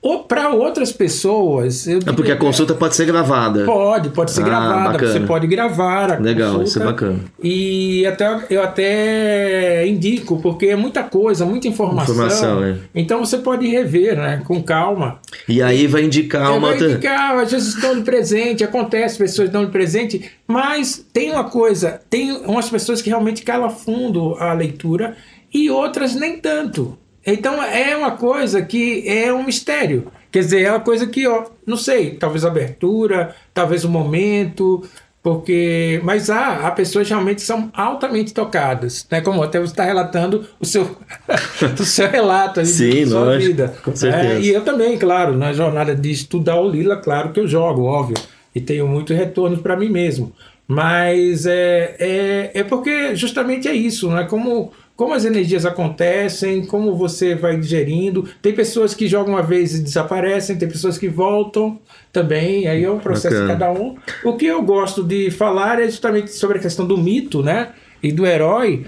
Ou 0.00 0.22
para 0.22 0.50
outras 0.50 0.92
pessoas. 0.92 1.88
é 1.88 1.98
porque 2.12 2.30
a 2.30 2.36
consulta 2.36 2.74
pode 2.74 2.94
ser 2.94 3.06
gravada. 3.06 3.64
Pode, 3.64 4.10
pode 4.10 4.30
ser 4.30 4.42
ah, 4.42 4.44
gravada. 4.44 4.92
Bacana. 4.92 5.12
Você 5.12 5.20
pode 5.20 5.46
gravar 5.48 6.12
a 6.12 6.18
Legal, 6.18 6.52
consulta. 6.52 6.68
isso 6.68 6.80
é 6.80 6.84
bacana. 6.84 7.20
E 7.42 8.06
até, 8.06 8.46
eu 8.48 8.62
até 8.62 9.86
indico, 9.86 10.40
porque 10.40 10.66
é 10.66 10.76
muita 10.76 11.02
coisa, 11.02 11.44
muita 11.44 11.66
informação. 11.66 12.14
Informação, 12.14 12.64
é. 12.64 12.76
Então 12.94 13.24
você 13.24 13.38
pode 13.38 13.66
rever, 13.66 14.16
né? 14.16 14.42
Com 14.46 14.62
calma. 14.62 15.18
E 15.48 15.60
aí 15.60 15.86
vai 15.86 16.04
indicar 16.04 16.56
uma. 16.56 16.68
Vai 16.68 16.80
indicar, 16.80 17.38
às 17.38 17.50
vezes 17.50 17.74
dão 17.74 17.96
de 17.96 18.02
presente, 18.02 18.62
acontece, 18.62 19.18
pessoas 19.18 19.50
dão 19.50 19.64
de 19.64 19.72
presente, 19.72 20.30
mas 20.46 21.04
tem 21.12 21.32
uma 21.32 21.44
coisa, 21.44 22.00
tem 22.08 22.30
umas 22.32 22.70
pessoas 22.70 23.02
que 23.02 23.10
realmente 23.10 23.42
calam 23.42 23.70
fundo 23.70 24.36
a 24.38 24.52
leitura 24.52 25.16
e 25.56 25.70
outras 25.70 26.14
nem 26.14 26.38
tanto. 26.38 26.98
Então 27.26 27.62
é 27.62 27.96
uma 27.96 28.12
coisa 28.12 28.62
que 28.62 29.08
é 29.08 29.32
um 29.32 29.44
mistério. 29.44 30.12
Quer 30.30 30.40
dizer, 30.40 30.62
é 30.62 30.70
uma 30.70 30.80
coisa 30.80 31.06
que, 31.06 31.26
ó, 31.26 31.44
não 31.66 31.76
sei, 31.76 32.10
talvez 32.10 32.44
abertura, 32.44 33.34
talvez 33.54 33.84
o 33.84 33.88
momento, 33.88 34.84
porque 35.22 35.98
mas 36.04 36.28
há, 36.28 36.66
há 36.66 36.70
pessoas 36.70 37.08
realmente 37.08 37.40
são 37.40 37.70
altamente 37.72 38.34
tocadas, 38.34 39.06
né? 39.10 39.20
Como 39.22 39.42
até 39.42 39.58
você 39.58 39.72
está 39.72 39.84
relatando 39.84 40.46
o 40.60 40.66
seu, 40.66 40.96
o 41.80 41.84
seu 41.84 42.08
relato 42.08 42.60
aí 42.60 42.66
Sim, 42.66 43.00
da 43.04 43.10
sua 43.10 43.38
vida. 43.38 43.74
Com 43.82 43.96
certeza. 43.96 44.34
É, 44.34 44.40
e 44.40 44.50
eu 44.50 44.62
também, 44.62 44.98
claro, 44.98 45.36
na 45.36 45.52
jornada 45.52 45.96
de 45.96 46.12
estudar 46.12 46.60
o 46.60 46.68
Lila, 46.68 46.98
claro 46.98 47.32
que 47.32 47.40
eu 47.40 47.48
jogo, 47.48 47.84
óbvio, 47.84 48.16
e 48.54 48.60
tenho 48.60 48.86
muito 48.86 49.14
retorno 49.14 49.58
para 49.58 49.76
mim 49.76 49.88
mesmo. 49.88 50.32
Mas 50.68 51.46
é, 51.46 51.96
é, 51.98 52.50
é 52.54 52.62
porque 52.62 53.16
justamente 53.16 53.68
é 53.68 53.72
isso, 53.72 54.08
não 54.08 54.18
é 54.18 54.24
como 54.24 54.72
como 54.96 55.12
as 55.12 55.26
energias 55.26 55.66
acontecem, 55.66 56.64
como 56.64 56.96
você 56.96 57.34
vai 57.34 57.58
digerindo. 57.58 58.26
Tem 58.40 58.54
pessoas 58.54 58.94
que 58.94 59.06
jogam 59.06 59.34
uma 59.34 59.42
vez 59.42 59.74
e 59.74 59.82
desaparecem, 59.82 60.56
tem 60.56 60.68
pessoas 60.68 60.96
que 60.96 61.06
voltam 61.06 61.78
também, 62.10 62.66
aí 62.66 62.82
é 62.82 62.90
um 62.90 62.98
processo 62.98 63.42
de 63.42 63.46
cada 63.46 63.70
um. 63.70 63.96
O 64.24 64.36
que 64.36 64.46
eu 64.46 64.62
gosto 64.62 65.04
de 65.04 65.30
falar 65.30 65.78
é 65.80 65.84
justamente 65.84 66.32
sobre 66.32 66.58
a 66.58 66.60
questão 66.62 66.86
do 66.86 66.96
mito, 66.96 67.42
né? 67.42 67.72
E 68.02 68.10
do 68.10 68.26
herói. 68.26 68.86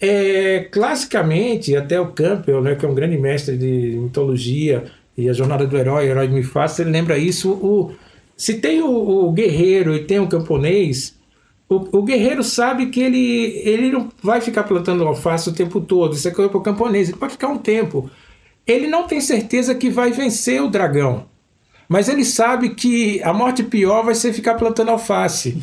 É, 0.00 0.66
classicamente, 0.72 1.76
até 1.76 2.00
o 2.00 2.08
Campbell, 2.08 2.60
né, 2.60 2.74
que 2.74 2.84
é 2.84 2.88
um 2.88 2.94
grande 2.94 3.16
mestre 3.16 3.56
de 3.56 3.96
mitologia, 3.96 4.84
e 5.16 5.28
a 5.30 5.32
jornada 5.32 5.64
do 5.66 5.78
herói, 5.78 6.08
Herói 6.08 6.26
Me 6.26 6.42
Faça, 6.42 6.82
ele 6.82 6.90
lembra 6.90 7.16
isso. 7.16 7.52
O, 7.52 7.92
se 8.36 8.54
tem 8.54 8.82
o, 8.82 8.90
o 8.90 9.32
guerreiro 9.32 9.94
e 9.94 10.00
tem 10.00 10.18
o 10.18 10.26
camponês, 10.26 11.16
o, 11.76 11.98
o, 11.98 12.02
guerreiro 12.02 12.42
sabe 12.42 12.86
que 12.86 13.00
ele, 13.00 13.62
ele 13.64 13.90
não 13.90 14.08
vai 14.22 14.40
ficar 14.40 14.64
plantando 14.64 15.06
alface 15.06 15.48
o 15.48 15.52
tempo 15.52 15.80
todo. 15.80 16.14
Isso 16.14 16.28
é 16.28 16.30
coisa 16.30 16.48
para 16.48 16.58
o 16.58 16.62
camponês. 16.62 17.08
Ele 17.08 17.18
pode 17.18 17.32
ficar 17.32 17.48
um 17.48 17.58
tempo. 17.58 18.10
Ele 18.66 18.86
não 18.86 19.06
tem 19.06 19.20
certeza 19.20 19.74
que 19.74 19.90
vai 19.90 20.10
vencer 20.10 20.62
o 20.62 20.68
dragão. 20.68 21.26
Mas 21.88 22.08
ele 22.08 22.24
sabe 22.24 22.70
que 22.70 23.22
a 23.22 23.32
morte 23.32 23.62
pior 23.62 24.04
vai 24.04 24.14
ser 24.14 24.32
ficar 24.32 24.54
plantando 24.54 24.90
alface 24.90 25.62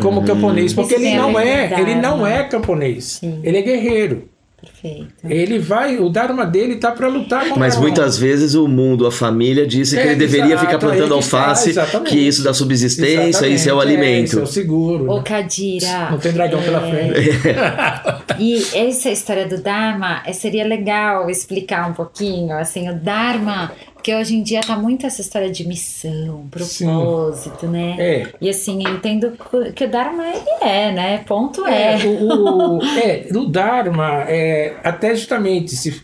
como 0.00 0.24
camponês, 0.24 0.72
porque 0.72 0.94
ele 0.94 1.14
não 1.14 1.38
é, 1.38 1.80
ele 1.80 1.94
não 1.94 2.26
é 2.26 2.44
camponês. 2.44 3.20
Ele 3.42 3.58
é 3.58 3.62
guerreiro. 3.62 4.28
Perfeito. 4.60 5.14
Ele 5.24 5.56
vai, 5.60 5.98
o 5.98 6.08
Dharma 6.08 6.44
dele 6.44 6.76
tá 6.76 6.90
para 6.90 7.06
lutar 7.06 7.48
com 7.48 7.60
Mas 7.60 7.76
muitas 7.76 8.18
vezes 8.18 8.54
o 8.54 8.66
mundo, 8.66 9.06
a 9.06 9.12
família 9.12 9.64
disse 9.64 9.96
é, 9.96 10.02
que 10.02 10.08
ele 10.08 10.16
deveria 10.16 10.54
exato, 10.54 10.66
ficar 10.66 10.78
plantando 10.78 11.14
alface, 11.14 11.74
que 12.04 12.16
isso 12.18 12.42
dá 12.42 12.52
subsistência, 12.52 13.28
exatamente, 13.28 13.54
isso 13.54 13.70
é 13.70 13.72
o 13.72 13.80
alimento. 13.80 14.20
É, 14.20 14.24
isso 14.24 14.38
é 14.40 14.42
o 14.42 14.46
seguro. 14.46 15.10
Ô, 15.12 15.22
Cadira. 15.22 16.10
Não 16.10 16.18
tem 16.18 16.32
dragão 16.32 16.58
é... 16.58 16.64
pela 16.64 16.80
frente. 16.80 17.14
e 18.40 18.66
essa 18.74 19.10
história 19.10 19.46
do 19.46 19.62
Dharma, 19.62 20.22
é, 20.26 20.32
seria 20.32 20.66
legal 20.66 21.30
explicar 21.30 21.88
um 21.88 21.94
pouquinho, 21.94 22.58
assim, 22.58 22.90
o 22.90 22.96
Dharma 22.96 23.70
porque 23.98 24.14
hoje 24.14 24.36
em 24.36 24.44
dia 24.44 24.60
tá 24.60 24.76
muito 24.76 25.04
essa 25.04 25.20
história 25.20 25.50
de 25.50 25.66
missão, 25.66 26.46
propósito, 26.50 27.60
Sim. 27.62 27.66
né? 27.66 27.96
É. 27.98 28.32
E 28.40 28.48
assim, 28.48 28.82
eu 28.86 28.94
entendo 28.94 29.32
que 29.74 29.84
o 29.84 29.90
Dharma 29.90 30.24
ele 30.28 30.50
é, 30.62 30.92
né? 30.92 31.18
Ponto 31.18 31.66
é. 31.66 31.94
é. 31.94 32.06
O, 32.06 32.78
o, 32.78 32.84
é, 32.96 33.26
o 33.34 33.44
Dharma, 33.46 34.24
é, 34.28 34.76
até 34.84 35.16
justamente, 35.16 35.72
se, 35.74 36.00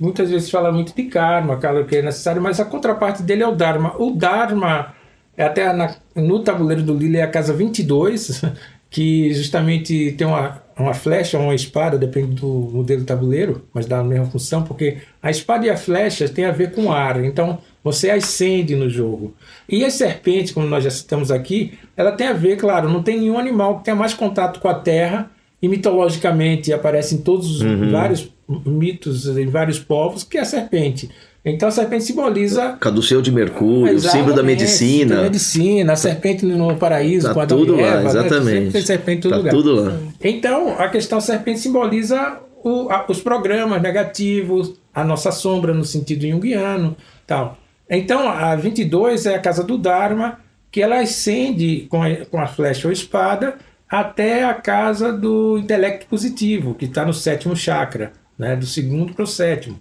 muitas 0.00 0.30
vezes 0.30 0.50
fala 0.50 0.72
muito 0.72 0.94
de 0.96 1.04
karma, 1.04 1.54
aquela 1.54 1.84
que 1.84 1.96
é 1.96 2.02
necessário, 2.02 2.40
mas 2.40 2.58
a 2.60 2.64
contraparte 2.64 3.22
dele 3.22 3.42
é 3.42 3.46
o 3.46 3.54
Dharma. 3.54 3.94
O 3.98 4.10
Dharma, 4.12 4.94
é 5.36 5.44
até 5.44 5.70
na, 5.72 5.94
no 6.16 6.40
tabuleiro 6.40 6.82
do 6.82 6.94
Lili 6.94 7.18
é 7.18 7.22
a 7.22 7.30
casa 7.30 7.52
22, 7.52 8.42
que 8.90 9.32
justamente 9.34 10.12
tem 10.12 10.26
uma 10.26 10.62
uma 10.78 10.94
flecha 10.94 11.36
ou 11.36 11.44
uma 11.44 11.54
espada, 11.54 11.98
depende 11.98 12.36
do 12.36 12.46
modelo 12.46 13.00
do 13.00 13.06
tabuleiro, 13.06 13.64
mas 13.74 13.86
dá 13.86 13.98
a 13.98 14.04
mesma 14.04 14.26
função, 14.26 14.62
porque 14.62 14.98
a 15.20 15.30
espada 15.30 15.66
e 15.66 15.70
a 15.70 15.76
flecha 15.76 16.28
tem 16.28 16.44
a 16.44 16.52
ver 16.52 16.70
com 16.70 16.92
ar, 16.92 17.22
então 17.24 17.58
você 17.82 18.10
ascende 18.10 18.76
no 18.76 18.88
jogo. 18.88 19.34
E 19.68 19.84
a 19.84 19.90
serpente, 19.90 20.52
como 20.52 20.66
nós 20.66 20.84
já 20.84 20.90
citamos 20.90 21.30
aqui, 21.30 21.76
ela 21.96 22.12
tem 22.12 22.28
a 22.28 22.32
ver, 22.32 22.56
claro, 22.56 22.88
não 22.88 23.02
tem 23.02 23.18
nenhum 23.18 23.38
animal 23.38 23.78
que 23.78 23.84
tenha 23.86 23.96
mais 23.96 24.14
contato 24.14 24.60
com 24.60 24.68
a 24.68 24.74
terra, 24.74 25.30
e 25.60 25.68
mitologicamente 25.68 26.72
aparece 26.72 27.16
em 27.16 27.18
todos 27.18 27.50
os 27.50 27.62
uhum. 27.62 27.90
vários 27.90 28.32
mitos, 28.64 29.26
em 29.26 29.46
vários 29.46 29.80
povos, 29.80 30.22
que 30.22 30.38
é 30.38 30.42
a 30.42 30.44
serpente. 30.44 31.10
Então 31.44 31.68
a 31.68 31.72
serpente 31.72 32.04
simboliza. 32.04 32.76
Caduceu 32.80 33.22
de 33.22 33.30
Mercúrio, 33.32 33.96
o 33.96 34.00
símbolo 34.00 34.34
da 34.34 34.42
medicina. 34.42 35.16
Da 35.16 35.22
medicina, 35.22 35.92
a 35.92 35.96
serpente 35.96 36.44
no 36.44 36.76
paraíso, 36.76 37.28
tá 37.28 37.34
com 37.34 37.46
tudo 37.46 37.76
lá, 37.76 37.86
Eva, 37.86 38.02
né? 38.02 38.06
exatamente. 38.08 38.64
Né? 38.66 38.70
Tem 38.72 38.82
serpente 38.82 39.18
em 39.18 39.20
todo 39.22 39.30
tá 39.30 39.36
lugar. 39.38 39.52
Tudo 39.52 39.74
lá. 39.74 39.96
Então, 40.22 40.78
a 40.78 40.88
questão 40.88 41.20
serpente 41.20 41.60
simboliza 41.60 42.38
o, 42.62 42.90
a, 42.90 43.04
os 43.08 43.20
programas 43.20 43.80
negativos, 43.80 44.74
a 44.92 45.04
nossa 45.04 45.30
sombra 45.30 45.72
no 45.72 45.84
sentido 45.84 46.26
junguiano, 46.28 46.96
tal. 47.26 47.56
Então, 47.88 48.28
a 48.28 48.54
22 48.54 49.26
é 49.26 49.34
a 49.34 49.38
casa 49.38 49.62
do 49.62 49.78
Dharma, 49.78 50.38
que 50.70 50.82
ela 50.82 51.00
ascende 51.00 51.86
com 51.88 52.02
a, 52.02 52.14
com 52.26 52.38
a 52.38 52.46
flecha 52.46 52.88
ou 52.88 52.92
espada 52.92 53.56
até 53.88 54.44
a 54.44 54.52
casa 54.52 55.12
do 55.12 55.56
intelecto 55.56 56.06
positivo, 56.06 56.74
que 56.74 56.84
está 56.84 57.06
no 57.06 57.14
sétimo 57.14 57.56
chakra, 57.56 58.12
né? 58.38 58.54
do 58.54 58.66
segundo 58.66 59.14
para 59.14 59.24
o 59.24 59.26
sétimo. 59.26 59.80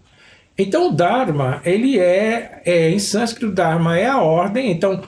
Então 0.58 0.90
o 0.90 0.92
Dharma, 0.92 1.62
ele 1.64 2.00
é, 2.00 2.62
é 2.66 2.90
em 2.90 3.00
sânscrito, 3.00 3.54
Dharma 3.54 3.98
é 3.98 4.08
a 4.08 4.22
ordem, 4.22 4.72
então 4.72 5.02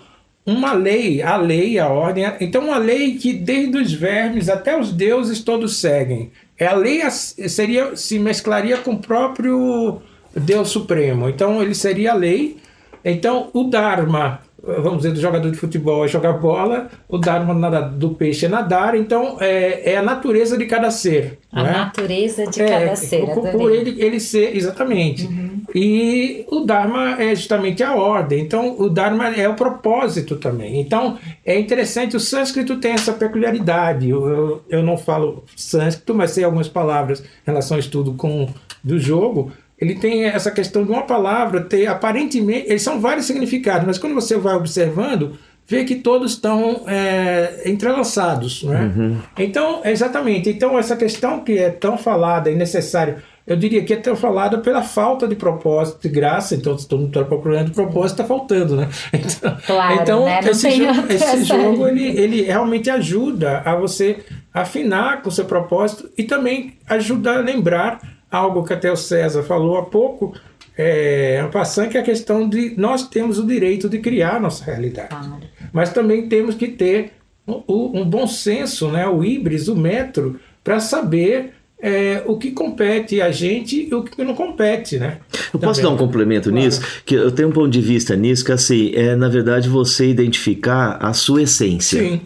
uma 0.45 0.73
lei, 0.73 1.21
a 1.21 1.35
lei, 1.37 1.79
a 1.79 1.87
ordem, 1.87 2.25
então 2.39 2.65
uma 2.65 2.77
lei 2.77 3.15
que 3.15 3.33
desde 3.33 3.77
os 3.77 3.93
vermes 3.93 4.49
até 4.49 4.79
os 4.79 4.91
deuses 4.91 5.41
todos 5.41 5.77
seguem. 5.77 6.31
É 6.57 6.67
a 6.67 6.73
lei 6.73 7.01
seria 7.09 7.95
se 7.95 8.19
mesclaria 8.19 8.77
com 8.77 8.93
o 8.93 8.99
próprio 8.99 10.01
Deus 10.35 10.69
Supremo. 10.69 11.29
Então 11.29 11.61
ele 11.61 11.73
seria 11.73 12.11
a 12.11 12.15
lei. 12.15 12.57
Então 13.03 13.49
o 13.53 13.63
Dharma 13.63 14.41
vamos 14.63 14.97
dizer, 14.97 15.13
do 15.13 15.19
jogador 15.19 15.49
de 15.49 15.57
futebol 15.57 16.03
é 16.03 16.07
jogar 16.07 16.33
bola, 16.33 16.89
o 17.07 17.17
Dharma 17.17 17.81
do 17.81 18.11
peixe 18.11 18.45
é 18.45 18.49
nadar, 18.49 18.95
então 18.95 19.37
é, 19.39 19.93
é 19.93 19.97
a 19.97 20.01
natureza 20.01 20.57
de 20.57 20.65
cada 20.65 20.91
ser. 20.91 21.39
A 21.51 21.63
né? 21.63 21.71
natureza 21.71 22.45
de 22.47 22.61
é, 22.61 22.67
cada 22.67 22.95
ser. 22.95 23.25
Por, 23.33 23.49
por 23.49 23.71
ele, 23.71 24.01
ele 24.01 24.19
ser, 24.19 24.55
exatamente. 24.55 25.25
Uhum. 25.25 25.61
E 25.73 26.45
o 26.49 26.61
Dharma 26.61 27.21
é 27.21 27.35
justamente 27.35 27.83
a 27.83 27.95
ordem, 27.95 28.41
então 28.41 28.75
o 28.79 28.89
Dharma 28.89 29.29
é 29.29 29.47
o 29.47 29.55
propósito 29.55 30.35
também. 30.35 30.79
Então 30.79 31.17
é 31.45 31.59
interessante, 31.59 32.15
o 32.15 32.19
sânscrito 32.19 32.77
tem 32.77 32.93
essa 32.93 33.13
peculiaridade. 33.13 34.09
Eu, 34.09 34.27
eu, 34.27 34.61
eu 34.69 34.83
não 34.83 34.97
falo 34.97 35.43
sânscrito, 35.55 36.13
mas 36.15 36.31
sei 36.31 36.43
algumas 36.43 36.67
palavras 36.67 37.21
em 37.21 37.23
relação 37.45 37.75
ao 37.75 37.79
estudo 37.79 38.13
com, 38.13 38.47
do 38.83 38.99
jogo 38.99 39.51
ele 39.79 39.95
tem 39.95 40.25
essa 40.25 40.51
questão 40.51 40.83
de 40.83 40.91
uma 40.91 41.03
palavra 41.03 41.61
ter 41.61 41.87
aparentemente. 41.87 42.67
Eles 42.67 42.81
são 42.81 42.99
vários 42.99 43.25
significados, 43.25 43.87
mas 43.87 43.97
quando 43.97 44.13
você 44.13 44.37
vai 44.37 44.55
observando, 44.55 45.37
vê 45.65 45.85
que 45.85 45.95
todos 45.95 46.33
estão 46.33 46.83
é, 46.87 47.61
entrelaçados. 47.65 48.63
Né? 48.63 48.81
Uhum. 48.81 49.17
Então, 49.37 49.81
exatamente. 49.85 50.49
Então, 50.49 50.77
essa 50.77 50.97
questão 50.97 51.41
que 51.41 51.57
é 51.57 51.69
tão 51.69 51.97
falada 51.97 52.49
e 52.49 52.55
necessária, 52.55 53.23
eu 53.47 53.55
diria 53.55 53.83
que 53.83 53.93
é 53.93 53.95
tão 53.95 54.15
falada 54.15 54.57
pela 54.57 54.81
falta 54.81 55.27
de 55.27 55.35
propósito, 55.35 56.01
de 56.01 56.09
graça. 56.09 56.55
Então, 56.55 56.77
se 56.77 56.87
todo 56.87 56.99
mundo 57.01 57.09
está 57.09 57.23
procurando 57.23 57.71
propósito, 57.71 58.21
está 58.21 58.25
faltando. 58.25 58.75
Né? 58.75 58.89
Então, 59.13 59.57
claro, 59.65 60.01
então 60.01 60.25
né? 60.25 60.39
esse, 60.43 60.71
jogo, 60.71 61.03
esse 61.07 61.43
jogo 61.45 61.87
ele, 61.87 62.05
ele 62.19 62.41
realmente 62.41 62.89
ajuda 62.89 63.61
a 63.63 63.75
você 63.75 64.17
afinar 64.53 65.21
com 65.21 65.29
o 65.29 65.31
seu 65.31 65.45
propósito 65.45 66.09
e 66.17 66.23
também 66.23 66.73
ajuda 66.87 67.35
a 67.35 67.39
lembrar 67.39 67.99
algo 68.31 68.63
que 68.63 68.73
até 68.73 68.91
o 68.91 68.95
César 68.95 69.43
falou 69.43 69.77
há 69.77 69.85
pouco, 69.85 70.33
é, 70.77 71.45
passando 71.51 71.89
que 71.89 71.97
é 71.97 72.01
a 72.01 72.03
questão 72.03 72.47
de 72.47 72.73
nós 72.77 73.07
temos 73.07 73.37
o 73.37 73.45
direito 73.45 73.89
de 73.89 73.99
criar 73.99 74.35
a 74.35 74.39
nossa 74.39 74.63
realidade. 74.63 75.09
Claro. 75.09 75.39
Mas 75.73 75.91
também 75.91 76.27
temos 76.29 76.55
que 76.55 76.67
ter 76.67 77.13
um, 77.47 78.01
um 78.01 78.05
bom 78.05 78.27
senso, 78.27 78.89
né, 78.89 79.07
o 79.07 79.23
híbris, 79.23 79.67
o 79.67 79.75
metro, 79.75 80.39
para 80.63 80.79
saber 80.79 81.53
é, 81.81 82.23
o 82.25 82.37
que 82.37 82.51
compete 82.51 83.21
a 83.21 83.31
gente 83.31 83.87
e 83.89 83.93
o 83.93 84.03
que 84.03 84.23
não 84.23 84.35
compete, 84.35 84.97
né? 84.97 85.17
Eu 85.53 85.59
posso 85.59 85.81
Também. 85.81 85.83
dar 85.83 85.89
um 85.89 85.97
complemento 85.97 86.49
claro. 86.49 86.65
nisso? 86.65 86.81
Que 87.05 87.15
eu 87.15 87.31
tenho 87.31 87.49
um 87.49 87.51
ponto 87.51 87.69
de 87.69 87.81
vista 87.81 88.15
nisso 88.15 88.43
que 88.43 88.51
assim, 88.51 88.91
é 88.93 89.15
na 89.15 89.29
verdade 89.29 89.69
você 89.69 90.07
identificar 90.09 90.97
a 91.01 91.13
sua 91.13 91.43
essência. 91.43 92.01
Sim. 92.01 92.21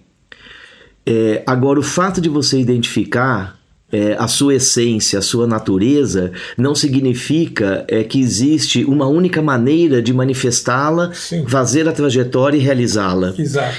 É, 1.05 1.43
agora, 1.45 1.79
o 1.79 1.83
fato 1.83 2.21
de 2.21 2.29
você 2.29 2.57
identificar 2.59 3.59
é, 3.93 4.15
a 4.17 4.27
sua 4.27 4.55
essência, 4.55 5.19
a 5.19 5.21
sua 5.21 5.45
natureza, 5.45 6.31
não 6.57 6.73
significa 6.73 7.85
é, 7.87 8.03
que 8.03 8.19
existe 8.19 8.83
uma 8.83 9.07
única 9.07 9.41
maneira 9.41 10.01
de 10.01 10.11
manifestá-la, 10.11 11.11
fazer 11.47 11.87
a 11.87 11.91
trajetória 11.91 12.57
e 12.57 12.59
realizá-la. 12.59 13.33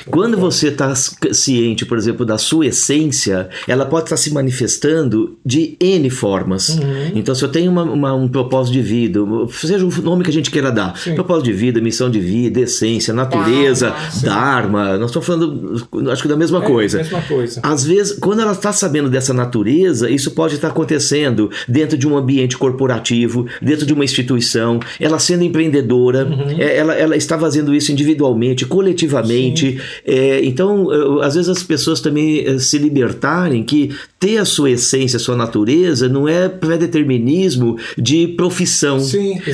Quando 0.09 0.39
você 0.39 0.69
está 0.69 0.95
ciente, 0.95 1.85
por 1.85 1.99
exemplo, 1.99 2.25
da 2.25 2.39
sua 2.39 2.67
essência, 2.67 3.49
ela 3.67 3.85
pode 3.85 4.05
estar 4.05 4.17
tá 4.17 4.23
se 4.23 4.33
manifestando 4.33 5.37
de 5.45 5.77
N 5.81 6.09
formas. 6.11 6.69
Uhum. 6.69 7.13
Então, 7.15 7.35
se 7.35 7.45
eu 7.45 7.49
tenho 7.49 7.71
uma, 7.71 7.83
uma, 7.83 8.15
um 8.15 8.29
propósito 8.29 8.75
de 8.75 8.83
vida, 8.83 9.21
seja 9.51 9.85
o 9.85 10.03
nome 10.03 10.23
que 10.23 10.31
a 10.31 10.33
gente 10.33 10.51
queira 10.51 10.71
dar, 10.71 10.97
Sim. 10.97 11.15
propósito 11.15 11.47
de 11.47 11.53
vida, 11.53 11.81
missão 11.81 12.09
de 12.09 12.21
vida, 12.21 12.61
essência, 12.61 13.13
natureza, 13.13 13.93
Dharma, 14.23 14.85
Dharma 14.85 14.99
nós 14.99 15.11
estamos 15.11 15.27
falando, 15.27 16.11
acho 16.11 16.23
que 16.23 16.29
da 16.29 16.37
mesma 16.37 16.59
é, 16.59 16.67
coisa. 16.67 16.99
Mesma 16.99 17.23
coisa. 17.23 17.61
Às 17.63 17.85
vezes, 17.85 18.17
quando 18.19 18.41
ela 18.41 18.53
está 18.53 18.73
sabendo 18.73 19.11
dessa 19.11 19.33
natureza, 19.33 20.04
isso 20.11 20.31
pode 20.33 20.55
estar 20.55 20.69
acontecendo 20.69 21.51
dentro 21.69 21.97
de 21.97 22.07
um 22.07 22.17
ambiente 22.17 22.57
corporativo, 22.57 23.47
dentro 23.61 23.87
de 23.87 23.93
uma 23.93 24.05
instituição, 24.05 24.81
ela 25.01 25.19
sendo 25.19 25.45
empreendedora, 25.45 26.25
uhum. 26.25 26.59
é, 26.59 26.77
ela, 26.77 26.95
ela 26.95 27.17
está 27.17 27.39
fazendo 27.39 27.75
isso 27.75 27.93
individualmente, 27.93 28.67
coletivamente. 28.67 29.81
É, 30.05 30.45
então, 30.45 30.89
às 31.21 31.35
vezes 31.35 31.49
as 31.49 31.63
pessoas 31.63 32.01
também 32.01 32.47
é, 32.47 32.59
se 32.59 32.79
libertarem 32.79 33.63
que 33.63 33.91
ter 34.25 34.39
a 34.39 34.45
sua 34.47 34.71
essência, 34.71 35.19
a 35.19 35.21
sua 35.21 35.37
natureza, 35.37 36.09
não 36.09 36.27
é 36.27 36.49
pré-determinismo 36.49 37.77
de 37.99 38.29
profissão, 38.29 38.97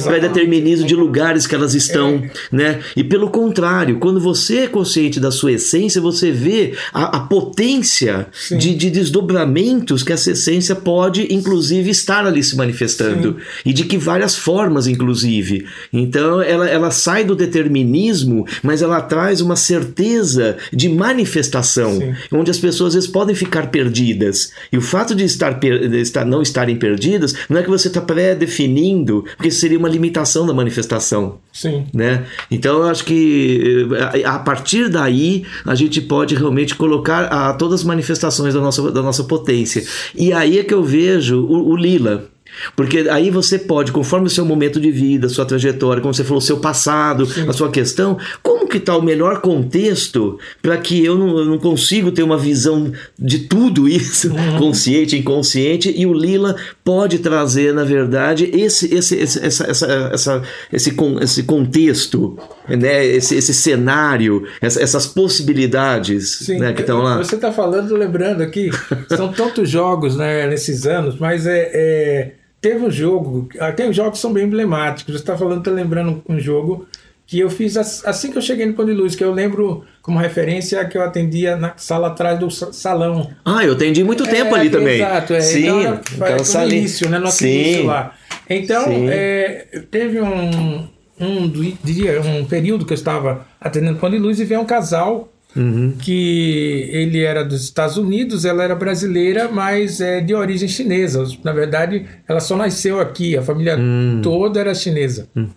pré-determinismo 0.05 0.87
de 0.87 0.95
lugares 0.95 1.45
que 1.45 1.57
elas 1.57 1.75
estão, 1.75 2.23
é. 2.23 2.31
né? 2.53 2.79
E 2.95 3.03
pelo 3.03 3.31
contrário, 3.31 3.99
quando 3.99 4.21
você 4.21 4.59
é 4.59 4.67
consciente 4.69 5.19
da 5.19 5.33
sua 5.33 5.51
essência, 5.51 6.01
você 6.01 6.31
vê 6.31 6.75
a, 6.93 7.17
a 7.17 7.21
potência 7.23 8.29
de, 8.49 8.77
de, 8.77 8.91
desdobramentos 8.91 10.05
que 10.05 10.13
essa 10.13 10.31
essência 10.31 10.77
pode, 10.77 11.35
inclusive, 11.35 11.91
estar 11.91 12.25
ali 12.25 12.41
se 12.41 12.55
manifestando. 12.55 13.33
Sim. 13.33 13.71
E 13.71 13.73
de 13.73 13.83
que 13.83 13.99
várias 13.99 14.37
formas, 14.37 14.87
inclusive. 14.87 15.67
Então, 15.93 16.41
ela, 16.41 16.69
ela 16.69 16.93
sai 16.93 17.25
do 17.25 17.35
determinismo, 17.35 18.47
mas 18.63 18.83
ela 18.83 19.01
traz 19.01 19.41
uma 19.41 19.57
certeza 19.57 20.59
de 20.73 20.89
manifestação, 20.89 21.99
Sim. 21.99 22.15
onde 22.31 22.53
as 22.53 22.59
pessoas 22.59 22.91
às 22.91 22.95
vezes 22.95 23.11
podem 23.11 23.35
ficar 23.35 23.73
perdidas. 23.73 24.53
E 24.73 24.77
o 24.77 24.81
fato 24.81 25.15
de 25.15 25.25
estar, 25.25 25.53
de 25.53 26.01
estar 26.01 26.25
não 26.25 26.43
estarem 26.43 26.77
perdidas 26.77 27.35
não 27.49 27.59
é 27.59 27.63
que 27.63 27.71
você 27.71 27.89
está 27.89 28.01
pré-definindo, 28.01 29.25
porque 29.37 29.51
seria 29.51 29.79
uma 29.79 29.89
limitação 29.89 30.47
da 30.47 30.53
manifestação. 30.53 31.39
Sim. 31.53 31.87
Né? 31.93 32.25
Então, 32.51 32.79
eu 32.79 32.85
acho 32.85 33.05
que 33.05 33.87
eh, 34.15 34.25
a 34.25 34.39
partir 34.39 34.89
daí 34.89 35.45
a 35.65 35.75
gente 35.75 36.01
pode 36.01 36.35
realmente 36.35 36.75
colocar 36.75 37.25
a, 37.25 37.53
todas 37.53 37.81
as 37.81 37.87
manifestações 37.87 38.55
da 38.55 38.61
nossa, 38.61 38.91
da 38.93 39.03
nossa 39.03 39.25
potência. 39.25 39.85
E 40.15 40.33
aí 40.33 40.59
é 40.59 40.65
que 40.65 40.75
eu 40.75 40.83
vejo 40.83 41.45
o, 41.45 41.71
o 41.71 41.77
Lila. 41.77 42.29
Porque 42.77 43.07
aí 43.11 43.31
você 43.31 43.59
pode, 43.59 43.93
conforme 43.93 44.27
o 44.27 44.31
seu 44.31 44.45
momento 44.45 44.81
de 44.81 44.91
vida, 44.91 45.29
sua 45.29 45.45
trajetória, 45.45 46.03
como 46.03 46.15
você 46.15 46.25
falou, 46.25 46.39
o 46.39 46.43
seu 46.43 46.59
passado, 46.59 47.27
Sim. 47.27 47.49
a 47.49 47.53
sua 47.53 47.71
questão, 47.71 48.19
como 48.43 48.69
que 48.69 48.79
está 48.79 48.97
o 48.97 49.03
melhor 49.03 49.41
contexto 49.41 50.39
para 50.63 50.77
que 50.79 51.05
eu 51.05 51.19
não, 51.19 51.39
eu 51.39 51.45
não 51.45 51.59
consigo 51.59 52.11
ter 52.11 52.23
uma 52.23 52.39
visão 52.39 52.93
de 53.19 53.41
tudo 53.41 53.89
isso, 53.89 54.31
uhum. 54.33 54.59
consciente, 54.59 55.19
inconsciente, 55.19 55.93
e 55.95 56.07
o 56.07 56.13
Lila 56.13 56.57
pode 56.85 57.19
trazer, 57.19 57.75
na 57.75 57.85
verdade, 57.85 58.51
esse, 58.53 58.95
esse, 58.95 59.17
esse, 59.17 59.45
essa, 59.45 59.65
essa, 59.71 60.11
essa, 60.13 60.43
esse, 60.73 60.95
esse 61.21 61.43
contexto, 61.43 62.39
né? 62.69 63.05
esse, 63.05 63.35
esse 63.35 63.53
cenário, 63.53 64.47
essa, 64.61 64.83
essas 64.83 65.07
possibilidades 65.07 66.39
Sim, 66.39 66.59
né, 66.59 66.73
que 66.73 66.81
estão 66.81 67.03
lá. 67.03 67.19
Você 67.19 67.35
está 67.35 67.53
falando, 67.53 67.95
lembrando 67.97 68.43
aqui, 68.43 68.71
são 69.09 69.33
tantos 69.33 69.69
jogos 69.69 70.17
né, 70.17 70.47
nesses 70.47 70.87
anos, 70.87 71.19
mas 71.19 71.47
é, 71.47 71.71
é 71.73 72.33
Teve 72.61 72.85
um 72.85 72.91
jogo, 72.91 73.49
tem 73.75 73.93
jogos 73.93 74.19
que 74.19 74.19
são 74.19 74.33
bem 74.33 74.45
emblemáticos. 74.45 75.15
Você 75.15 75.21
está 75.21 75.37
falando, 75.37 75.61
está 75.61 75.71
lembrando 75.71 76.23
um 76.29 76.39
jogo 76.39 76.87
que 77.31 77.39
eu 77.39 77.49
fiz 77.49 77.77
assim 77.77 78.33
que 78.33 78.39
eu 78.39 78.43
cheguei 78.43 78.67
no 78.67 78.75
Pão 78.75 78.85
de 78.85 78.93
Luz, 78.93 79.15
que 79.15 79.23
eu 79.23 79.33
lembro 79.33 79.85
como 80.03 80.19
referência 80.19 80.85
que 80.85 80.99
eu 80.99 81.03
atendia 81.03 81.57
na 81.57 81.75
sala 81.77 82.09
atrás 82.09 82.39
do 82.41 82.51
salão. 82.51 83.31
Ah, 83.45 83.65
eu 83.65 83.75
atendi 83.75 84.03
muito 84.03 84.25
tempo 84.25 84.57
é, 84.57 84.59
ali 84.59 84.69
também. 84.69 84.97
Exato, 84.97 85.35
é. 85.35 85.41
Sim, 85.41 85.61
então, 85.61 86.01
então 86.15 86.61
no 86.67 86.73
início, 86.73 87.09
né? 87.09 87.19
No 87.21 87.31
Sim. 87.31 87.49
início 87.49 87.87
lá. 87.87 88.15
Então, 88.49 88.85
é, 89.09 89.69
teve 89.93 90.21
um, 90.21 90.89
um 91.21 91.49
dia, 91.49 92.21
um 92.21 92.45
período 92.45 92.85
que 92.85 92.93
eu 92.93 92.97
estava 92.97 93.47
atendendo 93.61 94.01
Pão 94.01 94.11
de 94.11 94.19
Luz 94.19 94.41
e 94.41 94.45
veio 94.45 94.61
um 94.61 94.67
casal 94.67 95.30
Uhum. 95.55 95.95
que 95.99 96.89
ele 96.93 97.23
era 97.23 97.45
dos 97.45 97.65
Estados 97.65 97.97
Unidos, 97.97 98.45
ela 98.45 98.63
era 98.63 98.75
brasileira, 98.75 99.49
mas 99.49 100.01
é 100.01 100.21
de 100.21 100.33
origem 100.35 100.69
chinesa. 100.69 101.27
Na 101.43 101.53
verdade, 101.53 102.07
ela 102.29 102.41
só 102.41 102.57
nasceu 102.57 103.01
aqui, 103.01 103.37
a 103.37 103.43
família 103.43 103.77
uhum. 103.77 104.21
toda 104.23 104.61
era 104.61 104.75
chinesa. 104.75 105.29
Uhum. 105.35 105.49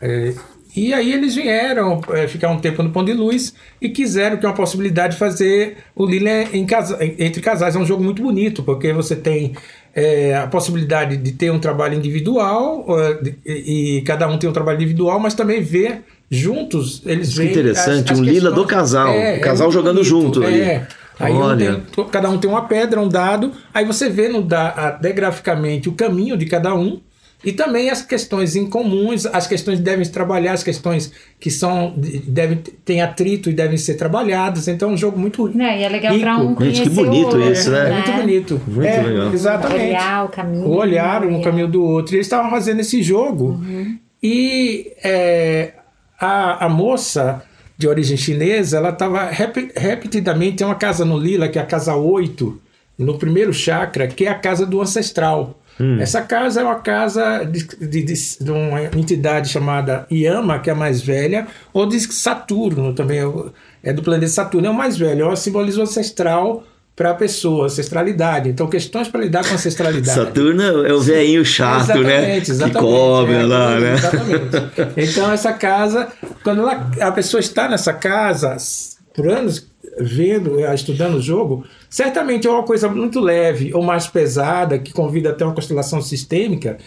É, 0.00 0.34
e 0.76 0.92
aí 0.92 1.12
eles 1.12 1.34
vieram 1.34 2.00
é, 2.10 2.28
ficar 2.28 2.50
um 2.50 2.58
tempo 2.58 2.82
no 2.82 2.90
Pão 2.90 3.04
de 3.04 3.12
Luz 3.12 3.54
e 3.80 3.88
quiseram 3.88 4.36
que 4.36 4.44
é 4.44 4.48
uma 4.48 4.54
possibilidade 4.54 5.14
de 5.14 5.18
fazer 5.18 5.78
o 5.96 6.06
Lila 6.06 6.30
casa, 6.68 6.98
entre 7.00 7.40
casais. 7.40 7.74
É 7.74 7.78
um 7.78 7.86
jogo 7.86 8.04
muito 8.04 8.22
bonito, 8.22 8.62
porque 8.62 8.92
você 8.92 9.16
tem 9.16 9.54
é, 9.94 10.36
a 10.36 10.46
possibilidade 10.46 11.16
de 11.16 11.32
ter 11.32 11.50
um 11.50 11.58
trabalho 11.58 11.94
individual, 11.94 12.86
de, 13.22 13.34
e, 13.44 13.96
e 13.96 14.02
cada 14.02 14.28
um 14.28 14.38
tem 14.38 14.48
um 14.48 14.52
trabalho 14.52 14.76
individual, 14.76 15.18
mas 15.18 15.34
também 15.34 15.60
ver 15.60 16.04
juntos, 16.30 17.02
eles 17.06 17.34
veem. 17.34 17.48
Que 17.48 17.58
interessante, 17.58 18.12
as, 18.12 18.18
as 18.18 18.20
um 18.20 18.22
lila 18.22 18.50
do 18.50 18.66
casal. 18.66 19.08
É, 19.08 19.38
o 19.38 19.40
casal 19.40 19.68
é 19.68 19.72
jogando 19.72 19.96
bonito, 19.96 20.08
junto 20.08 20.42
ali. 20.44 20.60
É. 20.60 20.86
Aí 21.20 21.32
um 21.32 21.56
tem, 21.56 22.04
cada 22.10 22.30
um 22.30 22.38
tem 22.38 22.48
uma 22.48 22.62
pedra, 22.62 23.00
um 23.00 23.08
dado, 23.08 23.52
aí 23.74 23.84
você 23.84 24.08
vê 24.08 24.28
no 24.28 24.40
da, 24.40 24.68
até 24.68 25.12
graficamente 25.12 25.88
o 25.88 25.92
caminho 25.92 26.36
de 26.36 26.46
cada 26.46 26.74
um. 26.74 27.00
E 27.44 27.52
também 27.52 27.88
as 27.88 28.02
questões 28.02 28.56
incomuns, 28.56 29.24
as 29.26 29.46
questões 29.46 29.78
que 29.78 29.84
devem 29.84 30.04
se 30.04 30.10
trabalhar, 30.10 30.54
as 30.54 30.64
questões 30.64 31.12
que 31.38 31.52
são 31.52 31.94
devem 32.26 32.58
têm 32.84 33.00
atrito 33.00 33.48
e 33.48 33.52
devem 33.52 33.76
ser 33.76 33.94
trabalhadas. 33.94 34.66
Então 34.66 34.90
é 34.90 34.92
um 34.94 34.96
jogo 34.96 35.16
muito 35.16 35.46
rico. 35.46 35.60
É, 35.60 35.80
e 35.80 35.84
é 35.84 35.88
legal 35.88 36.18
para 36.18 36.36
um 36.36 36.60
Gente, 36.60 36.82
que 36.82 36.90
bonito 36.90 37.26
outro, 37.26 37.52
isso, 37.52 37.70
né? 37.70 37.90
É, 37.90 37.92
muito 37.92 38.12
bonito. 38.12 38.60
Muito 38.66 38.88
é, 38.88 39.02
legal. 39.02 39.32
Exatamente. 39.32 39.84
Olhar 39.84 40.24
o 40.24 40.28
caminho. 40.28 40.66
O 40.66 40.76
olhar 40.76 41.24
um 41.24 41.40
caminho 41.40 41.68
do 41.68 41.80
outro. 41.80 42.12
E 42.12 42.16
eles 42.16 42.26
estavam 42.26 42.50
fazendo 42.50 42.80
esse 42.80 43.04
jogo. 43.04 43.50
Uhum. 43.50 43.96
E 44.20 44.92
é, 45.04 45.74
a, 46.20 46.66
a 46.66 46.68
moça 46.68 47.42
de 47.76 47.86
origem 47.86 48.16
chinesa, 48.16 48.78
ela 48.78 48.90
estava 48.90 49.24
rep, 49.26 49.70
repetidamente, 49.76 50.56
tem 50.56 50.66
uma 50.66 50.74
casa 50.74 51.04
no 51.04 51.16
Lila, 51.16 51.48
que 51.48 51.58
é 51.58 51.62
a 51.62 51.66
casa 51.66 51.94
8, 51.94 52.60
no 52.98 53.16
primeiro 53.16 53.52
chakra, 53.52 54.08
que 54.08 54.24
é 54.24 54.28
a 54.28 54.34
casa 54.34 54.66
do 54.66 54.80
ancestral. 54.80 55.60
Hum. 55.80 56.00
Essa 56.00 56.20
casa 56.22 56.60
é 56.60 56.64
uma 56.64 56.80
casa 56.80 57.44
de, 57.44 57.64
de, 57.64 58.02
de, 58.02 58.14
de, 58.40 58.50
uma 58.50 58.82
entidade 58.82 59.48
chamada 59.48 60.06
Yama, 60.10 60.58
que 60.58 60.68
é 60.68 60.72
a 60.72 60.76
mais 60.76 61.00
velha, 61.00 61.46
ou 61.72 61.86
de 61.86 62.00
Saturno 62.00 62.92
também, 62.92 63.20
é 63.82 63.92
do 63.92 64.02
planeta 64.02 64.32
Saturno, 64.32 64.66
é 64.66 64.70
o 64.70 64.74
mais 64.74 64.98
velho, 64.98 65.26
é 65.26 65.28
o 65.28 65.36
simbolismo 65.36 65.84
ancestral 65.84 66.64
para 66.98 67.12
a 67.12 67.14
pessoa, 67.14 67.66
ancestralidade. 67.66 68.48
Então, 68.48 68.66
questões 68.66 69.06
para 69.06 69.20
lidar 69.20 69.46
com 69.46 69.54
ancestralidade. 69.54 70.18
Saturno 70.18 70.84
é 70.84 70.92
o 70.92 71.00
velhinho 71.00 71.44
chato, 71.44 71.84
exatamente, 71.84 72.08
né? 72.08 72.36
Exatamente. 72.38 72.74
Que 72.74 72.80
cobra 72.80 73.36
é, 73.36 73.42
lá, 73.44 73.78
né? 73.78 73.94
Exatamente. 73.94 74.58
Então, 75.10 75.32
essa 75.32 75.52
casa, 75.52 76.08
quando 76.42 76.62
ela, 76.62 76.90
a 77.00 77.12
pessoa 77.12 77.38
está 77.38 77.68
nessa 77.68 77.92
casa 77.92 78.56
por 79.14 79.28
anos 79.28 79.68
vendo, 80.00 80.58
eh, 80.58 80.74
estudando 80.74 81.14
o 81.14 81.22
jogo, 81.22 81.64
certamente 81.88 82.48
é 82.48 82.50
uma 82.50 82.64
coisa 82.64 82.88
muito 82.88 83.20
leve 83.20 83.72
ou 83.72 83.80
mais 83.80 84.08
pesada, 84.08 84.76
que 84.76 84.92
convida 84.92 85.30
até 85.30 85.44
uma 85.44 85.54
constelação 85.54 86.02
sistêmica, 86.02 86.78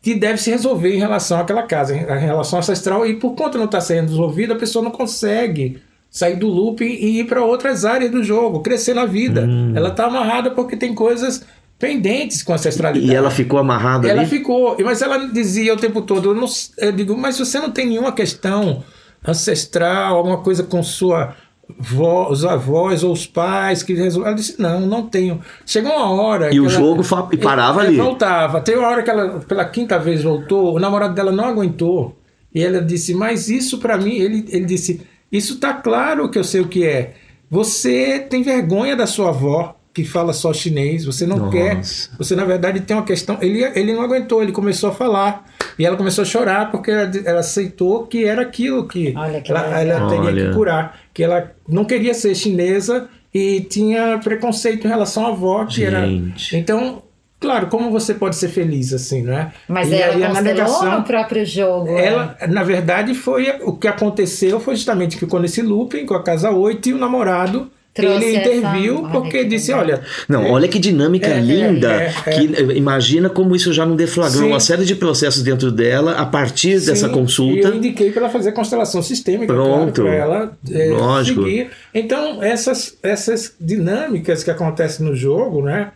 que 0.00 0.14
deve 0.14 0.38
se 0.40 0.50
resolver 0.50 0.94
em 0.94 0.98
relação 0.98 1.38
àquela 1.38 1.64
casa, 1.64 1.94
em 1.94 2.20
relação 2.20 2.58
ancestral, 2.58 3.06
e 3.06 3.16
por 3.16 3.34
conta 3.34 3.58
não 3.58 3.66
estar 3.66 3.82
sendo 3.82 4.08
resolvida, 4.08 4.54
a 4.54 4.58
pessoa 4.58 4.82
não 4.82 4.90
consegue 4.90 5.82
sair 6.12 6.36
do 6.36 6.46
loop 6.46 6.84
e 6.84 7.20
ir 7.20 7.24
para 7.24 7.42
outras 7.42 7.84
áreas 7.86 8.10
do 8.12 8.22
jogo, 8.22 8.60
crescer 8.60 8.94
na 8.94 9.06
vida. 9.06 9.46
Hum. 9.48 9.72
Ela 9.74 9.88
está 9.88 10.04
amarrada 10.06 10.50
porque 10.50 10.76
tem 10.76 10.94
coisas 10.94 11.44
pendentes 11.78 12.42
com 12.42 12.52
a 12.52 12.56
ancestralidade. 12.56 13.10
E 13.10 13.16
ela 13.16 13.30
ficou 13.30 13.58
amarrada 13.58 14.06
Ela 14.06 14.20
ali? 14.20 14.30
ficou, 14.30 14.76
mas 14.84 15.00
ela 15.02 15.26
dizia 15.26 15.72
o 15.74 15.76
tempo 15.76 16.02
todo, 16.02 16.28
eu, 16.30 16.34
não, 16.34 16.46
eu 16.78 16.92
digo, 16.92 17.16
mas 17.16 17.38
você 17.38 17.58
não 17.58 17.70
tem 17.70 17.86
nenhuma 17.86 18.12
questão 18.12 18.84
ancestral, 19.26 20.16
alguma 20.16 20.38
coisa 20.38 20.62
com 20.62 20.82
sua 20.82 21.34
vó, 21.78 22.30
os 22.30 22.44
avós 22.44 23.02
ou 23.02 23.12
os 23.12 23.26
pais 23.26 23.82
que 23.82 23.94
resolveram. 23.94 24.32
Ela 24.32 24.36
disse: 24.36 24.60
não, 24.60 24.80
não 24.80 25.02
tenho. 25.06 25.40
Chegou 25.64 25.92
uma 25.92 26.10
hora. 26.10 26.54
E 26.54 26.60
o 26.60 26.64
ela- 26.64 26.70
jogo 26.72 27.02
fa- 27.02 27.28
e 27.32 27.36
parava 27.38 27.82
é, 27.84 27.86
ali. 27.86 27.96
Voltava. 27.96 28.60
Tem 28.60 28.76
uma 28.76 28.88
hora 28.88 29.02
que 29.02 29.10
ela, 29.10 29.40
pela 29.40 29.64
quinta 29.64 29.98
vez, 29.98 30.22
voltou, 30.22 30.76
o 30.76 30.78
namorado 30.78 31.14
dela 31.14 31.32
não 31.32 31.44
aguentou. 31.46 32.18
E 32.54 32.62
ela 32.62 32.80
disse: 32.82 33.14
Mas 33.14 33.48
isso 33.48 33.78
pra 33.78 33.96
mim, 33.96 34.16
ele, 34.16 34.44
ele 34.50 34.66
disse: 34.66 35.00
Isso 35.32 35.58
tá 35.58 35.72
claro 35.72 36.28
que 36.28 36.38
eu 36.38 36.44
sei 36.44 36.60
o 36.60 36.68
que 36.68 36.86
é. 36.86 37.14
Você 37.50 38.18
tem 38.18 38.42
vergonha 38.42 38.94
da 38.94 39.06
sua 39.06 39.30
avó, 39.30 39.74
que 39.94 40.04
fala 40.04 40.32
só 40.32 40.52
chinês, 40.52 41.04
você 41.04 41.26
não 41.26 41.36
Nossa. 41.38 41.50
quer. 41.50 41.80
Você, 42.18 42.34
na 42.36 42.44
verdade, 42.44 42.80
tem 42.80 42.96
uma 42.96 43.04
questão. 43.04 43.38
Ele, 43.40 43.62
ele 43.74 43.92
não 43.92 44.02
aguentou, 44.02 44.42
ele 44.42 44.52
começou 44.52 44.90
a 44.90 44.92
falar. 44.92 45.44
E 45.78 45.84
ela 45.86 45.96
começou 45.96 46.22
a 46.22 46.24
chorar 46.24 46.70
porque 46.70 46.90
ela, 46.90 47.10
ela 47.24 47.40
aceitou 47.40 48.06
que 48.06 48.24
era 48.24 48.42
aquilo 48.42 48.86
que, 48.86 49.12
que 49.42 49.50
ela, 49.50 49.80
ela 49.80 50.08
teria 50.08 50.24
Olha. 50.24 50.48
que 50.48 50.54
curar. 50.54 51.00
Que 51.12 51.22
ela 51.22 51.52
não 51.68 51.84
queria 51.84 52.14
ser 52.14 52.34
chinesa 52.34 53.08
e 53.34 53.60
tinha 53.60 54.18
preconceito 54.22 54.86
em 54.86 54.90
relação 54.90 55.26
à 55.26 55.28
avó, 55.30 55.64
que 55.64 55.84
era. 55.84 56.06
Então, 56.52 57.02
claro, 57.42 57.66
como 57.66 57.90
você 57.90 58.14
pode 58.14 58.36
ser 58.36 58.48
feliz 58.48 58.92
assim, 58.94 59.22
não 59.22 59.34
é? 59.34 59.52
Mas 59.68 59.90
E 59.90 59.94
ela 59.96 60.04
a 60.06 60.12
constelou 60.12 60.34
navegação- 60.34 60.98
no 60.98 61.04
próprio 61.04 61.44
jogo. 61.44 61.88
é. 61.88 62.06
ela, 62.06 62.36
na 62.48 62.62
verdade, 62.62 63.14
foi 63.14 63.52
o 63.62 63.72
que 63.74 63.86
aconteceu 63.88 64.58
foi 64.60 64.76
justamente 64.76 65.16
que 65.16 65.20
ficou 65.26 65.38
nesse 65.40 65.60
looping 65.60 66.06
com 66.06 66.14
a 66.14 66.22
casa 66.22 66.50
8 66.50 66.88
e 66.88 66.92
o 66.94 66.98
namorado 66.98 67.70
Trouxe 67.94 68.24
ele 68.24 68.36
interviu 68.38 69.02
olha 69.02 69.10
porque 69.12 69.38
que 69.40 69.44
disse, 69.44 69.70
olha, 69.70 70.00
Não, 70.26 70.46
é, 70.46 70.50
olha 70.50 70.66
que 70.66 70.78
dinâmica 70.78 71.26
é, 71.28 71.38
linda. 71.40 71.92
é, 71.92 72.14
é, 72.24 72.30
que 72.30 72.46
eh, 72.54 72.74
imagina 72.78 73.28
como 73.28 73.54
isso 73.54 73.70
já 73.70 73.84
não 73.84 73.94
deflagrou 73.94 74.44
Sim. 74.44 74.48
uma 74.48 74.60
série 74.60 74.86
de 74.86 74.94
processos 74.94 75.42
dentro 75.42 75.70
dela 75.70 76.12
a 76.12 76.24
partir 76.24 76.80
dessa 76.80 77.08
Sim, 77.08 77.12
consulta. 77.12 77.68
E 77.68 77.70
eu 77.70 77.74
indiquei 77.74 78.10
para 78.10 78.22
ela 78.22 78.30
fazer 78.30 78.52
constelação 78.52 79.02
sistêmica, 79.02 79.52
Pronto. 79.52 80.04
para 80.04 80.14
ela 80.14 80.52
é, 80.70 80.88
Lógico. 80.88 81.42
seguir. 81.42 81.68
Então, 81.92 82.42
essas, 82.42 82.96
essas 83.02 83.52
dinâmicas 83.60 84.42
que 84.42 84.50
acontecem 84.50 85.04
no 85.04 85.14
jogo, 85.14 85.60
né? 85.62 85.90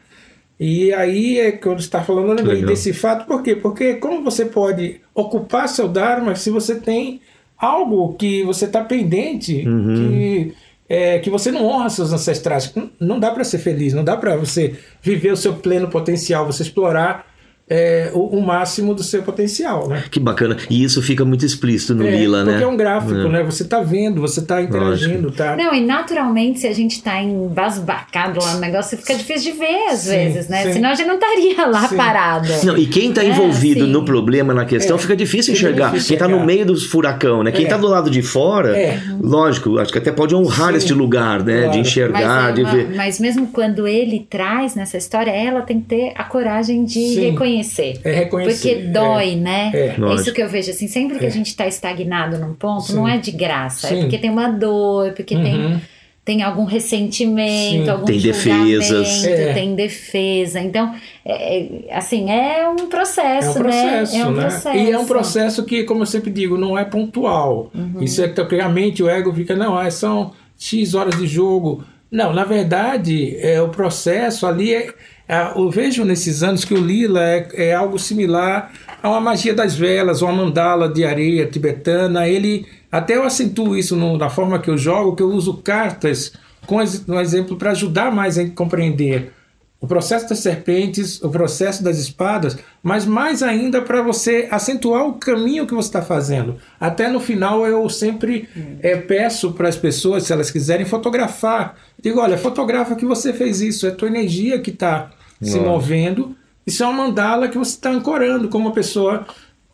E 0.58 0.92
aí 0.94 1.38
é 1.38 1.52
que 1.52 1.66
eu 1.66 1.74
está 1.74 2.02
falando, 2.02 2.28
eu 2.30 2.34
lembrei 2.34 2.54
legal. 2.56 2.70
desse 2.70 2.92
fato, 2.92 3.26
por 3.26 3.42
quê? 3.42 3.54
Porque 3.54 3.94
como 3.94 4.22
você 4.24 4.46
pode 4.46 5.00
ocupar 5.14 5.68
seu 5.68 5.86
Dharma 5.86 6.34
se 6.34 6.50
você 6.50 6.76
tem 6.76 7.20
algo 7.58 8.14
que 8.14 8.42
você 8.42 8.64
está 8.64 8.82
pendente, 8.82 9.66
Uhum. 9.66 9.94
que, 9.94 10.54
é, 10.88 11.18
que 11.18 11.28
você 11.28 11.50
não 11.50 11.64
honra 11.66 11.90
seus 11.90 12.12
ancestrais. 12.12 12.72
Não 12.98 13.18
dá 13.20 13.30
para 13.30 13.44
ser 13.44 13.58
feliz, 13.58 13.92
não 13.92 14.04
dá 14.04 14.16
para 14.16 14.36
você 14.36 14.74
viver 15.02 15.32
o 15.32 15.36
seu 15.36 15.54
pleno 15.54 15.88
potencial, 15.88 16.46
você 16.46 16.62
explorar 16.62 17.26
é, 17.68 18.10
o, 18.14 18.38
o 18.38 18.42
máximo 18.46 18.94
do 18.94 19.02
seu 19.02 19.22
potencial, 19.22 19.88
né? 19.88 20.04
Que 20.10 20.20
bacana. 20.20 20.56
E 20.70 20.84
isso 20.84 21.02
fica 21.02 21.24
muito 21.24 21.44
explícito 21.44 21.94
no 21.94 22.06
É, 22.06 22.10
Lila, 22.10 22.44
né? 22.44 22.52
Porque 22.52 22.64
é 22.64 22.66
um 22.66 22.76
gráfico, 22.76 23.14
É. 23.20 23.28
né? 23.28 23.42
Você 23.42 23.64
tá 23.64 23.80
vendo, 23.82 24.20
você 24.20 24.40
tá 24.42 24.62
interagindo, 24.62 25.30
tá? 25.32 25.56
Não, 25.56 25.74
e 25.74 25.80
naturalmente, 25.84 26.60
se 26.60 26.66
a 26.68 26.72
gente 26.72 27.02
tá 27.02 27.20
embasbacado 27.20 28.38
lá 28.40 28.54
no 28.54 28.60
negócio, 28.60 28.96
fica 28.96 29.14
difícil 29.14 29.52
de 29.52 29.58
ver 29.58 29.88
às 29.90 30.00
Sim, 30.00 30.10
vezes, 30.10 30.48
né? 30.48 30.62
sim. 30.64 30.72
Senão 30.74 30.90
a 30.90 30.94
gente 30.94 31.06
não 31.06 31.14
estaria 31.16 31.66
lá 31.66 31.88
Sim. 31.88 31.96
parado. 31.96 32.48
Não, 32.64 32.76
e 32.76 32.86
quem 32.86 33.08
está 33.08 33.24
É, 33.24 33.28
envolvido 33.28 33.86
no 33.86 34.04
problema, 34.04 34.54
na 34.54 34.64
questão, 34.64 34.96
É, 34.96 34.98
fica 34.98 35.16
difícil 35.16 35.54
fica 35.54 35.66
enxergar. 35.68 35.86
difícil 35.90 36.08
quem 36.08 36.24
está 36.24 36.28
no 36.28 36.44
meio 36.44 36.64
dos 36.66 36.84
furacão, 36.84 37.42
né? 37.42 37.50
Quem 37.50 37.62
É. 37.62 37.64
está 37.64 37.76
do 37.76 37.86
lado 37.88 38.10
de 38.10 38.22
fora, 38.22 38.76
É. 38.76 39.00
lógico, 39.20 39.78
acho 39.78 39.90
que 39.92 39.98
até 39.98 40.12
pode 40.12 40.34
honrar 40.34 40.70
Sim. 40.72 40.76
este 40.78 40.94
lugar, 40.94 41.42
né? 41.42 41.56
Claro. 41.62 41.72
De 41.72 41.78
Mas, 41.78 41.86
enxergar, 41.88 42.50
é 42.50 42.52
de 42.52 42.62
uma- 42.62 42.70
ver. 42.72 42.94
mas 42.94 43.18
mesmo 43.18 43.48
quando 43.48 43.86
ele 43.88 44.26
traz 44.28 44.74
nessa 44.74 44.96
história, 44.96 45.30
ela 45.30 45.62
tem 45.62 45.80
que 45.80 45.86
ter 45.88 46.12
a 46.14 46.24
coragem 46.24 46.84
de 46.84 46.92
Sim. 47.14 47.34
Reconhecer. 47.56 48.00
É 48.04 48.12
reconhecer. 48.12 48.68
Porque 48.74 48.88
dói, 48.88 49.36
né? 49.36 49.70
É. 49.74 49.94
É 49.98 50.14
isso 50.14 50.32
que 50.32 50.42
eu 50.42 50.48
vejo 50.48 50.70
assim, 50.70 50.88
sempre 50.88 51.18
que 51.18 51.24
É. 51.24 51.28
a 51.28 51.30
gente 51.30 51.48
está 51.48 51.66
estagnado 51.66 52.38
num 52.38 52.54
ponto, 52.54 52.84
Sim. 52.84 52.94
não 52.96 53.08
é 53.08 53.18
de 53.18 53.30
graça, 53.30 53.88
é 53.88 53.90
Sim. 53.90 54.00
porque 54.02 54.18
tem 54.18 54.30
uma 54.30 54.48
dor, 54.48 55.12
porque 55.12 55.34
tem, 55.34 55.54
Uhum. 55.54 55.80
tem 56.24 56.42
algum 56.42 56.64
ressentimento, 56.64 57.84
Sim. 57.84 57.88
algum 57.88 58.04
Tem 58.04 58.18
julgamento, 58.18 58.78
defesas. 58.78 59.24
É. 59.24 59.52
tem 59.54 59.74
defesa. 59.74 60.60
Então, 60.60 60.94
é, 61.24 61.58
é, 61.58 61.68
assim, 61.96 62.30
é 62.30 62.68
um 62.68 62.84
É 62.84 62.86
processo, 62.88 63.50
um 63.50 63.62
processo, 63.62 64.14
né? 64.14 64.20
É 64.20 64.26
um 64.26 64.30
né? 64.32 64.42
processo. 64.42 64.76
E 64.76 64.90
é 64.90 64.98
um 64.98 65.06
processo 65.06 65.64
que, 65.64 65.84
como 65.84 66.02
eu 66.02 66.06
sempre 66.06 66.30
digo, 66.30 66.56
não 66.58 66.76
é 66.76 66.84
pontual. 66.84 67.70
Uhum. 67.74 68.02
Isso 68.02 68.22
é 68.22 68.28
porque 68.28 68.56
a 68.56 68.68
mente, 68.68 69.02
o 69.02 69.08
ego 69.08 69.32
fica, 69.32 69.54
não, 69.54 69.90
são 69.90 70.32
X 70.58 70.94
horas 70.94 71.16
de 71.18 71.26
jogo. 71.26 71.84
Não, 72.10 72.32
na 72.32 72.44
verdade, 72.44 73.36
é 73.40 73.60
o 73.60 73.68
processo 73.68 74.46
ali 74.46 74.72
é. 74.74 74.88
É, 75.28 75.52
eu 75.56 75.70
vejo 75.70 76.04
nesses 76.04 76.42
anos 76.42 76.64
que 76.64 76.74
o 76.74 76.80
Lila 76.80 77.22
é, 77.22 77.48
é 77.54 77.74
algo 77.74 77.98
similar 77.98 78.72
a 79.02 79.08
uma 79.08 79.20
magia 79.20 79.54
das 79.54 79.74
velas, 79.74 80.22
uma 80.22 80.32
mandala 80.32 80.88
de 80.88 81.04
areia 81.04 81.46
tibetana. 81.46 82.28
Ele 82.28 82.66
até 82.90 83.16
eu 83.16 83.24
acentuo 83.24 83.76
isso 83.76 83.96
no- 83.96 84.16
na 84.16 84.30
forma 84.30 84.58
que 84.58 84.70
eu 84.70 84.78
jogo, 84.78 85.16
que 85.16 85.22
eu 85.22 85.28
uso 85.30 85.54
cartas 85.58 86.32
com 86.66 86.76
um 87.08 87.20
exemplo 87.20 87.56
para 87.56 87.70
ajudar 87.72 88.10
mais 88.12 88.38
a 88.38 88.46
compreender 88.48 89.32
o 89.78 89.86
processo 89.86 90.28
das 90.28 90.38
serpentes, 90.38 91.22
o 91.22 91.28
processo 91.28 91.84
das 91.84 91.98
espadas, 91.98 92.56
mas 92.82 93.04
mais 93.04 93.42
ainda 93.42 93.82
para 93.82 94.00
você 94.00 94.48
acentuar 94.50 95.06
o 95.06 95.12
caminho 95.14 95.66
que 95.66 95.74
você 95.74 95.88
está 95.88 96.00
fazendo. 96.02 96.56
Até 96.80 97.08
no 97.10 97.20
final 97.20 97.66
eu 97.66 97.88
sempre 97.90 98.48
eh, 98.82 98.96
peço 98.96 99.52
para 99.52 99.68
as 99.68 99.76
pessoas, 99.76 100.22
se 100.24 100.32
elas 100.32 100.50
quiserem 100.50 100.86
fotografar, 100.86 101.76
digo, 102.02 102.20
olha, 102.20 102.38
fotografa 102.38 102.94
que 102.96 103.04
você 103.04 103.32
fez 103.34 103.60
isso, 103.60 103.86
é 103.86 103.90
tua 103.90 104.08
energia 104.08 104.58
que 104.58 104.70
está 104.70 105.10
se 105.40 105.58
movendo. 105.58 106.36
Isso 106.66 106.82
é 106.82 106.86
uma 106.86 107.04
mandala 107.06 107.48
que 107.48 107.58
você 107.58 107.72
está 107.72 107.90
ancorando, 107.90 108.48
como 108.48 108.68
a 108.68 108.72
pessoa 108.72 109.26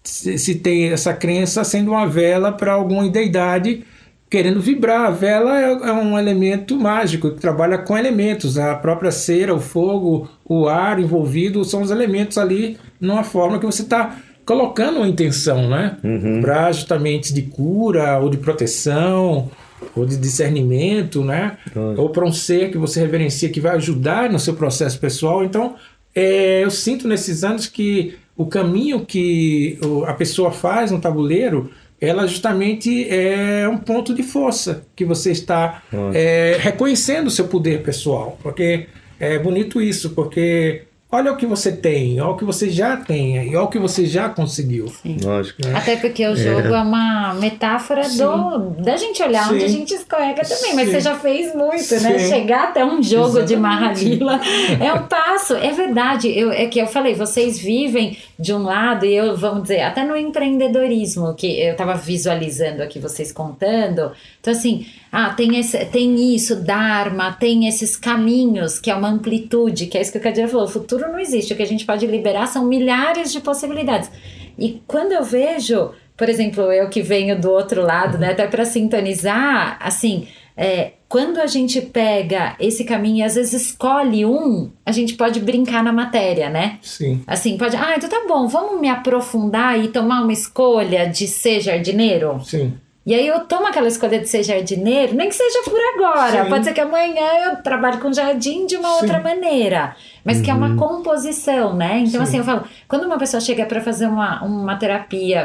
se, 0.02 0.36
se 0.38 0.56
tem 0.56 0.90
essa 0.90 1.14
crença 1.14 1.60
acende 1.60 1.88
uma 1.88 2.06
vela 2.06 2.52
para 2.52 2.72
alguma 2.72 3.08
deidade 3.08 3.84
querendo 4.28 4.60
vibrar. 4.60 5.06
A 5.06 5.10
vela 5.10 5.58
é, 5.58 5.70
é 5.70 5.92
um 5.92 6.18
elemento 6.18 6.76
mágico 6.78 7.30
que 7.30 7.40
trabalha 7.40 7.78
com 7.78 7.96
elementos. 7.96 8.58
A 8.58 8.74
própria 8.74 9.10
cera, 9.10 9.54
o 9.54 9.60
fogo, 9.60 10.28
o 10.44 10.68
ar 10.68 10.98
envolvido 10.98 11.64
são 11.64 11.82
os 11.82 11.90
elementos 11.90 12.38
ali 12.38 12.78
numa 13.00 13.24
forma 13.24 13.58
que 13.58 13.66
você 13.66 13.82
está 13.82 14.16
colocando 14.44 14.96
uma 14.96 15.08
intenção, 15.08 15.68
né? 15.68 15.96
Para 16.40 16.72
justamente 16.72 17.32
de 17.32 17.42
cura 17.42 18.18
ou 18.18 18.28
de 18.28 18.38
proteção 18.38 19.50
ou 19.94 20.06
de 20.06 20.16
discernimento, 20.16 21.24
né? 21.24 21.58
Ou 21.96 22.10
para 22.10 22.24
um 22.24 22.32
ser 22.32 22.70
que 22.70 22.78
você 22.78 23.00
reverencia 23.00 23.48
que 23.48 23.60
vai 23.60 23.76
ajudar 23.76 24.30
no 24.30 24.38
seu 24.38 24.54
processo 24.54 24.98
pessoal. 24.98 25.44
Então, 25.44 25.76
é, 26.14 26.62
eu 26.64 26.70
sinto 26.70 27.08
nesses 27.08 27.44
anos 27.44 27.66
que 27.66 28.16
o 28.36 28.46
caminho 28.46 29.04
que 29.04 29.78
a 30.06 30.14
pessoa 30.14 30.50
faz 30.50 30.90
no 30.90 31.00
tabuleiro, 31.00 31.70
ela 32.00 32.26
justamente 32.26 33.08
é 33.08 33.68
um 33.68 33.78
ponto 33.78 34.12
de 34.14 34.22
força 34.22 34.84
que 34.96 35.04
você 35.04 35.30
está 35.30 35.82
é, 36.12 36.56
reconhecendo 36.58 37.28
o 37.28 37.30
seu 37.30 37.46
poder 37.46 37.82
pessoal. 37.82 38.38
Porque 38.42 38.86
é 39.20 39.38
bonito 39.38 39.80
isso, 39.80 40.10
porque 40.10 40.82
olha 41.12 41.30
o 41.30 41.36
que 41.36 41.44
você 41.44 41.70
tem, 41.70 42.18
olha 42.18 42.30
o 42.30 42.36
que 42.38 42.44
você 42.44 42.70
já 42.70 42.96
tem, 42.96 43.36
e 43.50 43.54
olha 43.54 43.66
o 43.66 43.68
que 43.68 43.78
você 43.78 44.06
já 44.06 44.30
conseguiu. 44.30 44.90
Lógico. 45.22 45.60
Até 45.74 45.96
porque 45.96 46.26
o 46.26 46.34
jogo 46.34 46.68
é, 46.68 46.80
uma 46.80 47.34
metáfora 47.34 48.08
do, 48.08 48.70
da 48.82 48.96
gente 48.96 49.22
olhar 49.22 49.46
Sim. 49.46 49.54
onde 49.54 49.64
a 49.64 49.68
gente 49.68 49.92
escorrega 49.92 50.42
também. 50.42 50.74
Mas 50.74 50.86
Sim. 50.86 50.92
você 50.92 51.00
já 51.00 51.14
fez 51.14 51.54
muito, 51.54 51.94
né? 52.00 52.18
Sim. 52.18 52.28
Chegar 52.30 52.68
até 52.68 52.82
um 52.82 53.02
jogo 53.02 53.42
de 53.42 53.52
Exatamente. 53.52 54.18
Mahalila 54.18 54.40
é 54.80 54.92
um 54.94 55.06
passo. 55.06 55.54
É 55.54 55.70
verdade. 55.70 56.28
Eu, 56.28 56.50
é 56.50 56.64
que 56.66 56.78
eu 56.78 56.86
falei, 56.86 57.14
vocês 57.14 57.58
vivem 57.58 58.16
de 58.38 58.54
um 58.54 58.62
lado 58.62 59.04
e 59.04 59.14
eu, 59.14 59.36
vamos 59.36 59.64
dizer, 59.64 59.82
até 59.82 60.04
no 60.04 60.16
empreendedorismo, 60.16 61.34
que 61.34 61.60
eu 61.60 61.72
estava 61.72 61.94
visualizando 61.94 62.82
aqui 62.82 62.98
vocês 62.98 63.30
contando. 63.30 64.12
Então, 64.40 64.52
assim, 64.52 64.86
ah, 65.14 65.28
tem, 65.28 65.58
esse, 65.58 65.84
tem 65.84 66.34
isso, 66.34 66.56
Dharma, 66.56 67.32
tem 67.32 67.68
esses 67.68 67.96
caminhos, 67.96 68.78
que 68.78 68.90
é 68.90 68.94
uma 68.94 69.10
amplitude, 69.10 69.86
que 69.86 69.98
é 69.98 70.00
isso 70.00 70.10
que 70.10 70.16
o 70.16 70.20
Kadir 70.22 70.48
falou. 70.48 70.64
O 70.64 70.70
futuro 70.70 71.06
não 71.12 71.18
existe. 71.18 71.52
O 71.52 71.56
que 71.56 71.62
a 71.62 71.66
gente 71.66 71.84
pode 71.84 72.06
liberar 72.06 72.46
são 72.46 72.64
milhares 72.64 73.30
de 73.30 73.38
possibilidades. 73.38 74.10
E 74.58 74.80
quando 74.86 75.12
eu 75.12 75.22
vejo, 75.22 75.90
por 76.16 76.30
exemplo, 76.30 76.72
eu 76.72 76.88
que 76.88 77.02
venho 77.02 77.38
do 77.38 77.50
outro 77.50 77.82
lado, 77.82 78.16
né, 78.16 78.30
até 78.30 78.46
para 78.46 78.64
sintonizar, 78.64 79.76
assim, 79.82 80.28
é, 80.56 80.92
quando 81.10 81.38
a 81.38 81.46
gente 81.46 81.78
pega 81.82 82.56
esse 82.58 82.82
caminho 82.82 83.18
e 83.18 83.22
às 83.22 83.34
vezes 83.34 83.52
escolhe 83.52 84.24
um, 84.24 84.70
a 84.86 84.92
gente 84.92 85.12
pode 85.12 85.40
brincar 85.40 85.84
na 85.84 85.92
matéria, 85.92 86.48
né? 86.48 86.78
Sim. 86.80 87.22
Assim, 87.26 87.58
pode, 87.58 87.76
ah, 87.76 87.94
então 87.98 88.08
tá 88.08 88.24
bom, 88.26 88.48
vamos 88.48 88.80
me 88.80 88.88
aprofundar 88.88 89.78
e 89.78 89.88
tomar 89.88 90.22
uma 90.22 90.32
escolha 90.32 91.06
de 91.06 91.26
ser 91.28 91.60
jardineiro? 91.60 92.40
Sim. 92.42 92.72
E 93.04 93.12
aí 93.14 93.26
eu 93.26 93.40
tomo 93.40 93.66
aquela 93.66 93.88
escolha 93.88 94.20
de 94.20 94.28
ser 94.28 94.44
jardineiro, 94.44 95.14
nem 95.14 95.28
que 95.28 95.34
seja 95.34 95.60
por 95.64 95.78
agora. 95.96 96.44
Sim. 96.44 96.48
Pode 96.50 96.64
ser 96.64 96.72
que 96.72 96.80
amanhã 96.80 97.48
eu 97.50 97.56
trabalhe 97.56 97.96
com 97.96 98.12
jardim 98.12 98.64
de 98.64 98.76
uma 98.76 98.88
Sim. 98.90 98.94
outra 99.02 99.20
maneira. 99.20 99.96
Mas 100.24 100.40
que 100.40 100.48
é 100.48 100.54
uma 100.54 100.76
composição, 100.76 101.74
né? 101.74 101.98
Então, 101.98 102.20
Sim. 102.20 102.22
assim, 102.22 102.38
eu 102.38 102.44
falo, 102.44 102.62
quando 102.86 103.04
uma 103.04 103.18
pessoa 103.18 103.40
chega 103.40 103.66
para 103.66 103.80
fazer 103.80 104.06
uma, 104.06 104.42
uma 104.44 104.76
terapia, 104.76 105.44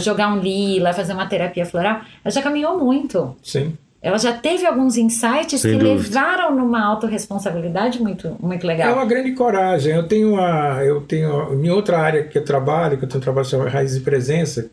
jogar 0.00 0.32
um 0.32 0.40
lila, 0.40 0.92
fazer 0.92 1.12
uma 1.12 1.26
terapia 1.26 1.64
floral, 1.64 2.00
ela 2.24 2.32
já 2.32 2.42
caminhou 2.42 2.76
muito. 2.78 3.36
Sim. 3.40 3.76
Ela 4.02 4.18
já 4.18 4.32
teve 4.32 4.66
alguns 4.66 4.96
insights 4.96 5.60
Sem 5.60 5.78
que 5.78 5.84
dúvida. 5.84 6.20
levaram 6.20 6.54
numa 6.54 6.84
autorresponsabilidade 6.86 8.00
muito, 8.02 8.36
muito 8.40 8.64
É 8.64 8.66
legal. 8.68 8.92
uma 8.94 9.04
grande 9.04 9.32
coragem. 9.32 9.94
Eu 9.94 10.06
tenho 10.06 10.34
uma, 10.34 10.82
eu 10.84 11.00
tenho 11.02 11.54
em 11.64 11.70
outra 11.70 11.98
área 11.98 12.24
que 12.24 12.36
eu 12.38 12.44
trabalho, 12.44 12.98
que 12.98 13.04
eu 13.04 13.08
tenho 13.08 13.18
um 13.20 13.22
trabalho 13.22 13.46
chamado 13.46 13.68
Raiz 13.70 13.96
e 13.96 14.00
Presença, 14.00 14.70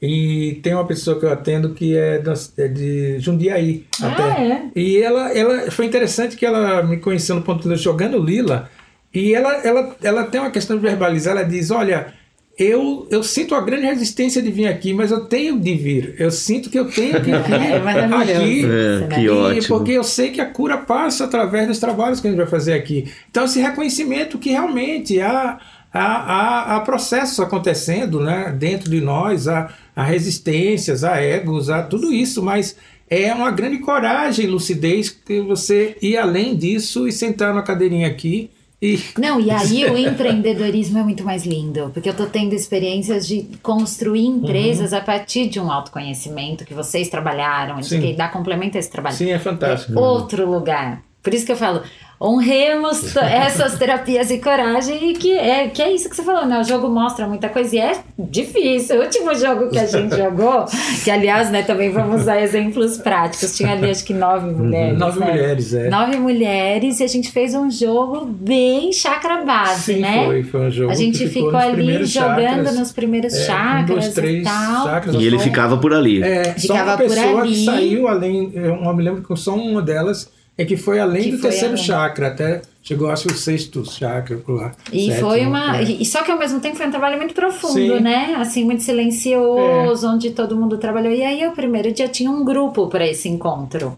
E 0.00 0.60
tem 0.62 0.74
uma 0.74 0.86
pessoa 0.86 1.18
que 1.18 1.26
eu 1.26 1.32
atendo 1.32 1.74
que 1.74 1.96
é, 1.96 2.22
é 2.56 2.68
de 2.68 3.18
Jundiaí 3.18 3.84
ah, 4.00 4.08
até. 4.08 4.22
É? 4.22 4.62
E 4.74 4.98
ela, 4.98 5.32
ela 5.32 5.70
foi 5.70 5.86
interessante 5.86 6.36
que 6.36 6.46
ela 6.46 6.82
me 6.82 6.98
conheceu 6.98 7.34
no 7.34 7.42
ponto 7.42 7.68
de 7.68 7.76
jogando 7.76 8.18
Lila. 8.18 8.70
E 9.12 9.34
ela, 9.34 9.54
ela, 9.66 9.96
ela 10.02 10.24
tem 10.24 10.40
uma 10.40 10.50
questão 10.50 10.76
de 10.76 10.82
verbalizar, 10.82 11.36
ela 11.36 11.44
diz, 11.44 11.70
olha, 11.70 12.12
eu, 12.58 13.06
eu 13.08 13.22
sinto 13.22 13.54
a 13.54 13.60
grande 13.60 13.86
resistência 13.86 14.42
de 14.42 14.50
vir 14.50 14.66
aqui, 14.66 14.92
mas 14.92 15.12
eu 15.12 15.26
tenho 15.26 15.60
de 15.60 15.74
vir. 15.74 16.16
Eu 16.18 16.28
sinto 16.30 16.68
que 16.68 16.76
eu 16.76 16.90
tenho 16.90 17.14
que 17.22 17.30
vir 17.30 17.36
é 17.36 18.36
aqui. 18.36 18.66
É, 18.66 19.14
que 19.14 19.20
e, 19.20 19.30
ótimo. 19.30 19.78
Porque 19.78 19.92
eu 19.92 20.02
sei 20.02 20.30
que 20.30 20.40
a 20.40 20.46
cura 20.46 20.76
passa 20.76 21.24
através 21.24 21.68
dos 21.68 21.78
trabalhos 21.78 22.20
que 22.20 22.26
a 22.26 22.30
gente 22.30 22.38
vai 22.38 22.48
fazer 22.48 22.72
aqui. 22.72 23.08
Então, 23.30 23.44
esse 23.44 23.60
reconhecimento 23.60 24.38
que 24.38 24.50
realmente 24.50 25.20
há, 25.20 25.60
há, 25.92 26.04
há, 26.04 26.76
há 26.76 26.80
processos 26.80 27.40
acontecendo 27.40 28.20
né, 28.20 28.54
dentro 28.56 28.90
de 28.90 29.00
nós, 29.00 29.48
há, 29.48 29.72
há 29.94 30.02
resistências, 30.02 31.04
há 31.04 31.20
egos, 31.20 31.70
há 31.70 31.82
tudo 31.82 32.12
isso, 32.12 32.42
mas 32.42 32.76
é 33.08 33.32
uma 33.32 33.50
grande 33.50 33.78
coragem, 33.78 34.46
lucidez, 34.46 35.10
que 35.10 35.40
você 35.40 35.96
ir 36.02 36.16
além 36.16 36.56
disso 36.56 37.08
e 37.08 37.12
sentar 37.12 37.54
na 37.54 37.62
cadeirinha 37.62 38.06
aqui 38.06 38.50
e... 38.80 39.00
Não, 39.18 39.40
e 39.40 39.50
aí 39.50 39.84
o 39.86 39.96
empreendedorismo 39.98 40.98
é 40.98 41.02
muito 41.02 41.24
mais 41.24 41.44
lindo, 41.44 41.90
porque 41.92 42.08
eu 42.08 42.14
tô 42.14 42.26
tendo 42.26 42.54
experiências 42.54 43.26
de 43.26 43.48
construir 43.62 44.26
empresas 44.26 44.92
uhum. 44.92 44.98
a 44.98 45.00
partir 45.00 45.48
de 45.48 45.58
um 45.60 45.70
autoconhecimento 45.70 46.64
que 46.64 46.74
vocês 46.74 47.08
trabalharam, 47.08 47.80
que 47.80 48.12
dá 48.14 48.28
complemento 48.28 48.76
a 48.76 48.80
esse 48.80 48.90
trabalho. 48.90 49.16
Sim, 49.16 49.30
é 49.30 49.38
fantástico. 49.38 49.98
É 49.98 50.00
outro 50.00 50.48
lugar. 50.48 51.02
Por 51.22 51.34
isso 51.34 51.44
que 51.44 51.52
eu 51.52 51.56
falo, 51.56 51.82
honremos 52.20 53.14
essas 53.16 53.78
terapias 53.78 54.30
e 54.30 54.38
coragem 54.38 55.10
e 55.10 55.14
que 55.14 55.32
é, 55.32 55.68
que 55.68 55.80
é 55.80 55.92
isso 55.92 56.08
que 56.08 56.16
você 56.16 56.22
falou, 56.22 56.44
né? 56.46 56.60
O 56.60 56.64
jogo 56.64 56.88
mostra 56.88 57.26
muita 57.26 57.48
coisa 57.48 57.76
e 57.76 57.78
é 57.78 58.00
difícil. 58.18 58.98
O 58.98 59.04
último 59.04 59.34
jogo 59.34 59.70
que 59.70 59.78
a 59.78 59.86
gente 59.86 60.14
jogou, 60.16 60.64
que 61.04 61.10
aliás, 61.10 61.50
né, 61.50 61.62
também 61.62 61.90
vamos 61.90 62.22
usar 62.22 62.40
exemplos 62.40 62.98
práticos. 62.98 63.56
Tinha 63.56 63.72
ali 63.72 63.90
acho 63.90 64.04
que 64.04 64.12
nove 64.12 64.48
uhum. 64.48 64.58
mulheres. 64.58 64.98
Nove 64.98 65.20
né? 65.20 65.26
mulheres, 65.30 65.74
é. 65.74 65.88
Nove 65.88 66.16
mulheres 66.16 67.00
e 67.00 67.04
a 67.04 67.08
gente 67.08 67.30
fez 67.30 67.54
um 67.54 67.70
jogo 67.70 68.26
bem 68.26 68.92
chakra 68.92 69.44
base, 69.44 69.94
Sim, 69.94 70.00
né? 70.00 70.24
Foi, 70.26 70.42
foi 70.42 70.60
um 70.60 70.70
jogo. 70.70 70.90
A 70.90 70.94
gente 70.94 71.18
ficou, 71.28 71.50
ficou 71.50 71.60
ali 71.60 72.04
jogando 72.04 72.40
chakras, 72.40 72.78
nos 72.78 72.92
primeiros 72.92 73.34
é, 73.34 73.44
chakras 73.44 73.90
um, 73.90 74.00
dois, 74.00 74.14
três 74.14 74.40
e 74.40 74.42
tal. 74.42 74.84
Chakras, 74.84 75.14
e 75.14 75.24
ele 75.24 75.38
ficava 75.38 75.76
por 75.76 75.94
ali. 75.94 76.22
É, 76.22 76.54
ficava 76.54 76.78
só 76.78 76.84
uma 76.84 76.96
pessoa 76.96 77.42
que 77.42 77.64
saiu 77.64 78.08
além, 78.08 78.50
eu 78.54 78.94
me 78.94 79.02
lembro 79.02 79.22
que 79.22 79.36
só 79.36 79.54
uma 79.54 79.80
delas 79.80 80.30
é 80.58 80.64
que 80.64 80.76
foi 80.76 80.98
além 80.98 81.22
que 81.22 81.30
do 81.30 81.40
terceiro 81.40 81.74
além. 81.74 81.84
chakra, 81.84 82.26
até 82.26 82.62
chegou 82.82 83.08
acho 83.08 83.28
o 83.28 83.34
sexto 83.34 83.88
chakra 83.88 84.38
por 84.38 84.56
lá. 84.56 84.72
E 84.92 85.06
sétimo, 85.06 85.28
foi 85.28 85.46
uma. 85.46 85.78
É. 85.78 85.84
E 85.84 86.04
só 86.04 86.24
que 86.24 86.32
ao 86.32 86.38
mesmo 86.38 86.58
tempo 86.58 86.76
foi 86.76 86.88
um 86.88 86.90
trabalho 86.90 87.16
muito 87.16 87.32
profundo, 87.32 87.74
Sim. 87.74 88.00
né? 88.00 88.34
Assim, 88.36 88.64
muito 88.64 88.82
silencioso, 88.82 90.04
é. 90.04 90.10
onde 90.10 90.30
todo 90.32 90.56
mundo 90.56 90.76
trabalhou. 90.76 91.12
E 91.12 91.22
aí 91.22 91.46
o 91.46 91.52
primeiro 91.52 91.92
dia 91.92 92.08
tinha 92.08 92.28
um 92.28 92.44
grupo 92.44 92.88
para 92.88 93.06
esse 93.06 93.28
encontro. 93.28 93.96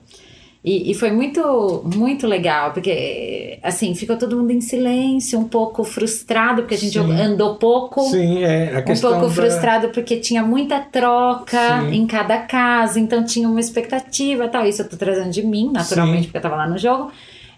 E, 0.63 0.91
e, 0.91 0.95
foi 0.95 1.11
muito, 1.11 1.83
muito 1.97 2.27
legal, 2.27 2.73
porque, 2.73 3.59
assim, 3.63 3.95
ficou 3.95 4.19
todo 4.19 4.37
mundo 4.37 4.51
em 4.51 4.61
silêncio, 4.61 5.39
um 5.39 5.49
pouco 5.49 5.83
frustrado, 5.83 6.63
porque 6.63 6.75
a 6.75 6.79
gente 6.79 6.99
Sim. 6.99 7.13
andou 7.13 7.55
pouco. 7.55 8.03
Sim, 8.11 8.43
é. 8.43 8.77
A 8.77 8.81
um 8.81 9.01
pouco 9.01 9.23
da... 9.23 9.31
frustrado, 9.31 9.89
porque 9.89 10.19
tinha 10.19 10.43
muita 10.43 10.79
troca 10.79 11.81
Sim. 11.81 11.95
em 11.95 12.07
cada 12.07 12.39
casa, 12.41 13.01
então 13.01 13.25
tinha 13.25 13.49
uma 13.49 13.61
expectativa 13.61 14.49
tal. 14.49 14.67
Isso 14.67 14.83
eu 14.83 14.89
tô 14.89 14.99
trazendo 14.99 15.31
de 15.31 15.43
mim, 15.43 15.71
naturalmente, 15.73 16.19
Sim. 16.19 16.25
porque 16.27 16.39
eu 16.39 16.43
tava 16.43 16.57
lá 16.57 16.69
no 16.69 16.77
jogo. 16.77 17.11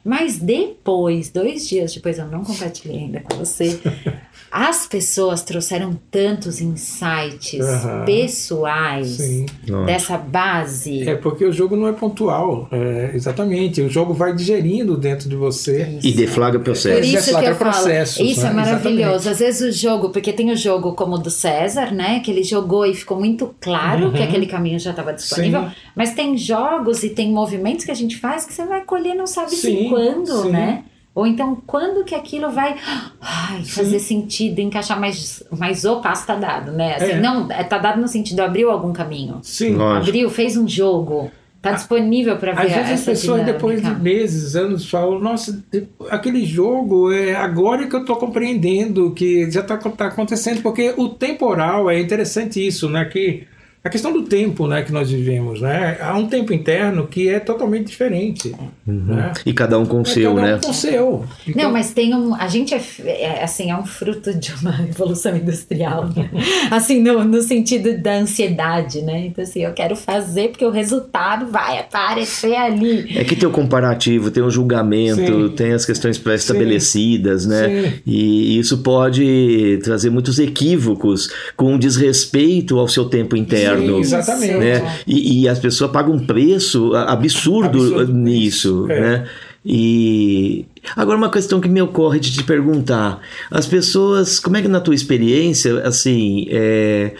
Mas 0.04 0.38
depois, 0.38 1.30
dois 1.30 1.68
dias 1.68 1.92
depois, 1.94 2.18
eu 2.18 2.26
não 2.26 2.44
compartilhei 2.44 2.98
ainda 2.98 3.20
com 3.20 3.36
você. 3.36 3.80
As 4.52 4.86
pessoas 4.86 5.42
trouxeram 5.42 5.98
tantos 6.10 6.60
insights 6.60 7.58
uhum. 7.58 8.04
pessoais 8.04 9.06
Sim. 9.08 9.46
dessa 9.86 10.18
base. 10.18 11.08
É 11.08 11.14
porque 11.14 11.42
o 11.42 11.50
jogo 11.50 11.74
não 11.74 11.88
é 11.88 11.92
pontual. 11.92 12.68
É, 12.70 13.12
exatamente. 13.14 13.80
O 13.80 13.88
jogo 13.88 14.12
vai 14.12 14.34
digerindo 14.34 14.94
dentro 14.94 15.26
de 15.26 15.34
você. 15.36 15.84
Isso. 15.96 16.06
E 16.06 16.12
deflaga 16.12 16.58
processo. 16.58 16.96
Por 16.96 17.02
isso 17.02 17.24
deflaga 17.24 17.46
que 17.46 17.52
eu 17.52 17.72
falo. 17.72 17.90
Isso 17.90 18.42
né? 18.42 18.50
é 18.50 18.52
maravilhoso. 18.52 19.28
Exatamente. 19.28 19.28
Às 19.30 19.38
vezes 19.38 19.60
o 19.62 19.72
jogo, 19.72 20.10
porque 20.10 20.34
tem 20.34 20.50
o 20.50 20.56
jogo 20.56 20.92
como 20.92 21.14
o 21.14 21.18
do 21.18 21.30
César, 21.30 21.90
né? 21.90 22.20
Que 22.20 22.30
ele 22.30 22.42
jogou 22.42 22.84
e 22.84 22.94
ficou 22.94 23.18
muito 23.18 23.54
claro 23.58 24.08
uhum. 24.08 24.12
que 24.12 24.22
aquele 24.22 24.44
caminho 24.44 24.78
já 24.78 24.90
estava 24.90 25.14
disponível. 25.14 25.62
Sim. 25.62 25.70
Mas 25.96 26.12
tem 26.12 26.36
jogos 26.36 27.02
e 27.02 27.08
tem 27.08 27.32
movimentos 27.32 27.86
que 27.86 27.90
a 27.90 27.94
gente 27.94 28.18
faz 28.18 28.44
que 28.44 28.52
você 28.52 28.66
vai 28.66 28.82
colher 28.82 29.14
não 29.14 29.26
sabe 29.26 29.52
se 29.52 29.88
quando, 29.88 30.42
sim. 30.42 30.50
né? 30.50 30.84
Ou 31.14 31.26
então, 31.26 31.62
quando 31.66 32.04
que 32.04 32.14
aquilo 32.14 32.50
vai 32.50 32.74
ai, 33.20 33.62
fazer 33.64 33.98
sentido, 33.98 34.60
encaixar 34.60 34.98
mais, 34.98 35.42
mais 35.50 35.84
o 35.84 36.00
passo 36.00 36.26
tá 36.26 36.36
dado, 36.36 36.72
né? 36.72 36.96
Assim, 36.96 37.12
é. 37.12 37.20
Não, 37.20 37.50
é, 37.50 37.62
tá 37.62 37.76
dado 37.76 38.00
no 38.00 38.08
sentido, 38.08 38.40
abriu 38.40 38.70
algum 38.70 38.94
caminho. 38.94 39.38
Sim. 39.42 39.74
Lógico. 39.74 40.08
Abriu, 40.08 40.30
fez 40.30 40.56
um 40.56 40.66
jogo. 40.66 41.30
Tá 41.60 41.70
disponível 41.70 42.36
para 42.38 42.54
ver 42.54 42.66
Às 42.66 42.72
vezes 42.72 42.92
as 42.92 43.04
pessoas 43.04 43.40
dinâmica. 43.40 43.52
depois 43.52 43.80
de 43.80 43.94
meses, 43.94 44.56
anos 44.56 44.90
falam, 44.90 45.20
nossa, 45.20 45.62
aquele 46.10 46.44
jogo 46.44 47.12
é 47.12 47.36
agora 47.36 47.86
que 47.86 47.94
eu 47.94 48.00
estou 48.00 48.16
compreendendo 48.16 49.12
que 49.12 49.48
já 49.48 49.60
está 49.60 49.76
tá 49.76 50.06
acontecendo, 50.06 50.60
porque 50.60 50.92
o 50.96 51.10
temporal 51.10 51.88
é 51.88 52.00
interessante 52.00 52.66
isso, 52.66 52.88
né? 52.88 53.04
Que 53.04 53.46
a 53.84 53.90
questão 53.90 54.12
do 54.12 54.22
tempo 54.22 54.68
né, 54.68 54.82
que 54.82 54.92
nós 54.92 55.10
vivemos, 55.10 55.60
né? 55.60 55.98
Há 56.00 56.16
um 56.16 56.28
tempo 56.28 56.52
interno 56.52 57.08
que 57.08 57.28
é 57.28 57.40
totalmente 57.40 57.88
diferente. 57.88 58.54
Uhum. 58.86 59.16
Né? 59.16 59.32
E 59.44 59.52
cada 59.52 59.76
um 59.76 59.84
com 59.84 59.98
o 59.98 60.02
é, 60.02 60.04
seu, 60.04 60.34
cada 60.36 60.46
né? 60.46 60.54
Um 60.54 60.60
com 60.60 60.70
o 60.70 60.74
seu. 60.74 61.24
Então... 61.48 61.64
Não, 61.64 61.72
mas 61.72 61.92
tem 61.92 62.14
um. 62.14 62.32
A 62.32 62.46
gente 62.46 62.72
é, 62.72 62.80
é, 63.04 63.42
assim, 63.42 63.72
é 63.72 63.76
um 63.76 63.84
fruto 63.84 64.32
de 64.32 64.52
uma 64.60 64.70
revolução 64.86 65.36
industrial, 65.36 66.08
né? 66.14 66.30
assim, 66.70 67.02
no, 67.02 67.24
no 67.24 67.42
sentido 67.42 67.98
da 67.98 68.18
ansiedade, 68.18 69.02
né? 69.02 69.26
Então, 69.26 69.42
assim, 69.42 69.64
eu 69.64 69.72
quero 69.72 69.96
fazer 69.96 70.50
porque 70.50 70.64
o 70.64 70.70
resultado 70.70 71.46
vai 71.46 71.80
aparecer 71.80 72.54
ali. 72.54 73.18
É 73.18 73.24
que 73.24 73.34
tem 73.34 73.48
o 73.48 73.52
comparativo, 73.52 74.30
tem 74.30 74.44
o 74.44 74.50
julgamento, 74.50 75.48
Sim. 75.48 75.54
tem 75.56 75.72
as 75.72 75.84
questões 75.84 76.18
pré-estabelecidas, 76.18 77.46
né? 77.46 77.68
Sim. 77.68 77.92
E 78.06 78.60
isso 78.60 78.78
pode 78.78 79.80
trazer 79.82 80.08
muitos 80.08 80.38
equívocos 80.38 81.28
com 81.56 81.76
desrespeito 81.76 82.78
ao 82.78 82.86
seu 82.86 83.06
tempo 83.06 83.36
interno. 83.36 83.71
Sim, 83.78 83.98
exatamente. 83.98 84.58
Né? 84.58 84.98
E, 85.06 85.42
e, 85.42 85.48
as 85.48 85.58
pessoas 85.58 85.90
pagam 85.90 86.14
um 86.14 86.26
preço 86.26 86.94
absurdo, 86.94 87.78
absurdo 87.82 88.12
nisso. 88.12 88.86
É. 88.90 89.00
Né? 89.00 89.28
E 89.64 90.64
agora 90.96 91.16
uma 91.16 91.30
questão 91.30 91.60
que 91.60 91.68
me 91.68 91.80
ocorre 91.80 92.18
de 92.18 92.32
te 92.32 92.42
perguntar: 92.42 93.20
as 93.50 93.66
pessoas, 93.66 94.40
como 94.40 94.56
é 94.56 94.62
que 94.62 94.68
na 94.68 94.80
tua 94.80 94.94
experiência, 94.94 95.80
assim, 95.86 96.46
é, 96.50 97.12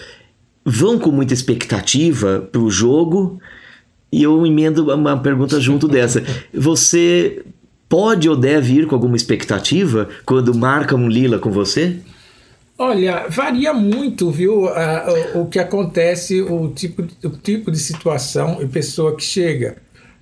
vão 0.64 0.98
com 0.98 1.11
muita 1.11 1.34
expectativa 1.34 2.48
para 2.50 2.61
o 2.61 2.70
jogo? 2.70 3.40
E 4.11 4.22
eu 4.22 4.46
emendo 4.46 4.92
uma 4.92 5.16
pergunta 5.16 5.59
junto 5.59 5.88
dessa. 5.88 6.22
Você 6.53 7.42
pode 7.88 8.28
ou 8.28 8.36
deve 8.36 8.74
ir 8.74 8.86
com 8.86 8.94
alguma 8.94 9.16
expectativa 9.16 10.09
quando 10.24 10.55
marca 10.55 10.96
um 10.96 11.09
lila 11.09 11.38
com 11.38 11.50
você? 11.50 11.98
Olha, 12.83 13.26
varia 13.28 13.72
muito, 13.72 14.28
viu, 14.28 14.64
o, 14.64 15.43
o, 15.43 15.47
que 15.47 15.61
acontece, 15.61 16.43
o 16.43 16.66
tipo, 16.74 17.07
o 17.22 17.30
tipo 17.30 17.70
de 17.70 17.78
situação 17.78 18.59
e 18.61 18.66
pessoa 18.66 19.14
que 19.14 19.22
chega. 19.22 19.76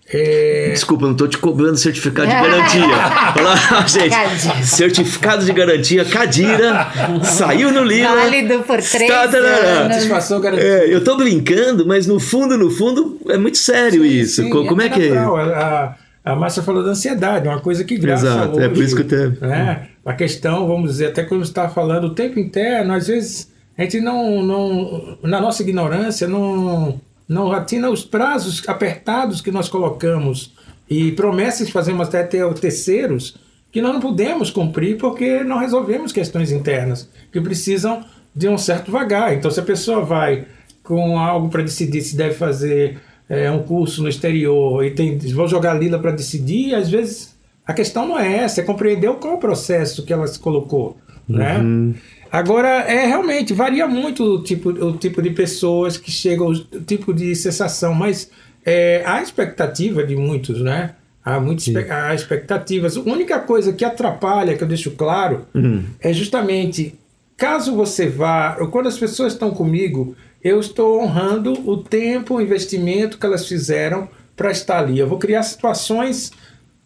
É... 0.07 0.69
Desculpa, 0.71 1.07
não 1.07 1.13
estou 1.13 1.27
te 1.27 1.39
cobrando 1.39 1.79
certificado 1.79 2.29
de 2.29 2.35
garantia. 2.35 2.85
Olá, 3.41 3.87
gente, 3.87 4.67
certificado 4.67 5.43
de 5.43 5.55
garantia, 5.55 6.05
Cadira, 6.05 6.87
saiu 7.25 7.73
no 7.73 7.83
livro. 7.83 8.15
Válido 8.15 8.59
por 8.65 8.83
três 8.83 9.11
tá, 9.11 9.27
tá, 9.27 9.39
tá, 9.41 9.93
Satisfação 9.95 10.39
garantida. 10.39 10.69
É, 10.69 10.93
eu 10.93 10.99
estou 10.99 11.17
brincando, 11.17 11.87
mas 11.87 12.07
no 12.07 12.21
fundo, 12.21 12.59
no 12.59 12.71
fundo, 12.71 13.19
é 13.31 13.39
muito 13.39 13.57
sério 13.57 14.03
sim, 14.03 14.09
isso. 14.09 14.43
Sim, 14.43 14.51
Como 14.51 14.83
é, 14.83 14.87
é 14.87 14.89
que 14.91 15.09
é? 15.09 15.17
A, 15.17 15.95
a 16.23 16.37
Márcia 16.37 16.63
falou 16.63 16.85
da 16.85 16.91
ansiedade, 16.91 17.49
uma 17.49 17.61
coisa 17.61 17.85
que 17.85 17.97
graça 17.97 18.27
Exato, 18.27 18.59
hoje, 18.59 18.67
é 18.67 18.69
por 18.69 18.83
isso 18.85 18.95
que 18.95 19.03
eu 19.03 19.09
tenho. 19.09 19.39
Né, 19.41 19.89
a 20.05 20.13
questão, 20.15 20.67
vamos 20.67 20.93
dizer, 20.93 21.09
até 21.09 21.23
quando 21.23 21.43
está 21.43 21.69
falando 21.69 22.05
o 22.05 22.15
tempo 22.15 22.39
interno, 22.39 22.95
às 22.95 23.07
vezes 23.07 23.53
a 23.77 23.83
gente 23.83 24.01
não, 24.01 24.43
não 24.43 25.19
na 25.23 25.41
nossa 25.41 25.63
ignorância, 25.63 26.27
não, 26.27 27.01
não 27.29 27.53
atina 27.53 27.91
os 27.91 28.05
prazos 28.05 28.67
apertados 28.69 29.41
que 29.41 29.51
nós 29.51 29.69
colocamos 29.69 30.55
e 30.89 31.13
promessas 31.13 31.67
que 31.67 31.73
fazemos 31.73 32.09
até 32.09 32.23
ter 32.23 32.53
terceiros 32.55 33.37
que 33.71 33.81
nós 33.81 33.93
não 33.93 34.01
podemos 34.01 34.51
cumprir 34.51 34.99
porque 34.99 35.45
não 35.45 35.59
resolvemos 35.59 36.13
questões 36.13 36.51
internas 36.51 37.09
que 37.31 37.41
precisam 37.41 38.05
de 38.35 38.49
um 38.49 38.59
certo 38.59 38.91
vagar. 38.91 39.35
Então, 39.35 39.51
se 39.51 39.61
a 39.61 39.63
pessoa 39.63 40.05
vai 40.05 40.47
com 40.83 41.19
algo 41.19 41.49
para 41.49 41.63
decidir 41.63 42.03
se 42.03 42.17
deve 42.17 42.35
fazer 42.35 42.99
é, 43.29 43.49
um 43.51 43.63
curso 43.63 44.03
no 44.03 44.09
exterior 44.09 44.85
e 44.85 44.91
tem, 44.91 45.17
vão 45.19 45.47
jogar 45.47 45.75
Lila 45.75 45.99
para 46.01 46.11
decidir, 46.11 46.75
às 46.75 46.91
vezes 46.91 47.37
a 47.71 47.73
questão 47.73 48.05
não 48.07 48.19
é 48.19 48.39
essa, 48.39 48.61
é 48.61 48.65
compreender 48.65 49.09
qual 49.15 49.35
o 49.35 49.39
processo 49.39 50.05
que 50.05 50.13
ela 50.13 50.27
se 50.27 50.41
colocou. 50.41 50.99
Né? 51.29 51.59
Uhum. 51.59 51.95
Agora, 52.33 52.69
é 52.69 53.07
realmente, 53.07 53.55
varia 53.55 53.87
muito 53.87 54.25
o 54.25 54.43
tipo, 54.43 54.71
o 54.71 54.97
tipo 54.97 55.23
de 55.23 55.31
pessoas 55.31 55.97
que 55.97 56.11
chegam, 56.11 56.49
o 56.49 56.81
tipo 56.81 57.15
de 57.15 57.33
sensação, 57.37 57.95
mas 57.95 58.29
é, 58.67 59.05
há 59.07 59.23
expectativa 59.23 60.03
de 60.03 60.17
muitos, 60.17 60.61
né? 60.61 60.97
Há, 61.25 61.39
muitas 61.39 61.69
há 61.89 62.13
expectativas. 62.13 62.97
A 62.97 63.01
única 63.03 63.39
coisa 63.39 63.73
que 63.73 63.85
atrapalha, 63.85 64.57
que 64.57 64.65
eu 64.65 64.69
deixo 64.69 64.91
claro, 64.93 65.47
uhum. 65.55 65.85
é 66.01 66.13
justamente 66.13 66.95
caso 67.37 67.77
você 67.77 68.09
vá, 68.09 68.57
quando 68.73 68.89
as 68.89 68.99
pessoas 68.99 69.33
estão 69.33 69.53
comigo, 69.53 70.17
eu 70.43 70.59
estou 70.59 71.01
honrando 71.01 71.53
o 71.71 71.77
tempo, 71.77 72.35
o 72.35 72.41
investimento 72.41 73.17
que 73.17 73.27
elas 73.27 73.47
fizeram 73.47 74.09
para 74.35 74.51
estar 74.51 74.79
ali. 74.81 74.99
Eu 74.99 75.09
vou 75.09 75.19
criar 75.19 75.45
situações 75.45 76.33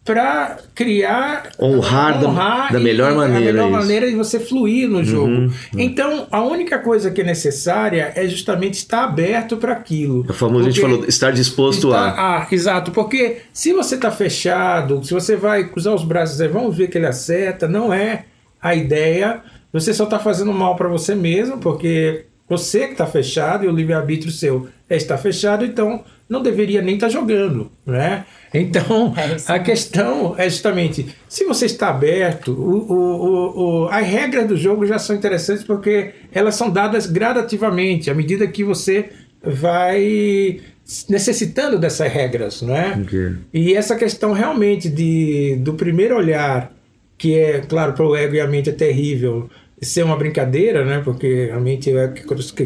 para 0.04 0.58
criar 0.74 1.50
honrar, 1.58 2.22
honrar 2.22 2.66
da, 2.72 2.78
da 2.78 2.80
melhor 2.80 3.12
e, 3.12 3.14
maneira 3.14 3.38
a 3.38 3.52
melhor 3.52 3.68
isso. 3.68 3.78
maneira 3.78 4.10
de 4.10 4.14
você 4.14 4.38
fluir 4.38 4.86
no 4.86 5.02
jogo. 5.02 5.32
Uhum, 5.32 5.50
então, 5.78 6.26
a 6.30 6.42
única 6.42 6.78
coisa 6.78 7.10
que 7.10 7.22
é 7.22 7.24
necessária 7.24 8.12
é 8.14 8.28
justamente 8.28 8.74
estar 8.74 9.04
aberto 9.04 9.56
para 9.56 9.72
aquilo. 9.72 10.26
O 10.28 10.32
famoso 10.34 10.66
a 10.66 10.70
gente 10.70 10.80
falou 10.80 11.06
estar 11.06 11.30
disposto 11.30 11.88
está, 11.88 12.10
a. 12.10 12.42
Ah, 12.42 12.46
exato, 12.52 12.90
porque 12.90 13.38
se 13.50 13.72
você 13.72 13.94
está 13.94 14.10
fechado, 14.10 15.02
se 15.02 15.14
você 15.14 15.36
vai 15.36 15.64
cruzar 15.68 15.94
os 15.94 16.04
braços 16.04 16.38
e 16.38 16.48
vamos 16.48 16.76
ver 16.76 16.88
que 16.88 16.98
ele 16.98 17.06
acerta, 17.06 17.66
não 17.66 17.92
é 17.92 18.26
a 18.60 18.74
ideia. 18.74 19.40
Você 19.72 19.94
só 19.94 20.04
está 20.04 20.18
fazendo 20.18 20.52
mal 20.52 20.76
para 20.76 20.88
você 20.88 21.14
mesmo, 21.14 21.58
porque 21.58 22.26
você 22.46 22.86
que 22.86 22.92
está 22.92 23.06
fechado 23.06 23.64
e 23.64 23.68
o 23.68 23.72
livre-arbítrio 23.72 24.30
seu 24.30 24.68
está 24.88 25.16
fechado, 25.16 25.64
então 25.64 26.04
não 26.28 26.42
deveria 26.42 26.80
nem 26.80 26.94
estar 26.94 27.08
tá 27.08 27.12
jogando, 27.12 27.70
né? 27.86 28.24
Então, 28.52 29.14
é 29.18 29.52
a 29.52 29.58
questão 29.58 30.34
é 30.38 30.48
justamente, 30.48 31.06
se 31.28 31.44
você 31.44 31.66
está 31.66 31.88
aberto, 31.88 32.52
o, 32.52 32.92
o, 32.92 33.84
o, 33.84 33.88
as 33.88 34.06
regras 34.06 34.46
do 34.46 34.56
jogo 34.56 34.86
já 34.86 34.98
são 34.98 35.14
interessantes 35.14 35.64
porque 35.64 36.12
elas 36.32 36.54
são 36.54 36.70
dadas 36.70 37.06
gradativamente, 37.06 38.10
à 38.10 38.14
medida 38.14 38.46
que 38.46 38.64
você 38.64 39.10
vai 39.42 40.60
necessitando 41.08 41.78
dessas 41.78 42.10
regras, 42.12 42.62
não 42.62 42.76
é? 42.76 42.96
Okay. 43.02 43.34
E 43.52 43.74
essa 43.74 43.96
questão 43.96 44.32
realmente 44.32 44.88
de, 44.88 45.56
do 45.60 45.74
primeiro 45.74 46.16
olhar, 46.16 46.72
que 47.16 47.38
é, 47.38 47.60
claro, 47.60 47.92
para 47.94 48.06
o 48.06 48.14
ego 48.14 48.34
e 48.34 48.40
a 48.40 48.46
mente 48.46 48.70
é 48.70 48.72
terrível, 48.72 49.48
ser 49.80 50.02
uma 50.02 50.16
brincadeira, 50.16 50.84
né? 50.84 51.00
Porque 51.04 51.50
a 51.52 51.58
mente 51.58 51.90
é 51.94 52.12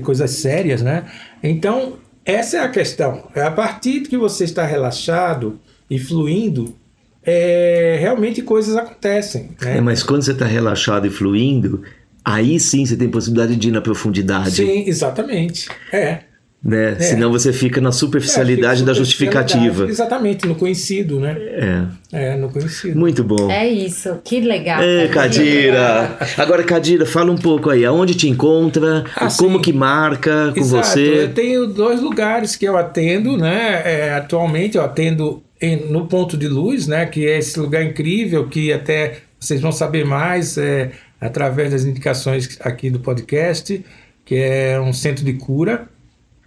coisas 0.01 0.31
sérias, 0.33 0.83
né? 0.83 1.05
Então, 1.43 1.99
essa 2.29 2.59
é 2.59 2.61
a 2.61 2.69
questão. 2.69 3.25
É 3.35 3.41
a 3.41 3.51
partir 3.51 4.03
que 4.03 4.17
você 4.17 4.45
está 4.45 4.67
relaxado 4.67 5.59
e 5.91 5.99
fluindo, 5.99 6.77
é, 7.25 7.97
realmente 7.99 8.43
coisas 8.43 8.77
acontecem. 8.77 9.51
Né? 9.63 9.79
É, 9.79 9.81
mas 9.81 10.03
quando 10.03 10.23
você 10.23 10.33
está 10.33 10.45
relaxado 10.45 11.07
e 11.07 11.11
fluindo, 11.11 11.83
aí 12.23 12.61
sim 12.61 12.85
você 12.85 12.97
tem 12.97 13.09
possibilidade 13.09 13.57
de 13.57 13.69
ir 13.69 13.71
na 13.71 13.81
profundidade. 13.81 14.57
Sim, 14.57 14.85
exatamente. 14.87 15.69
É. 15.91 16.21
Né? 16.63 16.93
É. 16.93 17.01
Senão 17.01 17.31
você 17.31 17.53
fica 17.53 17.81
na 17.81 17.93
superficialidade 17.93 18.83
é, 18.83 18.85
da 18.85 18.93
justificativa. 18.93 19.89
Exatamente, 19.89 20.47
no 20.47 20.57
conhecido, 20.57 21.21
né? 21.21 21.37
É. 21.39 21.85
É, 22.11 22.37
no 22.37 22.51
conhecido. 22.51 22.99
Muito 22.99 23.23
bom. 23.23 23.49
É 23.51 23.67
isso, 23.67 24.19
que 24.25 24.41
legal. 24.41 24.83
É, 24.83 25.07
Cadira. 25.07 26.19
Agora, 26.37 26.65
Cadira, 26.65 27.07
fala 27.07 27.31
um 27.31 27.37
pouco 27.37 27.71
aí, 27.71 27.85
aonde 27.85 28.15
te 28.15 28.29
encontra, 28.29 29.05
ah, 29.15 29.29
como 29.37 29.61
que 29.61 29.73
marca 29.73 30.53
com 30.53 30.61
Exato. 30.61 30.87
você? 30.89 31.23
Eu 31.23 31.33
tenho 31.33 31.67
dois 31.69 32.03
lugares 32.03 32.57
que 32.57 32.65
eu 32.65 32.77
atendo, 32.77 33.37
né? 33.37 33.83
É, 33.85 34.15
atualmente 34.15 34.77
eu 34.77 34.85
atendo 34.85 35.43
em, 35.61 35.87
no 35.87 36.09
Ponto 36.09 36.37
de 36.37 36.49
Luz, 36.49 36.89
né? 36.89 37.07
Que 37.07 37.25
é 37.27 37.39
esse 37.39 37.59
lugar 37.61 37.85
incrível 37.85 38.49
que 38.49 38.73
até 38.73 39.19
vocês 39.39 39.61
vão 39.61 39.71
saber 39.71 40.05
mais 40.05 40.59
é, 40.59 40.91
através 41.21 41.71
das 41.71 41.85
indicações 41.85 42.59
aqui 42.61 42.91
do 42.91 42.99
podcast, 42.99 43.85
que 44.25 44.35
é 44.35 44.81
um 44.81 44.93
centro 44.93 45.25
de 45.25 45.35
cura 45.35 45.87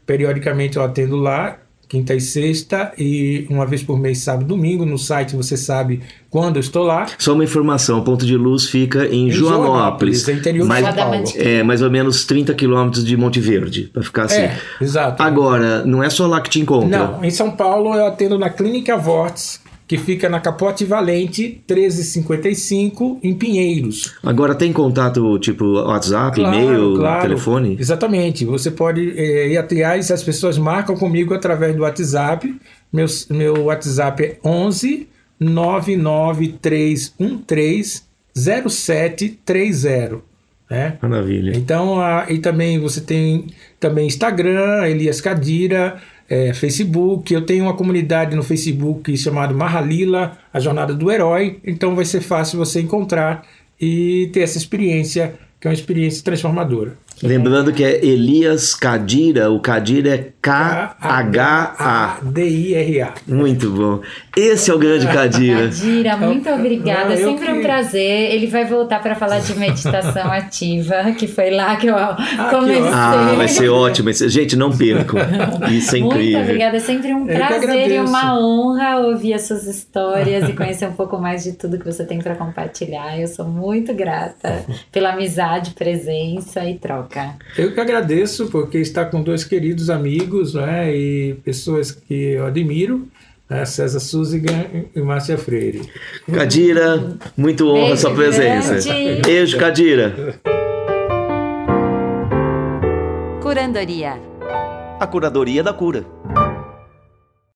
Periodicamente 0.06 0.78
eu 0.78 0.84
atendo 0.84 1.16
lá, 1.16 1.58
quinta 1.88 2.14
e 2.14 2.22
sexta, 2.22 2.94
e 2.98 3.46
uma 3.50 3.66
vez 3.66 3.84
por 3.84 4.00
mês, 4.00 4.20
sábado 4.20 4.44
e 4.44 4.48
domingo. 4.48 4.86
No 4.86 4.98
site 4.98 5.36
você 5.36 5.58
sabe 5.58 6.02
quando 6.30 6.56
eu 6.56 6.62
estou 6.62 6.84
lá. 6.84 7.06
Só 7.18 7.34
uma 7.34 7.44
informação: 7.44 8.00
o 8.00 8.04
ponto 8.04 8.26
de 8.26 8.38
luz 8.38 8.70
fica 8.70 9.06
em, 9.08 9.28
em 9.28 9.32
Joanópolis, 9.32 10.24
Joanópolis 10.24 10.30
é 10.30 10.34
interior 10.34 10.68
mais, 10.68 10.86
de 10.86 10.94
São 10.94 11.04
Paulo. 11.04 11.24
É 11.36 11.64
mais 11.64 11.82
ou 11.82 11.92
menos 11.92 12.26
30 12.26 12.54
quilômetros 12.54 13.06
de 13.06 13.18
Monte 13.18 13.40
Verde, 13.40 13.90
para 13.92 14.04
ficar 14.04 14.24
assim. 14.24 14.42
É, 14.42 14.58
exato. 14.80 15.22
Agora, 15.22 15.86
não 15.86 16.02
é 16.02 16.10
só 16.10 16.28
lá 16.28 16.40
que 16.40 16.50
te 16.50 16.60
encontra. 16.60 16.98
Não, 16.98 17.24
em 17.24 17.32
São 17.32 17.52
Paulo 17.52 17.94
eu 17.94 18.06
atendo 18.06 18.40
na 18.40 18.50
Clínica 18.50 18.98
Vortes 18.98 19.60
que 19.92 19.98
fica 19.98 20.30
na 20.30 20.40
Capote 20.40 20.86
Valente 20.86 21.62
1355 21.70 23.20
em 23.22 23.34
Pinheiros. 23.34 24.16
Agora 24.24 24.56
tem 24.56 24.72
contato 24.72 25.38
tipo 25.38 25.66
WhatsApp, 25.66 26.40
claro, 26.40 26.56
e-mail, 26.56 26.96
claro. 26.96 27.24
telefone? 27.24 27.76
Exatamente. 27.78 28.46
Você 28.46 28.72
pode 28.72 29.20
é, 29.20 29.50
ir 29.50 29.58
atrás, 29.58 30.10
as 30.10 30.24
pessoas 30.24 30.58
marcam 30.58 30.96
comigo 30.96 31.34
através 31.34 31.76
do 31.76 31.82
WhatsApp. 31.82 32.56
Meu, 32.94 33.06
meu 33.32 33.66
WhatsApp 33.66 34.24
é 34.24 34.38
11 34.46 35.10
99313 35.38 38.04
0730. 38.34 40.22
Né? 40.70 40.98
Maravilha. 41.02 41.52
Então, 41.54 42.00
a, 42.00 42.28
e 42.30 42.40
também 42.40 42.80
você 42.80 43.02
tem 43.02 43.48
também 43.78 44.08
Instagram, 44.08 44.88
Elias 44.88 45.20
Cadira, 45.20 45.98
é, 46.32 46.54
Facebook. 46.54 47.34
Eu 47.34 47.46
tenho 47.46 47.66
uma 47.66 47.74
comunidade 47.74 48.38
no 48.38 48.42
Facebook 48.42 49.18
chamada 49.18 49.54
Mahalila, 49.54 50.38
a 50.54 50.62
Jornada 50.62 50.94
do 50.94 51.12
Herói. 51.12 51.60
Então 51.62 51.94
vai 51.94 52.06
ser 52.06 52.22
fácil 52.22 52.58
você 52.58 52.80
encontrar 52.80 53.46
e 53.80 54.30
ter 54.32 54.40
essa 54.40 54.58
experiência, 54.58 55.34
que 55.60 55.68
é 55.68 55.70
uma 55.70 55.74
experiência 55.74 56.24
transformadora. 56.24 56.96
Lembrando 57.24 57.72
que 57.72 57.84
é 57.84 58.04
Elias 58.04 58.74
Cadira, 58.74 59.52
o 59.52 59.60
Cadira 59.60 60.16
é 60.16 60.30
K-H-A-D-I-R-A. 60.42 61.14
Muito 63.28 63.70
bom. 63.70 64.00
Esse 64.36 64.72
é 64.72 64.74
o 64.74 64.80
grande 64.80 65.06
Cadira. 65.06 65.66
Cadira, 65.66 66.18
muito 66.18 66.50
obrigada. 66.50 67.14
É 67.14 67.18
sempre 67.18 67.52
um 67.52 67.62
prazer. 67.62 68.34
Ele 68.34 68.48
vai 68.48 68.66
voltar 68.66 69.02
para 69.02 69.14
falar 69.14 69.40
de 69.40 69.54
meditação 69.56 70.32
ativa, 70.34 71.12
que 71.18 71.28
foi 71.28 71.52
lá 71.52 71.76
que 71.76 71.88
eu 71.88 71.96
comecei. 72.50 72.90
Ah, 72.92 73.34
vai 73.38 73.48
ser 73.48 73.70
ótimo. 73.70 74.12
Gente, 74.12 74.56
não 74.56 74.76
percam. 74.76 75.20
Isso 75.70 75.96
é 75.96 76.00
incrível. 76.00 76.40
Muito 76.40 76.50
obrigada. 76.50 76.78
É 76.78 76.80
sempre 76.80 77.14
um 77.14 77.26
prazer 77.26 77.92
e 77.92 78.00
uma 78.00 78.40
honra 78.40 78.98
ouvir 78.98 79.36
as 79.36 79.44
suas 79.44 79.68
histórias 79.68 80.50
e 80.50 80.54
conhecer 80.54 80.88
um 80.88 80.94
pouco 80.94 81.20
mais 81.20 81.44
de 81.44 81.54
tudo 81.54 81.78
que 81.78 81.86
você 81.86 82.04
tem 82.04 82.20
para 82.20 82.36
compartilhar. 82.36 83.20
Eu 83.20 83.28
sou 83.28 83.46
muito 83.46 83.94
grata 83.94 84.66
pela 84.92 85.12
amizade, 85.12 85.72
presença 85.72 86.66
e 86.68 86.80
troca. 86.80 87.11
Eu 87.58 87.74
que 87.74 87.80
agradeço, 87.80 88.48
porque 88.48 88.78
está 88.78 89.06
com 89.06 89.22
dois 89.22 89.44
queridos 89.44 89.90
amigos 89.90 90.54
né, 90.54 90.96
e 90.96 91.36
pessoas 91.44 91.92
que 91.92 92.14
eu 92.14 92.46
admiro. 92.46 93.08
Né, 93.50 93.66
César 93.66 94.00
Suzigan 94.00 94.66
e 94.96 95.02
Márcia 95.02 95.38
Freire. 95.38 95.82
Cadira, 96.32 97.18
muito 97.36 97.68
honra 97.68 97.90
Beijo 97.90 97.98
sua 97.98 98.14
presença. 98.14 98.74
Grande. 98.76 99.22
Beijo, 99.22 99.58
Cadira. 99.58 100.40
Curandoria. 103.42 104.18
A 105.00 105.08
curadoria 105.08 105.62
da 105.62 105.74
cura. 105.74 106.21